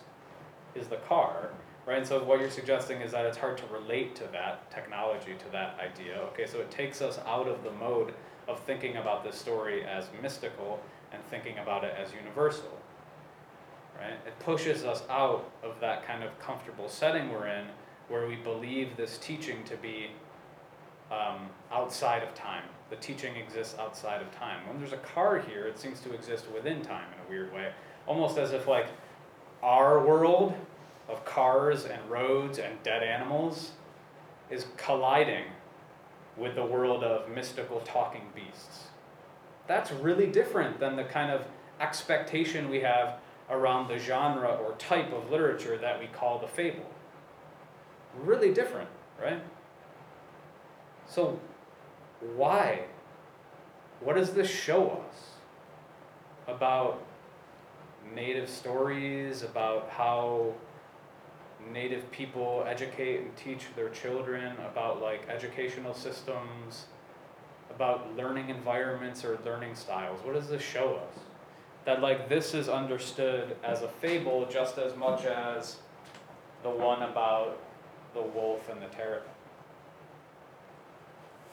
is 0.75 0.88
the 0.88 0.96
car, 0.96 1.51
right? 1.87 1.99
And 1.99 2.07
so 2.09 2.25
what 2.25 2.40
you're 2.40 2.51
suggesting 2.51 3.03
is 3.03 3.12
that 3.12 3.25
it's 3.25 3.38
hard 3.38 3.57
to 3.59 3.64
relate 3.72 4.16
to 4.16 4.25
that 4.33 4.68
technology, 4.72 5.37
to 5.38 5.53
that 5.53 5.79
idea. 5.79 6.16
Okay, 6.33 6.49
so 6.49 6.59
it 6.59 6.72
takes 6.72 7.01
us 7.01 7.20
out 7.25 7.46
of 7.46 7.62
the 7.62 7.70
mode 7.70 8.14
of 8.48 8.61
thinking 8.61 8.96
about 8.96 9.24
this 9.24 9.37
story 9.37 9.85
as 9.85 10.06
mystical 10.22 10.80
and 11.12 11.22
thinking 11.24 11.59
about 11.59 11.85
it 11.85 11.94
as 11.98 12.12
universal. 12.12 12.78
Right? 13.98 14.18
It 14.26 14.38
pushes 14.40 14.85
us 14.85 15.02
out 15.09 15.50
of 15.62 15.80
that 15.80 16.06
kind 16.06 16.22
of 16.22 16.38
comfortable 16.38 16.88
setting 16.88 17.30
we're 17.30 17.46
in 17.46 17.66
where 18.09 18.26
we 18.26 18.37
believe 18.37 18.96
this 18.96 19.18
teaching 19.18 19.64
to 19.64 19.76
be 19.76 20.11
um, 21.11 21.48
outside 21.72 22.22
of 22.22 22.35
time. 22.35 22.64
The 22.90 22.96
teaching 22.96 23.37
exists 23.37 23.76
outside 23.78 24.22
of 24.22 24.30
time. 24.37 24.66
When 24.68 24.78
there's 24.78 24.92
a 24.92 24.98
car 24.98 25.40
here, 25.40 25.66
it 25.66 25.78
seems 25.78 26.00
to 26.00 26.12
exist 26.12 26.44
within 26.54 26.82
time 26.82 27.06
in 27.14 27.26
a 27.26 27.30
weird 27.30 27.52
way. 27.52 27.72
Almost 28.06 28.38
as 28.38 28.52
if, 28.52 28.68
like, 28.68 28.87
our 29.62 30.04
world 30.04 30.54
of 31.09 31.24
cars 31.24 31.85
and 31.87 32.00
roads 32.09 32.59
and 32.59 32.80
dead 32.82 33.02
animals 33.02 33.72
is 34.50 34.66
colliding 34.76 35.44
with 36.37 36.55
the 36.55 36.64
world 36.64 37.03
of 37.03 37.29
mystical 37.31 37.81
talking 37.81 38.29
beasts. 38.35 38.85
That's 39.66 39.90
really 39.90 40.27
different 40.27 40.79
than 40.79 40.96
the 40.96 41.05
kind 41.05 41.31
of 41.31 41.42
expectation 41.81 42.68
we 42.68 42.81
have 42.81 43.18
around 43.51 43.88
the 43.88 43.99
genre 43.99 44.49
or 44.49 44.72
type 44.72 45.12
of 45.12 45.31
literature 45.31 45.79
that 45.79 45.99
we 45.99 46.07
call 46.07 46.38
the 46.38 46.49
fable. 46.49 46.90
Really 48.18 48.53
different, 48.53 48.88
right? 49.22 49.40
So, 51.09 51.38
why? 52.35 52.83
What 54.01 54.16
does 54.16 54.33
this 54.33 54.51
show 54.51 55.03
us 55.09 55.31
about 56.46 57.03
native 58.14 58.49
stories, 58.49 59.42
about 59.42 59.88
how 59.90 60.55
native 61.72 62.11
people 62.11 62.64
educate 62.66 63.20
and 63.20 63.37
teach 63.37 63.64
their 63.74 63.88
children, 63.90 64.57
about 64.70 65.00
like 65.00 65.29
educational 65.29 65.94
systems, 65.94 66.87
about 67.74 68.16
learning 68.16 68.48
environments 68.48 69.24
or 69.24 69.38
learning 69.44 69.74
styles? 69.74 70.20
What 70.24 70.35
does 70.35 70.48
this 70.48 70.62
show 70.62 70.96
us? 70.96 71.18
That 71.85 72.00
like 72.00 72.29
this 72.29 72.55
is 72.55 72.68
understood 72.68 73.57
as 73.62 73.83
a 73.83 73.88
fable 73.88 74.46
just 74.46 74.79
as 74.79 74.96
much 74.96 75.24
as 75.24 75.76
the 76.62 76.70
one 76.70 77.02
about 77.02 77.59
the 78.14 78.22
wolf 78.22 78.68
and 78.68 78.81
the 78.81 78.87
terrapin. 78.87 79.31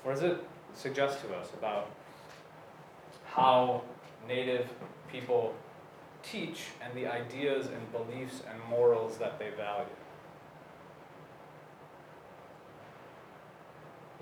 What 0.03 0.15
does 0.15 0.23
it 0.23 0.43
suggest 0.73 1.21
to 1.21 1.35
us 1.35 1.49
about 1.57 1.91
how 3.25 3.83
native 4.27 4.69
people 5.11 5.53
teach 6.23 6.67
and 6.81 6.93
the 6.95 7.05
ideas 7.05 7.67
and 7.67 7.91
beliefs 7.91 8.41
and 8.49 8.59
morals 8.69 9.17
that 9.17 9.37
they 9.39 9.49
value? 9.51 9.85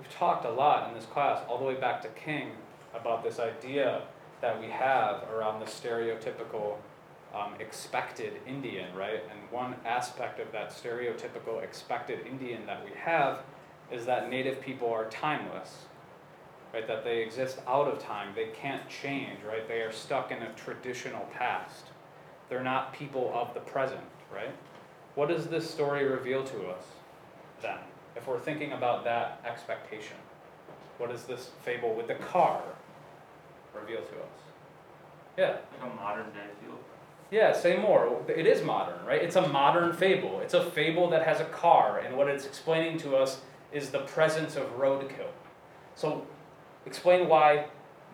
We've 0.02 0.10
talked 0.10 0.44
a 0.44 0.50
lot 0.50 0.88
in 0.88 0.94
this 0.96 1.06
class, 1.06 1.44
all 1.48 1.58
the 1.58 1.64
way 1.64 1.76
back 1.76 2.02
to 2.02 2.08
King, 2.08 2.50
about 2.92 3.22
this 3.22 3.38
idea 3.38 4.02
that 4.40 4.60
we 4.60 4.66
have 4.66 5.22
around 5.30 5.60
the 5.60 5.66
stereotypical 5.66 6.78
um, 7.32 7.54
expected 7.60 8.32
Indian, 8.44 8.92
right? 8.96 9.22
And 9.30 9.38
one 9.52 9.76
aspect 9.86 10.40
of 10.40 10.50
that 10.50 10.70
stereotypical 10.70 11.62
expected 11.62 12.26
Indian 12.26 12.66
that 12.66 12.84
we 12.84 12.90
have 12.98 13.42
is 13.92 14.04
that 14.06 14.28
native 14.28 14.60
people 14.60 14.92
are 14.92 15.04
timeless, 15.08 15.84
right? 16.74 16.88
That 16.88 17.04
they 17.04 17.18
exist 17.18 17.60
out 17.68 17.86
of 17.86 18.00
time, 18.00 18.32
they 18.34 18.48
can't 18.48 18.88
change, 18.88 19.38
right? 19.46 19.68
They 19.68 19.82
are 19.82 19.92
stuck 19.92 20.32
in 20.32 20.42
a 20.42 20.52
traditional 20.54 21.28
past. 21.32 21.84
They're 22.48 22.64
not 22.64 22.92
people 22.92 23.30
of 23.32 23.54
the 23.54 23.60
present, 23.60 24.00
right? 24.34 24.54
What 25.14 25.28
does 25.28 25.46
this 25.46 25.70
story 25.70 26.04
reveal 26.06 26.42
to 26.42 26.66
us 26.70 26.86
then? 27.62 27.78
If 28.16 28.26
we're 28.26 28.40
thinking 28.40 28.72
about 28.72 29.04
that 29.04 29.40
expectation, 29.44 30.16
what 30.98 31.10
does 31.10 31.24
this 31.24 31.50
fable 31.64 31.94
with 31.94 32.08
the 32.08 32.14
car 32.14 32.62
reveal 33.74 34.02
to 34.02 34.12
us? 34.12 34.38
Yeah. 35.36 35.56
Like 35.80 35.92
a 35.92 35.94
modern 35.96 36.26
day 36.26 36.46
feel. 36.60 36.78
Yeah, 37.30 37.52
say 37.52 37.78
more. 37.78 38.20
It 38.28 38.46
is 38.46 38.62
modern, 38.62 39.04
right? 39.06 39.22
It's 39.22 39.36
a 39.36 39.48
modern 39.48 39.94
fable. 39.94 40.40
It's 40.40 40.52
a 40.52 40.62
fable 40.62 41.08
that 41.10 41.24
has 41.26 41.40
a 41.40 41.46
car, 41.46 42.00
and 42.00 42.16
what 42.16 42.28
it's 42.28 42.44
explaining 42.44 42.98
to 42.98 43.16
us 43.16 43.40
is 43.72 43.90
the 43.90 44.00
presence 44.00 44.56
of 44.56 44.64
roadkill. 44.78 45.30
So, 45.94 46.26
explain 46.84 47.28
why 47.28 47.66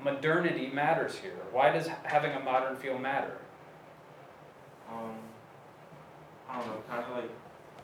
modernity 0.02 0.70
matters 0.72 1.16
here. 1.16 1.32
Why 1.50 1.72
does 1.72 1.88
having 2.04 2.32
a 2.32 2.40
modern 2.40 2.76
feel 2.76 2.96
matter? 2.96 3.38
Um, 4.88 5.16
I 6.48 6.58
don't 6.60 6.68
know, 6.68 6.82
kind 6.88 7.04
of 7.04 7.10
like 7.10 7.30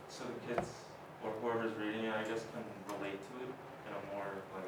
so 0.09 0.23
the 0.25 0.55
kids 0.55 0.69
or 1.25 1.33
whoever's 1.43 1.73
reading 1.79 2.05
it, 2.05 2.15
I 2.15 2.23
guess, 2.23 2.45
can 2.53 2.65
relate 2.97 3.19
to 3.21 3.45
it 3.45 3.51
in 3.87 3.93
a 3.93 4.15
more 4.15 4.27
like. 4.55 4.65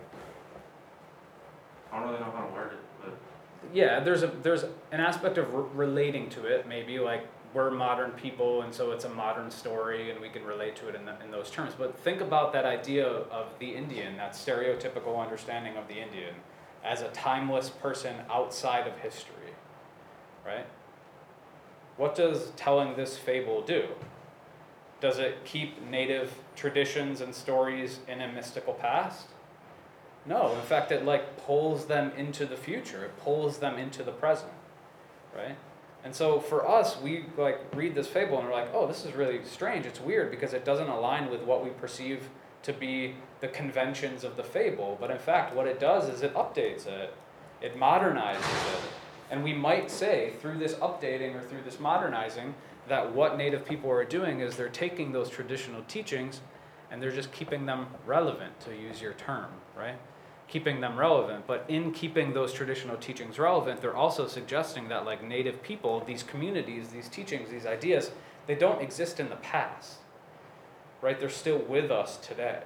I 1.92 2.00
don't 2.00 2.08
really 2.08 2.20
know 2.20 2.32
how 2.34 2.46
to 2.46 2.52
word 2.52 2.72
it, 2.72 2.78
but 3.00 3.18
Yeah, 3.72 4.00
there's 4.00 4.22
a 4.22 4.28
there's 4.42 4.64
an 4.64 5.00
aspect 5.00 5.38
of 5.38 5.52
re- 5.52 5.64
relating 5.74 6.28
to 6.30 6.46
it. 6.46 6.66
Maybe 6.66 6.98
like 6.98 7.26
we're 7.54 7.70
modern 7.70 8.10
people, 8.12 8.62
and 8.62 8.74
so 8.74 8.90
it's 8.92 9.04
a 9.04 9.08
modern 9.08 9.50
story, 9.50 10.10
and 10.10 10.20
we 10.20 10.28
can 10.28 10.44
relate 10.44 10.76
to 10.76 10.88
it 10.88 10.94
in, 10.94 11.06
the, 11.06 11.18
in 11.24 11.30
those 11.30 11.50
terms. 11.50 11.72
But 11.78 11.98
think 12.00 12.20
about 12.20 12.52
that 12.52 12.66
idea 12.66 13.06
of 13.06 13.46
the 13.58 13.74
Indian, 13.74 14.16
that 14.18 14.32
stereotypical 14.32 15.18
understanding 15.18 15.76
of 15.76 15.88
the 15.88 15.94
Indian, 15.94 16.34
as 16.84 17.00
a 17.00 17.08
timeless 17.08 17.70
person 17.70 18.16
outside 18.30 18.86
of 18.86 18.98
history, 18.98 19.54
right? 20.44 20.66
What 21.96 22.14
does 22.14 22.50
telling 22.56 22.94
this 22.94 23.16
fable 23.16 23.62
do? 23.62 23.86
Does 25.00 25.18
it 25.18 25.44
keep 25.44 25.82
native 25.82 26.34
traditions 26.56 27.20
and 27.20 27.34
stories 27.34 28.00
in 28.08 28.20
a 28.20 28.32
mystical 28.32 28.74
past? 28.74 29.26
No, 30.24 30.54
in 30.54 30.62
fact, 30.62 30.90
it 30.90 31.04
like 31.04 31.36
pulls 31.46 31.86
them 31.86 32.10
into 32.16 32.46
the 32.46 32.56
future. 32.56 33.04
It 33.04 33.16
pulls 33.18 33.58
them 33.58 33.78
into 33.78 34.02
the 34.02 34.10
present, 34.10 34.52
right? 35.36 35.56
And 36.04 36.14
so 36.14 36.40
for 36.40 36.68
us, 36.68 37.00
we 37.00 37.26
like 37.36 37.60
read 37.74 37.94
this 37.94 38.06
fable 38.06 38.38
and 38.38 38.48
we're 38.48 38.54
like, 38.54 38.70
oh, 38.72 38.86
this 38.86 39.04
is 39.04 39.14
really 39.14 39.40
strange. 39.44 39.86
It's 39.86 40.00
weird 40.00 40.30
because 40.30 40.52
it 40.52 40.64
doesn't 40.64 40.88
align 40.88 41.30
with 41.30 41.42
what 41.42 41.64
we 41.64 41.70
perceive 41.70 42.28
to 42.62 42.72
be 42.72 43.14
the 43.40 43.48
conventions 43.48 44.24
of 44.24 44.36
the 44.36 44.42
fable. 44.42 44.96
But 45.00 45.10
in 45.10 45.18
fact, 45.18 45.54
what 45.54 45.66
it 45.66 45.78
does 45.78 46.08
is 46.08 46.22
it 46.22 46.34
updates 46.34 46.86
it, 46.86 47.14
it 47.60 47.76
modernizes 47.76 48.38
it. 48.38 48.80
And 49.30 49.42
we 49.42 49.52
might 49.52 49.90
say 49.90 50.34
through 50.40 50.58
this 50.58 50.74
updating 50.74 51.34
or 51.34 51.42
through 51.42 51.62
this 51.62 51.80
modernizing 51.80 52.54
that 52.88 53.12
what 53.12 53.36
Native 53.36 53.64
people 53.64 53.90
are 53.90 54.04
doing 54.04 54.40
is 54.40 54.56
they're 54.56 54.68
taking 54.68 55.12
those 55.12 55.28
traditional 55.28 55.82
teachings 55.88 56.40
and 56.90 57.02
they're 57.02 57.10
just 57.10 57.32
keeping 57.32 57.66
them 57.66 57.86
relevant, 58.04 58.58
to 58.60 58.74
use 58.74 59.00
your 59.00 59.14
term, 59.14 59.46
right? 59.76 59.98
Keeping 60.48 60.80
them 60.80 60.96
relevant. 60.96 61.46
But 61.46 61.64
in 61.68 61.92
keeping 61.92 62.32
those 62.32 62.52
traditional 62.52 62.96
teachings 62.96 63.38
relevant, 63.38 63.80
they're 63.80 63.96
also 63.96 64.28
suggesting 64.28 64.88
that, 64.88 65.04
like 65.04 65.22
Native 65.22 65.62
people, 65.62 66.00
these 66.06 66.22
communities, 66.22 66.88
these 66.88 67.08
teachings, 67.08 67.50
these 67.50 67.66
ideas, 67.66 68.12
they 68.46 68.54
don't 68.54 68.80
exist 68.80 69.18
in 69.18 69.28
the 69.28 69.36
past, 69.36 69.96
right? 71.02 71.18
They're 71.18 71.28
still 71.28 71.58
with 71.58 71.90
us 71.90 72.16
today. 72.18 72.62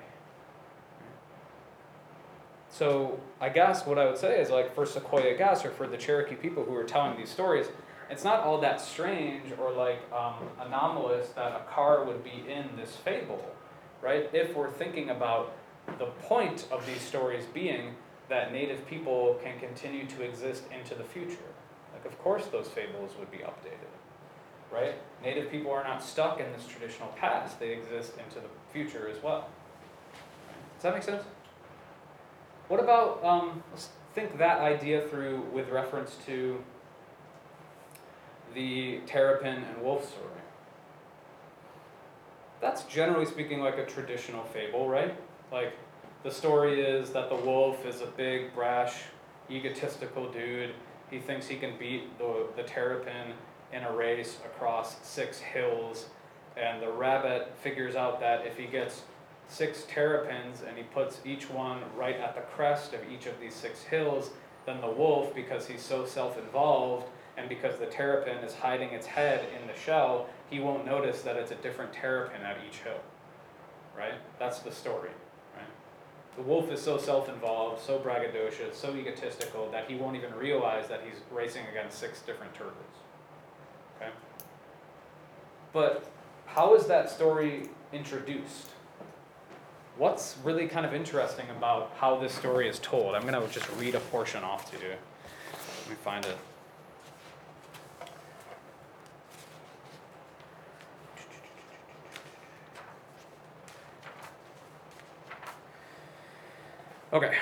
So 2.68 3.18
I 3.40 3.48
guess 3.48 3.86
what 3.86 3.98
I 3.98 4.04
would 4.04 4.18
say 4.18 4.40
is 4.40 4.50
like 4.50 4.74
for 4.74 4.84
Sequoyah 4.84 5.36
Guess 5.36 5.64
or 5.64 5.70
for 5.70 5.86
the 5.86 5.96
Cherokee 5.96 6.36
people 6.36 6.64
who 6.64 6.74
are 6.76 6.84
telling 6.84 7.16
these 7.16 7.30
stories, 7.30 7.66
it's 8.10 8.24
not 8.24 8.40
all 8.40 8.60
that 8.60 8.80
strange 8.80 9.52
or 9.58 9.72
like 9.72 10.00
um, 10.12 10.34
anomalous 10.60 11.28
that 11.30 11.52
a 11.52 11.64
car 11.72 12.04
would 12.04 12.24
be 12.24 12.44
in 12.48 12.76
this 12.76 12.96
fable, 12.96 13.44
right? 14.02 14.28
If 14.32 14.56
we're 14.56 14.70
thinking 14.70 15.10
about 15.10 15.52
the 15.98 16.06
point 16.06 16.66
of 16.70 16.84
these 16.86 17.00
stories 17.00 17.44
being 17.54 17.94
that 18.28 18.52
native 18.52 18.86
people 18.86 19.38
can 19.42 19.58
continue 19.58 20.06
to 20.06 20.22
exist 20.22 20.64
into 20.76 20.94
the 20.94 21.04
future. 21.04 21.36
Like, 21.92 22.04
of 22.04 22.18
course, 22.20 22.46
those 22.46 22.68
fables 22.68 23.12
would 23.18 23.30
be 23.30 23.38
updated, 23.38 23.90
right? 24.72 24.94
Native 25.22 25.50
people 25.50 25.72
are 25.72 25.84
not 25.84 26.02
stuck 26.02 26.40
in 26.40 26.46
this 26.52 26.66
traditional 26.66 27.08
past, 27.16 27.58
they 27.58 27.70
exist 27.70 28.12
into 28.18 28.36
the 28.36 28.48
future 28.72 29.08
as 29.08 29.22
well. 29.22 29.48
Does 30.76 30.84
that 30.84 30.94
make 30.94 31.02
sense? 31.02 31.24
What 32.68 32.80
about, 32.80 33.22
um, 33.24 33.62
let's 33.72 33.88
think 34.14 34.38
that 34.38 34.60
idea 34.60 35.06
through 35.08 35.42
with 35.52 35.68
reference 35.68 36.16
to 36.26 36.62
the 38.54 39.00
terrapin 39.06 39.64
and 39.64 39.82
wolf 39.82 40.08
story. 40.08 40.26
That's 42.60 42.82
generally 42.84 43.26
speaking 43.26 43.60
like 43.60 43.78
a 43.78 43.86
traditional 43.86 44.44
fable, 44.44 44.88
right? 44.88 45.16
Like 45.50 45.72
the 46.22 46.30
story 46.30 46.82
is 46.82 47.10
that 47.10 47.28
the 47.28 47.36
wolf 47.36 47.86
is 47.86 48.02
a 48.02 48.06
big, 48.06 48.54
brash, 48.54 48.94
egotistical 49.50 50.30
dude. 50.30 50.74
He 51.10 51.18
thinks 51.18 51.46
he 51.46 51.56
can 51.56 51.76
beat 51.78 52.18
the, 52.18 52.46
the 52.56 52.62
terrapin 52.62 53.32
in 53.72 53.82
a 53.84 53.92
race 53.92 54.38
across 54.44 54.96
six 55.06 55.38
hills. 55.38 56.06
And 56.56 56.82
the 56.82 56.90
rabbit 56.90 57.52
figures 57.62 57.96
out 57.96 58.20
that 58.20 58.46
if 58.46 58.56
he 58.56 58.66
gets 58.66 59.02
six 59.48 59.84
terrapins 59.88 60.62
and 60.66 60.76
he 60.76 60.84
puts 60.84 61.20
each 61.24 61.48
one 61.50 61.80
right 61.96 62.16
at 62.16 62.34
the 62.34 62.42
crest 62.42 62.92
of 62.92 63.00
each 63.10 63.26
of 63.26 63.40
these 63.40 63.54
six 63.54 63.82
hills, 63.82 64.30
then 64.66 64.80
the 64.80 64.90
wolf, 64.90 65.34
because 65.34 65.66
he's 65.66 65.82
so 65.82 66.04
self 66.04 66.38
involved, 66.38 67.06
and 67.40 67.48
because 67.48 67.78
the 67.78 67.86
terrapin 67.86 68.36
is 68.44 68.54
hiding 68.54 68.90
its 68.90 69.06
head 69.06 69.46
in 69.58 69.66
the 69.66 69.74
shell, 69.74 70.28
he 70.50 70.60
won't 70.60 70.84
notice 70.84 71.22
that 71.22 71.36
it's 71.36 71.50
a 71.50 71.54
different 71.56 71.92
terrapin 71.92 72.42
at 72.42 72.58
each 72.68 72.78
hill. 72.78 73.00
Right? 73.96 74.14
That's 74.38 74.58
the 74.58 74.70
story. 74.70 75.08
Right? 75.56 75.66
The 76.36 76.42
wolf 76.42 76.70
is 76.70 76.82
so 76.82 76.98
self 76.98 77.28
involved, 77.30 77.82
so 77.82 77.98
braggadocious, 77.98 78.74
so 78.74 78.94
egotistical 78.94 79.70
that 79.70 79.88
he 79.88 79.96
won't 79.96 80.16
even 80.16 80.34
realize 80.34 80.86
that 80.88 81.00
he's 81.02 81.20
racing 81.32 81.64
against 81.70 81.98
six 81.98 82.20
different 82.20 82.54
turtles. 82.54 82.74
Okay? 83.96 84.10
But 85.72 86.04
how 86.46 86.74
is 86.74 86.86
that 86.86 87.08
story 87.08 87.70
introduced? 87.92 88.68
What's 89.96 90.36
really 90.44 90.68
kind 90.68 90.84
of 90.84 90.94
interesting 90.94 91.46
about 91.56 91.92
how 91.98 92.16
this 92.16 92.34
story 92.34 92.68
is 92.68 92.78
told? 92.80 93.14
I'm 93.14 93.22
going 93.22 93.34
to 93.34 93.52
just 93.52 93.70
read 93.78 93.94
a 93.94 94.00
portion 94.00 94.44
off 94.44 94.70
to 94.72 94.78
you. 94.78 94.92
Let 94.92 95.90
me 95.90 95.96
find 96.02 96.24
it. 96.24 96.36
Okay. 107.12 107.34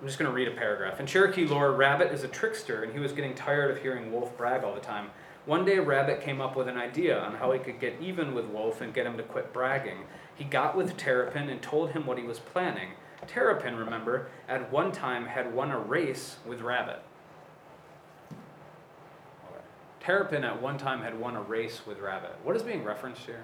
I'm 0.00 0.06
just 0.06 0.16
going 0.16 0.30
to 0.30 0.34
read 0.34 0.46
a 0.46 0.52
paragraph. 0.52 1.00
In 1.00 1.06
Cherokee 1.06 1.44
lore, 1.44 1.72
Rabbit 1.72 2.12
is 2.12 2.22
a 2.22 2.28
trickster, 2.28 2.84
and 2.84 2.92
he 2.92 3.00
was 3.00 3.10
getting 3.10 3.34
tired 3.34 3.72
of 3.72 3.82
hearing 3.82 4.12
Wolf 4.12 4.36
brag 4.36 4.62
all 4.62 4.72
the 4.74 4.80
time. 4.80 5.10
One 5.44 5.64
day, 5.64 5.80
Rabbit 5.80 6.20
came 6.20 6.40
up 6.40 6.54
with 6.54 6.68
an 6.68 6.76
idea 6.76 7.18
on 7.18 7.34
how 7.34 7.50
he 7.50 7.58
could 7.58 7.80
get 7.80 7.96
even 8.00 8.32
with 8.32 8.44
Wolf 8.46 8.80
and 8.80 8.94
get 8.94 9.06
him 9.06 9.16
to 9.16 9.24
quit 9.24 9.52
bragging. 9.52 10.04
He 10.36 10.44
got 10.44 10.76
with 10.76 10.96
Terrapin 10.96 11.48
and 11.48 11.60
told 11.60 11.90
him 11.90 12.06
what 12.06 12.16
he 12.16 12.22
was 12.22 12.38
planning. 12.38 12.90
Terrapin, 13.26 13.74
remember, 13.74 14.28
at 14.48 14.70
one 14.70 14.92
time 14.92 15.26
had 15.26 15.52
won 15.52 15.72
a 15.72 15.78
race 15.80 16.36
with 16.46 16.60
Rabbit. 16.60 17.02
Terrapin 19.98 20.44
at 20.44 20.62
one 20.62 20.78
time 20.78 21.02
had 21.02 21.18
won 21.18 21.34
a 21.34 21.42
race 21.42 21.80
with 21.84 21.98
Rabbit. 21.98 22.36
What 22.44 22.54
is 22.54 22.62
being 22.62 22.84
referenced 22.84 23.22
here? 23.22 23.42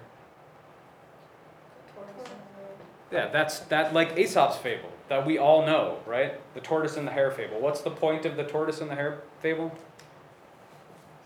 Yeah, 3.11 3.27
that's 3.29 3.59
that 3.59 3.93
like 3.93 4.17
Aesop's 4.17 4.57
fable 4.57 4.89
that 5.07 5.25
we 5.25 5.37
all 5.37 5.65
know, 5.65 5.99
right? 6.05 6.33
The 6.53 6.61
tortoise 6.61 6.97
and 6.97 7.07
the 7.07 7.11
hare 7.11 7.31
fable. 7.31 7.59
What's 7.59 7.81
the 7.81 7.91
point 7.91 8.25
of 8.25 8.35
the 8.35 8.43
tortoise 8.43 8.81
and 8.81 8.89
the 8.89 8.95
hare 8.95 9.21
fable? 9.41 9.73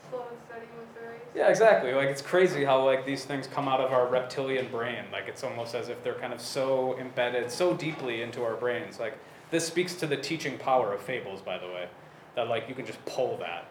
Slow 0.09 0.25
and 0.29 0.37
steady 0.47 0.65
wins 0.77 0.89
the 0.93 1.07
race. 1.07 1.21
Yeah, 1.33 1.47
exactly. 1.49 1.93
Like 1.93 2.09
it's 2.09 2.21
crazy 2.21 2.65
how 2.65 2.85
like 2.85 3.05
these 3.05 3.23
things 3.23 3.47
come 3.47 3.67
out 3.67 3.79
of 3.79 3.91
our 3.91 4.07
reptilian 4.07 4.69
brain. 4.69 5.05
Like 5.11 5.27
it's 5.27 5.43
almost 5.43 5.75
as 5.75 5.89
if 5.89 6.03
they're 6.03 6.15
kind 6.15 6.33
of 6.33 6.41
so 6.41 6.97
embedded 6.99 7.49
so 7.49 7.73
deeply 7.73 8.21
into 8.21 8.43
our 8.43 8.55
brains. 8.55 8.99
Like 8.99 9.17
this 9.49 9.65
speaks 9.65 9.95
to 9.95 10.07
the 10.07 10.17
teaching 10.17 10.57
power 10.57 10.93
of 10.93 11.01
fables, 11.01 11.41
by 11.41 11.57
the 11.57 11.67
way. 11.67 11.87
That 12.35 12.49
like 12.49 12.67
you 12.67 12.75
can 12.75 12.85
just 12.85 13.03
pull 13.05 13.37
that, 13.37 13.65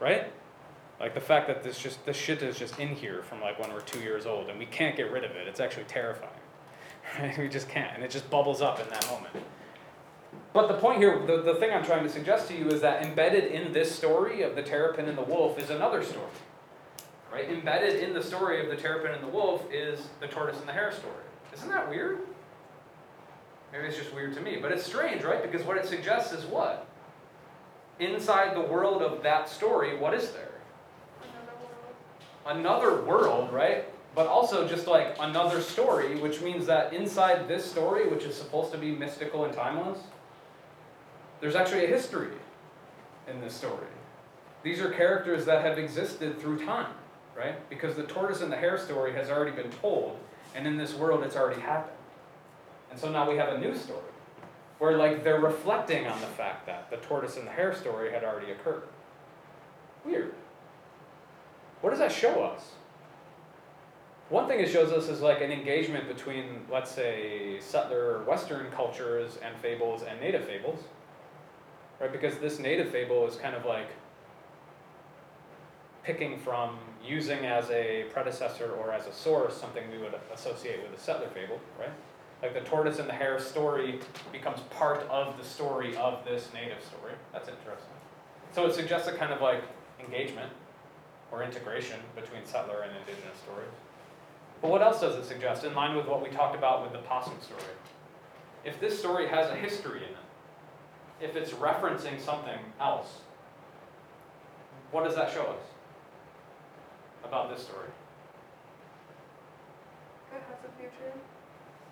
right? 0.00 0.32
Like 0.98 1.14
the 1.14 1.20
fact 1.20 1.46
that 1.48 1.62
this 1.62 1.78
just 1.78 2.04
this 2.06 2.16
shit 2.16 2.42
is 2.42 2.58
just 2.58 2.78
in 2.78 2.88
here 2.88 3.22
from 3.22 3.40
like 3.42 3.58
when 3.60 3.72
we're 3.72 3.80
two 3.82 4.00
years 4.00 4.24
old 4.24 4.48
and 4.48 4.58
we 4.58 4.66
can't 4.66 4.96
get 4.96 5.12
rid 5.12 5.24
of 5.24 5.32
it. 5.32 5.46
It's 5.46 5.60
actually 5.60 5.84
terrifying. 5.84 6.32
We 7.38 7.48
just 7.48 7.68
can't, 7.68 7.94
and 7.94 8.04
it 8.04 8.10
just 8.10 8.30
bubbles 8.30 8.60
up 8.60 8.80
in 8.80 8.88
that 8.88 9.06
moment. 9.10 9.34
But 10.52 10.66
the 10.68 10.74
point 10.74 10.98
here, 10.98 11.24
the, 11.26 11.42
the 11.42 11.54
thing 11.54 11.70
I'm 11.72 11.84
trying 11.84 12.02
to 12.02 12.08
suggest 12.08 12.48
to 12.48 12.56
you 12.56 12.68
is 12.68 12.80
that 12.80 13.04
embedded 13.04 13.52
in 13.52 13.72
this 13.72 13.94
story 13.94 14.42
of 14.42 14.56
the 14.56 14.62
terrapin 14.62 15.08
and 15.08 15.16
the 15.16 15.22
wolf 15.22 15.58
is 15.58 15.70
another 15.70 16.02
story. 16.02 16.26
Right? 17.32 17.48
Embedded 17.48 18.02
in 18.02 18.12
the 18.12 18.22
story 18.22 18.60
of 18.60 18.68
the 18.68 18.76
terrapin 18.76 19.12
and 19.12 19.22
the 19.22 19.28
wolf 19.28 19.64
is 19.72 20.08
the 20.18 20.26
tortoise 20.26 20.58
and 20.58 20.68
the 20.68 20.72
hare 20.72 20.90
story. 20.90 21.22
Isn't 21.54 21.68
that 21.68 21.88
weird? 21.88 22.20
Maybe 23.72 23.86
it's 23.86 23.96
just 23.96 24.12
weird 24.12 24.34
to 24.34 24.40
me, 24.40 24.58
but 24.60 24.72
it's 24.72 24.84
strange, 24.84 25.22
right? 25.22 25.40
Because 25.40 25.64
what 25.64 25.76
it 25.76 25.86
suggests 25.86 26.32
is 26.32 26.44
what? 26.46 26.88
Inside 28.00 28.56
the 28.56 28.60
world 28.60 29.02
of 29.02 29.22
that 29.22 29.48
story, 29.48 29.96
what 29.96 30.14
is 30.14 30.32
there? 30.32 30.50
Another 32.46 32.64
world. 32.90 32.94
Another 32.96 33.02
world, 33.02 33.52
right? 33.52 33.84
But 34.14 34.26
also 34.26 34.66
just 34.66 34.86
like 34.86 35.16
another 35.20 35.60
story, 35.60 36.16
which 36.20 36.40
means 36.40 36.66
that 36.66 36.92
inside 36.92 37.46
this 37.46 37.64
story, 37.64 38.08
which 38.08 38.24
is 38.24 38.34
supposed 38.34 38.72
to 38.72 38.78
be 38.78 38.90
mystical 38.90 39.44
and 39.44 39.54
timeless, 39.54 39.98
there's 41.40 41.54
actually 41.54 41.84
a 41.84 41.88
history 41.88 42.32
in 43.28 43.40
this 43.40 43.54
story. 43.54 43.86
These 44.62 44.80
are 44.80 44.90
characters 44.90 45.44
that 45.46 45.64
have 45.64 45.78
existed 45.78 46.38
through 46.40 46.64
time, 46.64 46.92
right? 47.36 47.68
Because 47.70 47.94
the 47.94 48.02
tortoise 48.02 48.42
and 48.42 48.52
the 48.52 48.56
hare 48.56 48.78
story 48.78 49.12
has 49.12 49.30
already 49.30 49.52
been 49.52 49.70
told, 49.70 50.18
and 50.54 50.66
in 50.66 50.76
this 50.76 50.94
world 50.94 51.22
it's 51.22 51.36
already 51.36 51.60
happened. 51.60 51.96
And 52.90 52.98
so 52.98 53.10
now 53.10 53.30
we 53.30 53.36
have 53.38 53.54
a 53.54 53.58
new 53.58 53.76
story 53.76 54.02
where 54.80 54.96
like 54.96 55.22
they're 55.22 55.40
reflecting 55.40 56.06
on 56.06 56.20
the 56.20 56.26
fact 56.26 56.66
that 56.66 56.90
the 56.90 56.96
tortoise 56.96 57.36
and 57.36 57.46
the 57.46 57.52
hare 57.52 57.74
story 57.74 58.10
had 58.10 58.24
already 58.24 58.50
occurred. 58.50 58.82
Weird. 60.04 60.34
What 61.82 61.90
does 61.90 61.98
that 62.00 62.10
show 62.10 62.42
us? 62.42 62.72
One 64.30 64.46
thing 64.46 64.60
it 64.60 64.70
shows 64.70 64.92
us 64.92 65.08
is 65.08 65.20
like 65.20 65.40
an 65.40 65.50
engagement 65.50 66.06
between, 66.06 66.60
let's 66.70 66.92
say, 66.92 67.58
settler 67.58 68.22
Western 68.22 68.70
cultures 68.70 69.38
and 69.42 69.56
fables 69.56 70.04
and 70.04 70.20
native 70.20 70.44
fables, 70.44 70.84
right? 72.00 72.12
Because 72.12 72.38
this 72.38 72.60
native 72.60 72.90
fable 72.90 73.26
is 73.26 73.34
kind 73.34 73.56
of 73.56 73.64
like 73.64 73.88
picking 76.04 76.38
from 76.38 76.78
using 77.04 77.44
as 77.44 77.68
a 77.70 78.04
predecessor 78.12 78.70
or 78.70 78.92
as 78.92 79.08
a 79.08 79.12
source 79.12 79.56
something 79.56 79.82
we 79.90 79.98
would 79.98 80.14
associate 80.32 80.80
with 80.80 80.96
a 80.96 81.02
settler 81.02 81.28
fable, 81.30 81.58
right? 81.76 81.90
Like 82.40 82.54
the 82.54 82.60
tortoise 82.60 83.00
and 83.00 83.08
the 83.08 83.14
hare 83.14 83.40
story 83.40 83.98
becomes 84.30 84.60
part 84.70 85.02
of 85.10 85.38
the 85.38 85.44
story 85.44 85.96
of 85.96 86.24
this 86.24 86.50
native 86.54 86.84
story. 86.84 87.14
That's 87.32 87.48
interesting. 87.48 87.94
So 88.52 88.64
it 88.66 88.74
suggests 88.74 89.08
a 89.08 89.12
kind 89.12 89.32
of 89.32 89.40
like 89.40 89.64
engagement 89.98 90.52
or 91.32 91.42
integration 91.42 91.98
between 92.14 92.46
settler 92.46 92.82
and 92.82 92.92
indigenous 92.96 93.36
stories. 93.42 93.72
But 94.60 94.70
what 94.70 94.82
else 94.82 95.00
does 95.00 95.16
it 95.16 95.24
suggest, 95.24 95.64
in 95.64 95.74
line 95.74 95.96
with 95.96 96.06
what 96.06 96.22
we 96.22 96.28
talked 96.28 96.54
about 96.54 96.82
with 96.82 96.92
the 96.92 96.98
possum 96.98 97.34
story? 97.40 97.62
If 98.64 98.78
this 98.78 98.98
story 98.98 99.26
has 99.28 99.50
a 99.50 99.56
history 99.56 99.98
in 99.98 100.10
it, 100.10 100.16
if 101.20 101.36
it's 101.36 101.52
referencing 101.52 102.20
something 102.20 102.58
else, 102.78 103.20
what 104.90 105.04
does 105.04 105.14
that 105.14 105.32
show 105.32 105.44
us 105.44 105.62
about 107.24 107.50
this 107.50 107.62
story? 107.62 107.88
It 110.32 110.42
has 110.48 110.58
a 110.64 110.78
future. 110.78 111.12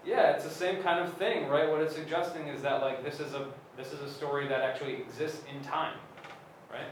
Yeah, 0.04 0.32
it's 0.32 0.44
the 0.44 0.50
same 0.50 0.82
kind 0.82 1.00
of 1.04 1.12
thing, 1.14 1.48
right? 1.48 1.68
What 1.68 1.80
it's 1.80 1.94
suggesting 1.94 2.48
is 2.48 2.62
that 2.62 2.82
like 2.82 3.04
this 3.04 3.20
is 3.20 3.34
a 3.34 3.46
this 3.76 3.92
is 3.92 4.00
a 4.00 4.10
story 4.12 4.48
that 4.48 4.60
actually 4.60 4.94
exists 4.94 5.42
in 5.54 5.62
time, 5.62 5.96
right? 6.72 6.90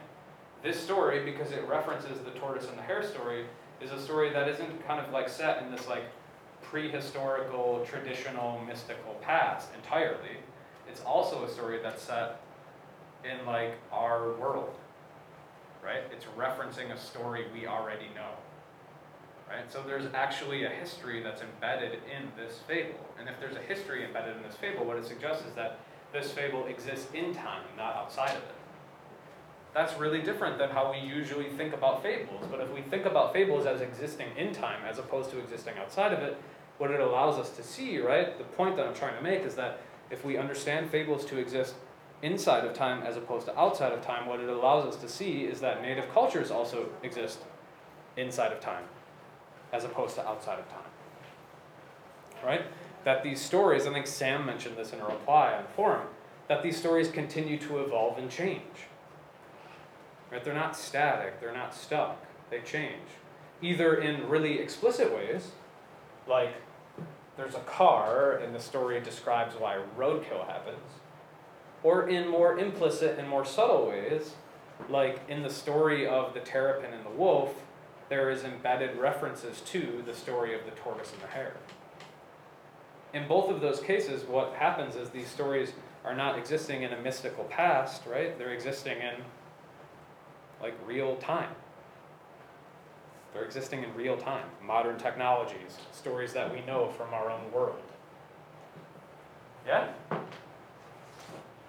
This 0.63 0.79
story, 0.79 1.25
because 1.25 1.51
it 1.51 1.67
references 1.69 2.21
the 2.21 2.31
tortoise 2.31 2.69
and 2.69 2.79
the 2.79 2.83
hare 2.83 3.03
story, 3.03 3.47
is 3.81 3.91
a 3.93 4.01
story 4.01 4.31
that 4.31 4.49
isn't 4.49 4.87
kind 4.87 5.05
of 5.05 5.13
like 5.13 5.29
set 5.29 5.63
in 5.63 5.71
this 5.71 5.87
like 5.89 6.05
prehistorical, 6.65 7.87
traditional, 7.87 8.61
mystical 8.67 9.15
past 9.23 9.69
entirely. 9.75 10.39
It's 10.89 11.03
also 11.03 11.45
a 11.45 11.49
story 11.49 11.79
that's 11.83 12.03
set 12.03 12.41
in 13.25 13.45
like 13.47 13.75
our 13.93 14.33
world, 14.35 14.75
right? 15.85 16.03
It's 16.13 16.25
referencing 16.37 16.93
a 16.93 16.99
story 16.99 17.47
we 17.53 17.67
already 17.67 18.07
know, 18.15 18.31
right? 19.49 19.71
So 19.71 19.83
there's 19.87 20.13
actually 20.15 20.65
a 20.65 20.71
history 20.71 21.23
that's 21.23 21.43
embedded 21.43 21.93
in 21.93 22.29
this 22.37 22.61
fable. 22.67 22.99
And 23.19 23.29
if 23.29 23.39
there's 23.41 23.57
a 23.57 23.63
history 23.63 24.05
embedded 24.05 24.37
in 24.37 24.43
this 24.43 24.57
fable, 24.57 24.85
what 24.85 24.97
it 24.97 25.05
suggests 25.05 25.45
is 25.47 25.55
that 25.55 25.81
this 26.13 26.31
fable 26.33 26.67
exists 26.67 27.09
in 27.15 27.35
time, 27.35 27.65
not 27.77 27.95
outside 27.97 28.31
of 28.31 28.43
it. 28.43 28.56
That's 29.77 29.99
really 29.99 30.23
different 30.23 30.57
than 30.57 30.71
how 30.71 30.91
we 30.91 31.07
usually 31.07 31.51
think 31.51 31.75
about 31.75 32.03
fables. 32.03 32.47
But 32.51 32.61
if 32.61 32.73
we 32.73 32.81
think 32.81 33.05
about 33.05 33.35
fables 33.35 33.67
as 33.67 33.83
existing 33.83 34.29
in 34.35 34.55
time 34.55 34.81
as 34.89 34.99
opposed 34.99 35.31
to 35.33 35.39
existing 35.39 35.75
outside 35.77 36.15
of 36.15 36.21
it, 36.21 36.39
what 36.79 36.91
it 36.91 36.99
allows 36.99 37.39
us 37.39 37.51
to 37.59 37.63
see, 37.63 37.99
right? 37.99 38.39
The 38.39 38.45
point 38.45 38.79
that 38.79 38.87
I'm 38.87 38.95
trying 38.95 39.19
to 39.19 39.23
make 39.23 39.43
is 39.43 39.55
that 39.57 39.81
if 40.11 40.25
we 40.25 40.39
understand 40.39 40.89
fables 40.89 41.27
to 41.27 41.37
exist 41.37 41.75
inside 42.23 42.65
of 42.65 42.73
time 42.73 43.03
as 43.03 43.19
opposed 43.19 43.45
to 43.49 43.59
outside 43.59 43.93
of 43.93 44.01
time, 44.01 44.27
what 44.27 44.41
it 44.41 44.49
allows 44.49 44.87
us 44.87 44.99
to 45.03 45.11
see 45.11 45.43
is 45.43 45.61
that 45.61 45.83
native 45.83 46.11
cultures 46.11 46.51
also 46.51 46.89
exist 47.03 47.41
inside 48.17 48.53
of 48.53 48.61
time 48.61 48.85
as 49.75 49.85
opposed 49.85 50.15
to 50.15 50.27
outside 50.27 50.59
of 50.59 50.67
time. 50.71 50.91
Right? 52.43 52.63
That 53.05 53.23
these 53.23 53.43
stories, 53.43 53.87
I 53.87 53.93
think 53.93 54.07
Sam 54.07 54.47
mentioned 54.47 54.79
this 54.79 54.95
in 54.95 55.01
a 55.01 55.05
reply 55.05 55.53
on 55.53 55.65
the 55.65 55.69
forum, 55.69 56.07
that 56.49 56.63
these 56.63 56.79
stories 56.79 57.11
continue 57.11 57.59
to 57.59 57.81
evolve 57.81 58.17
and 58.17 58.31
change. 58.31 58.89
Right? 60.31 60.45
They're 60.45 60.55
not 60.55 60.77
static, 60.77 61.41
they're 61.41 61.55
not 61.55 61.75
stuck, 61.75 62.25
they 62.51 62.61
change. 62.61 63.09
Either 63.63 63.95
in 63.95 64.29
really 64.29 64.59
explicit 64.59 65.15
ways, 65.15 65.53
like 66.27 66.55
there's 67.37 67.55
a 67.55 67.61
car 67.61 68.37
and 68.37 68.55
the 68.55 68.61
story 68.61 69.01
describes 69.01 69.55
why 69.55 69.79
roadkill 69.97 70.47
happens, 70.47 71.01
or 71.83 72.09
in 72.09 72.29
more 72.29 72.59
implicit 72.59 73.19
and 73.19 73.29
more 73.29 73.45
subtle 73.45 73.89
ways, 73.89 74.33
like 74.89 75.21
in 75.29 75.43
the 75.43 75.51
story 75.51 76.07
of 76.07 76.35
the 76.35 76.41
terrapin 76.41 76.93
and 76.93 77.05
the 77.05 77.11
wolf, 77.11 77.55
there 78.09 78.31
is 78.31 78.45
embedded 78.45 78.97
references 78.99 79.61
to 79.63 80.03
the 80.07 80.15
story 80.15 80.55
of 80.55 80.65
the 80.65 80.71
tortoise 80.73 81.13
and 81.13 81.23
the 81.23 81.27
hare. 81.29 81.57
In 83.13 83.27
both 83.27 83.51
of 83.51 83.61
those 83.61 83.81
cases, 83.81 84.25
what 84.25 84.55
happens 84.55 84.97
is 84.97 85.11
these 85.11 85.29
stories 85.29 85.73
are 86.05 86.15
not 86.15 86.39
existing 86.39 86.83
in 86.83 86.93
a 86.93 87.01
mystical 87.01 87.45
past, 87.45 88.03
right? 88.07 88.39
They're 88.39 88.53
existing 88.53 88.99
in 88.99 89.15
like 90.61 90.75
real 90.87 91.17
time. 91.17 91.51
They're 93.33 93.45
existing 93.45 93.83
in 93.85 93.95
real 93.95 94.17
time. 94.17 94.47
Modern 94.65 94.99
technologies, 94.99 95.77
stories 95.93 96.33
that 96.33 96.53
we 96.53 96.63
know 96.63 96.89
from 96.89 97.13
our 97.13 97.31
own 97.31 97.53
world. 97.53 97.83
Yeah? 99.67 99.89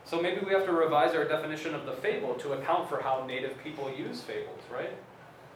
So 0.05 0.21
maybe 0.21 0.39
we 0.45 0.53
have 0.53 0.65
to 0.65 0.71
revise 0.71 1.13
our 1.13 1.25
definition 1.25 1.75
of 1.75 1.85
the 1.85 1.91
fable 1.91 2.35
to 2.35 2.53
account 2.53 2.87
for 2.87 3.01
how 3.01 3.25
native 3.27 3.61
people 3.61 3.91
use 3.91 4.21
fables, 4.21 4.61
right? 4.71 4.93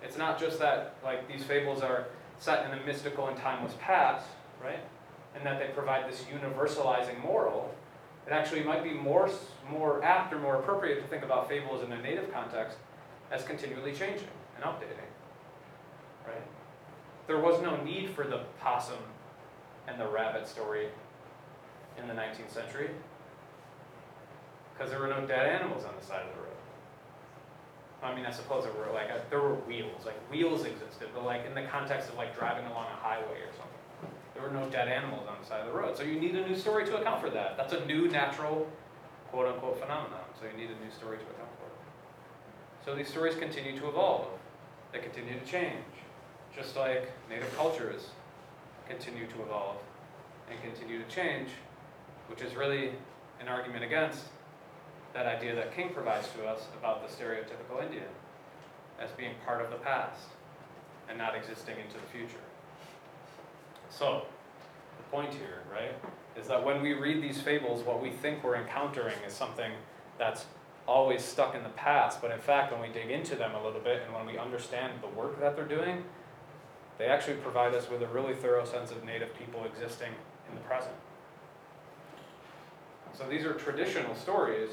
It's 0.03 0.17
not 0.17 0.38
just 0.38 0.59
that 0.59 0.95
like 1.01 1.27
these 1.29 1.43
fables 1.43 1.82
are 1.82 2.07
set 2.39 2.65
in 2.65 2.77
a 2.77 2.86
mystical 2.86 3.27
and 3.27 3.38
timeless 3.38 3.75
past, 3.79 4.27
right? 4.61 4.79
And 5.36 5.45
that 5.45 5.59
they 5.59 5.67
provide 5.67 6.11
this 6.11 6.23
universalizing 6.23 7.23
moral. 7.23 7.73
It 8.27 8.34
actually 8.34 8.63
might 8.63 8.84
be 8.84 8.91
more 8.91 9.29
more 9.69 10.03
apt 10.03 10.34
or 10.34 10.39
more 10.39 10.55
appropriate 10.55 11.01
to 11.01 11.07
think 11.07 11.23
about 11.23 11.47
fables 11.47 11.84
in 11.84 11.93
a 11.93 12.01
native 12.01 12.34
context 12.34 12.77
as 13.32 13.43
continually 13.43 13.93
changing 13.93 14.27
and 14.55 14.63
updating. 14.63 15.09
Right? 16.27 16.43
There 17.27 17.39
was 17.39 17.61
no 17.61 17.82
need 17.84 18.09
for 18.09 18.25
the 18.25 18.41
possum 18.59 18.97
and 19.88 19.99
the 19.99 20.07
rabbit 20.07 20.47
story 20.47 20.88
in 21.99 22.07
the 22.07 22.13
19th 22.13 22.51
century? 22.51 22.89
Because 24.73 24.91
there 24.91 24.99
were 24.99 25.07
no 25.07 25.25
dead 25.25 25.47
animals 25.47 25.86
on 25.86 25.93
the 25.99 26.05
side 26.05 26.21
of 26.21 26.36
the 26.36 26.41
road. 26.41 26.47
I 28.03 28.15
mean, 28.15 28.25
I 28.25 28.32
suppose 28.32 28.63
there 28.63 28.73
were 28.73 28.91
like 28.93 29.11
uh, 29.11 29.19
there 29.29 29.41
were 29.41 29.53
wheels, 29.53 30.05
like 30.05 30.17
wheels 30.32 30.65
existed, 30.65 31.09
but 31.13 31.23
like 31.23 31.45
in 31.45 31.53
the 31.53 31.61
context 31.63 32.09
of 32.09 32.15
like 32.15 32.36
driving 32.36 32.65
along 32.65 32.88
a 32.88 32.95
highway 32.95 33.45
or 33.45 33.53
something, 33.53 34.17
there 34.34 34.41
were 34.41 34.49
no 34.49 34.67
dead 34.71 34.88
animals 34.88 35.27
on 35.29 35.36
the 35.39 35.45
side 35.45 35.59
of 35.59 35.67
the 35.67 35.77
road. 35.77 35.95
So 35.95 36.03
you 36.03 36.19
need 36.19 36.36
a 36.36 36.47
new 36.47 36.55
story 36.55 36.86
to 36.86 36.97
account 36.97 37.21
for 37.21 37.29
that. 37.29 37.57
That's 37.57 37.73
a 37.73 37.86
new 37.86 38.07
natural, 38.07 38.67
quote 39.29 39.53
unquote, 39.53 39.79
phenomenon. 39.79 40.25
So 40.39 40.47
you 40.47 40.57
need 40.57 40.71
a 40.71 40.84
new 40.84 40.89
story 40.89 41.17
to 41.17 41.23
account 41.23 41.51
for. 41.59 41.61
So 42.84 42.95
these 42.95 43.07
stories 43.07 43.36
continue 43.36 43.79
to 43.79 43.89
evolve. 43.89 44.27
They 44.91 44.99
continue 44.99 45.39
to 45.39 45.45
change, 45.45 45.86
just 46.55 46.75
like 46.75 47.11
native 47.29 47.55
cultures 47.55 48.09
continue 48.88 49.27
to 49.27 49.41
evolve 49.43 49.77
and 50.49 50.59
continue 50.61 51.01
to 51.01 51.09
change, 51.09 51.49
which 52.27 52.41
is 52.41 52.55
really 52.55 52.91
an 53.39 53.47
argument 53.47 53.84
against 53.84 54.25
that 55.13 55.25
idea 55.25 55.55
that 55.55 55.75
King 55.75 55.89
provides 55.93 56.27
to 56.38 56.45
us 56.45 56.67
about 56.77 57.07
the 57.07 57.13
stereotypical 57.13 57.84
Indian 57.84 58.03
as 58.99 59.09
being 59.11 59.34
part 59.45 59.63
of 59.63 59.69
the 59.69 59.77
past 59.77 60.27
and 61.09 61.17
not 61.17 61.36
existing 61.36 61.75
into 61.77 61.95
the 61.95 62.07
future. 62.11 62.43
So, 63.89 64.25
the 64.97 65.03
point 65.11 65.34
here, 65.34 65.63
right, 65.71 65.93
is 66.39 66.47
that 66.47 66.63
when 66.63 66.82
we 66.82 66.93
read 66.93 67.21
these 67.21 67.41
fables, 67.41 67.84
what 67.86 68.01
we 68.01 68.11
think 68.11 68.43
we're 68.43 68.55
encountering 68.55 69.17
is 69.27 69.34
something 69.34 69.71
that's 70.17 70.45
always 70.88 71.23
stuck 71.23 71.55
in 71.55 71.63
the 71.63 71.69
past, 71.69 72.21
but 72.21 72.32
in 72.32 72.39
fact, 72.39 72.71
when 72.71 72.82
we 72.82 72.89
dig 72.89 73.09
into 73.09 73.36
them 73.36 73.55
a 73.55 73.63
little 73.63 73.79
bit 73.79 74.01
and 74.05 74.13
when 74.13 74.25
we 74.25 74.38
understand 74.38 74.93
the 75.01 75.07
work 75.07 75.39
that 75.39 75.55
they're 75.55 75.65
doing, 75.65 76.03
they 76.97 77.05
actually 77.05 77.38
provide 77.38 77.73
us 77.73 77.89
with 77.89 78.01
a 78.01 78.07
really 78.07 78.34
thorough 78.34 78.65
sense 78.65 78.91
of 78.91 79.03
Native 79.03 79.34
people 79.36 79.63
existing 79.63 80.11
in 80.49 80.55
the 80.55 80.61
present. 80.61 80.95
So 83.13 83.25
these 83.29 83.45
are 83.45 83.53
traditional 83.53 84.15
stories, 84.15 84.69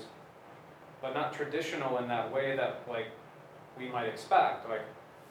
but 1.01 1.15
not 1.15 1.33
traditional 1.33 1.99
in 1.99 2.09
that 2.09 2.33
way 2.33 2.57
that 2.57 2.83
like 2.89 3.07
we 3.79 3.89
might 3.89 4.07
expect. 4.07 4.69
Like 4.69 4.83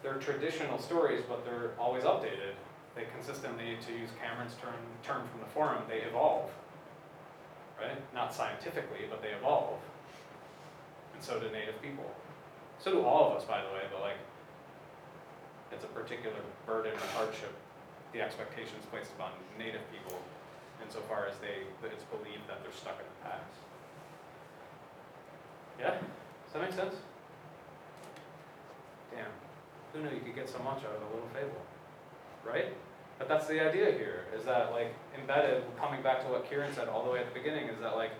they're 0.04 0.16
traditional 0.16 0.80
stories, 0.80 1.24
but 1.28 1.46
they're 1.46 1.72
always 1.80 2.04
updated. 2.04 2.54
They 2.96 3.06
consistently, 3.14 3.78
to 3.86 3.94
use 3.94 4.10
Cameron's 4.22 4.56
term, 4.56 4.74
term 5.04 5.28
from 5.28 5.40
the 5.40 5.46
forum, 5.48 5.84
they 5.88 6.00
evolve. 6.00 6.50
Right? 7.80 7.98
Not 8.14 8.34
scientifically, 8.34 9.06
but 9.10 9.22
they 9.22 9.30
evolve. 9.30 9.78
And 11.18 11.26
so 11.26 11.42
do 11.42 11.50
Native 11.50 11.82
people. 11.82 12.06
So 12.78 12.94
do 12.94 13.02
all 13.02 13.32
of 13.32 13.38
us, 13.42 13.44
by 13.44 13.66
the 13.66 13.74
way, 13.74 13.90
but 13.90 14.06
like 14.06 14.22
it's 15.74 15.84
a 15.84 15.90
particular 15.90 16.38
burden 16.70 16.94
and 16.94 17.10
hardship, 17.18 17.50
the 18.14 18.22
expectations 18.22 18.86
placed 18.94 19.10
upon 19.18 19.34
Native 19.58 19.82
people 19.90 20.22
insofar 20.86 21.26
as 21.26 21.34
they, 21.42 21.66
that 21.82 21.90
it's 21.90 22.06
believed 22.14 22.46
that 22.46 22.62
they're 22.62 22.78
stuck 22.78 23.02
in 23.02 23.08
the 23.10 23.20
past. 23.26 23.58
Yeah? 25.82 25.98
Does 26.46 26.54
that 26.54 26.62
make 26.62 26.74
sense? 26.78 27.02
Damn. 29.10 29.34
Who 29.94 30.06
knew 30.06 30.14
you 30.14 30.22
could 30.22 30.36
get 30.36 30.48
so 30.48 30.60
much 30.60 30.86
out 30.86 30.94
of 30.94 31.02
a 31.02 31.10
little 31.18 31.30
fable? 31.34 31.66
Right? 32.46 32.78
But 33.18 33.28
that's 33.28 33.48
the 33.48 33.60
idea 33.60 33.92
here, 33.92 34.26
is 34.38 34.46
that 34.46 34.72
like 34.72 34.94
embedded, 35.20 35.64
coming 35.82 36.04
back 36.04 36.22
to 36.22 36.28
what 36.30 36.48
Kieran 36.48 36.74
said 36.74 36.88
all 36.88 37.04
the 37.04 37.10
way 37.10 37.20
at 37.20 37.34
the 37.34 37.34
beginning, 37.34 37.70
is 37.70 37.80
that 37.82 37.96
like 37.96 38.12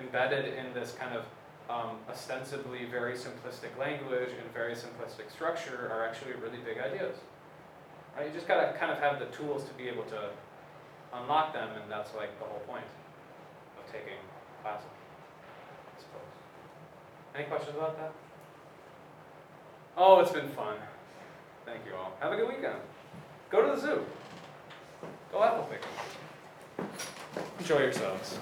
embedded 0.00 0.54
in 0.54 0.72
this 0.72 0.96
kind 0.98 1.14
of 1.14 1.24
um, 1.72 1.96
ostensibly 2.08 2.84
very 2.84 3.14
simplistic 3.14 3.76
language 3.78 4.30
and 4.30 4.52
very 4.52 4.74
simplistic 4.74 5.30
structure 5.30 5.90
are 5.92 6.06
actually 6.06 6.32
really 6.34 6.58
big 6.58 6.78
ideas. 6.78 7.16
Right? 8.16 8.26
You 8.26 8.32
just 8.32 8.46
gotta 8.46 8.76
kind 8.78 8.92
of 8.92 8.98
have 8.98 9.18
the 9.18 9.26
tools 9.26 9.64
to 9.64 9.72
be 9.74 9.88
able 9.88 10.04
to 10.04 10.28
unlock 11.14 11.54
them, 11.54 11.68
and 11.80 11.90
that's 11.90 12.14
like 12.14 12.38
the 12.38 12.44
whole 12.44 12.60
point 12.60 12.84
of 13.78 13.90
taking 13.90 14.20
classes, 14.62 14.86
I 15.96 16.00
suppose. 16.00 16.28
Any 17.34 17.44
questions 17.44 17.76
about 17.76 17.96
that? 17.98 18.12
Oh, 19.96 20.20
it's 20.20 20.32
been 20.32 20.48
fun. 20.50 20.76
Thank 21.64 21.86
you 21.86 21.94
all. 21.94 22.12
Have 22.20 22.32
a 22.32 22.36
good 22.36 22.48
weekend. 22.48 22.76
Go 23.50 23.62
to 23.62 23.74
the 23.74 23.80
zoo. 23.80 24.04
Go 25.30 25.42
apple 25.42 25.68
picking. 25.70 26.88
Enjoy 27.58 27.78
yourselves. 27.78 28.38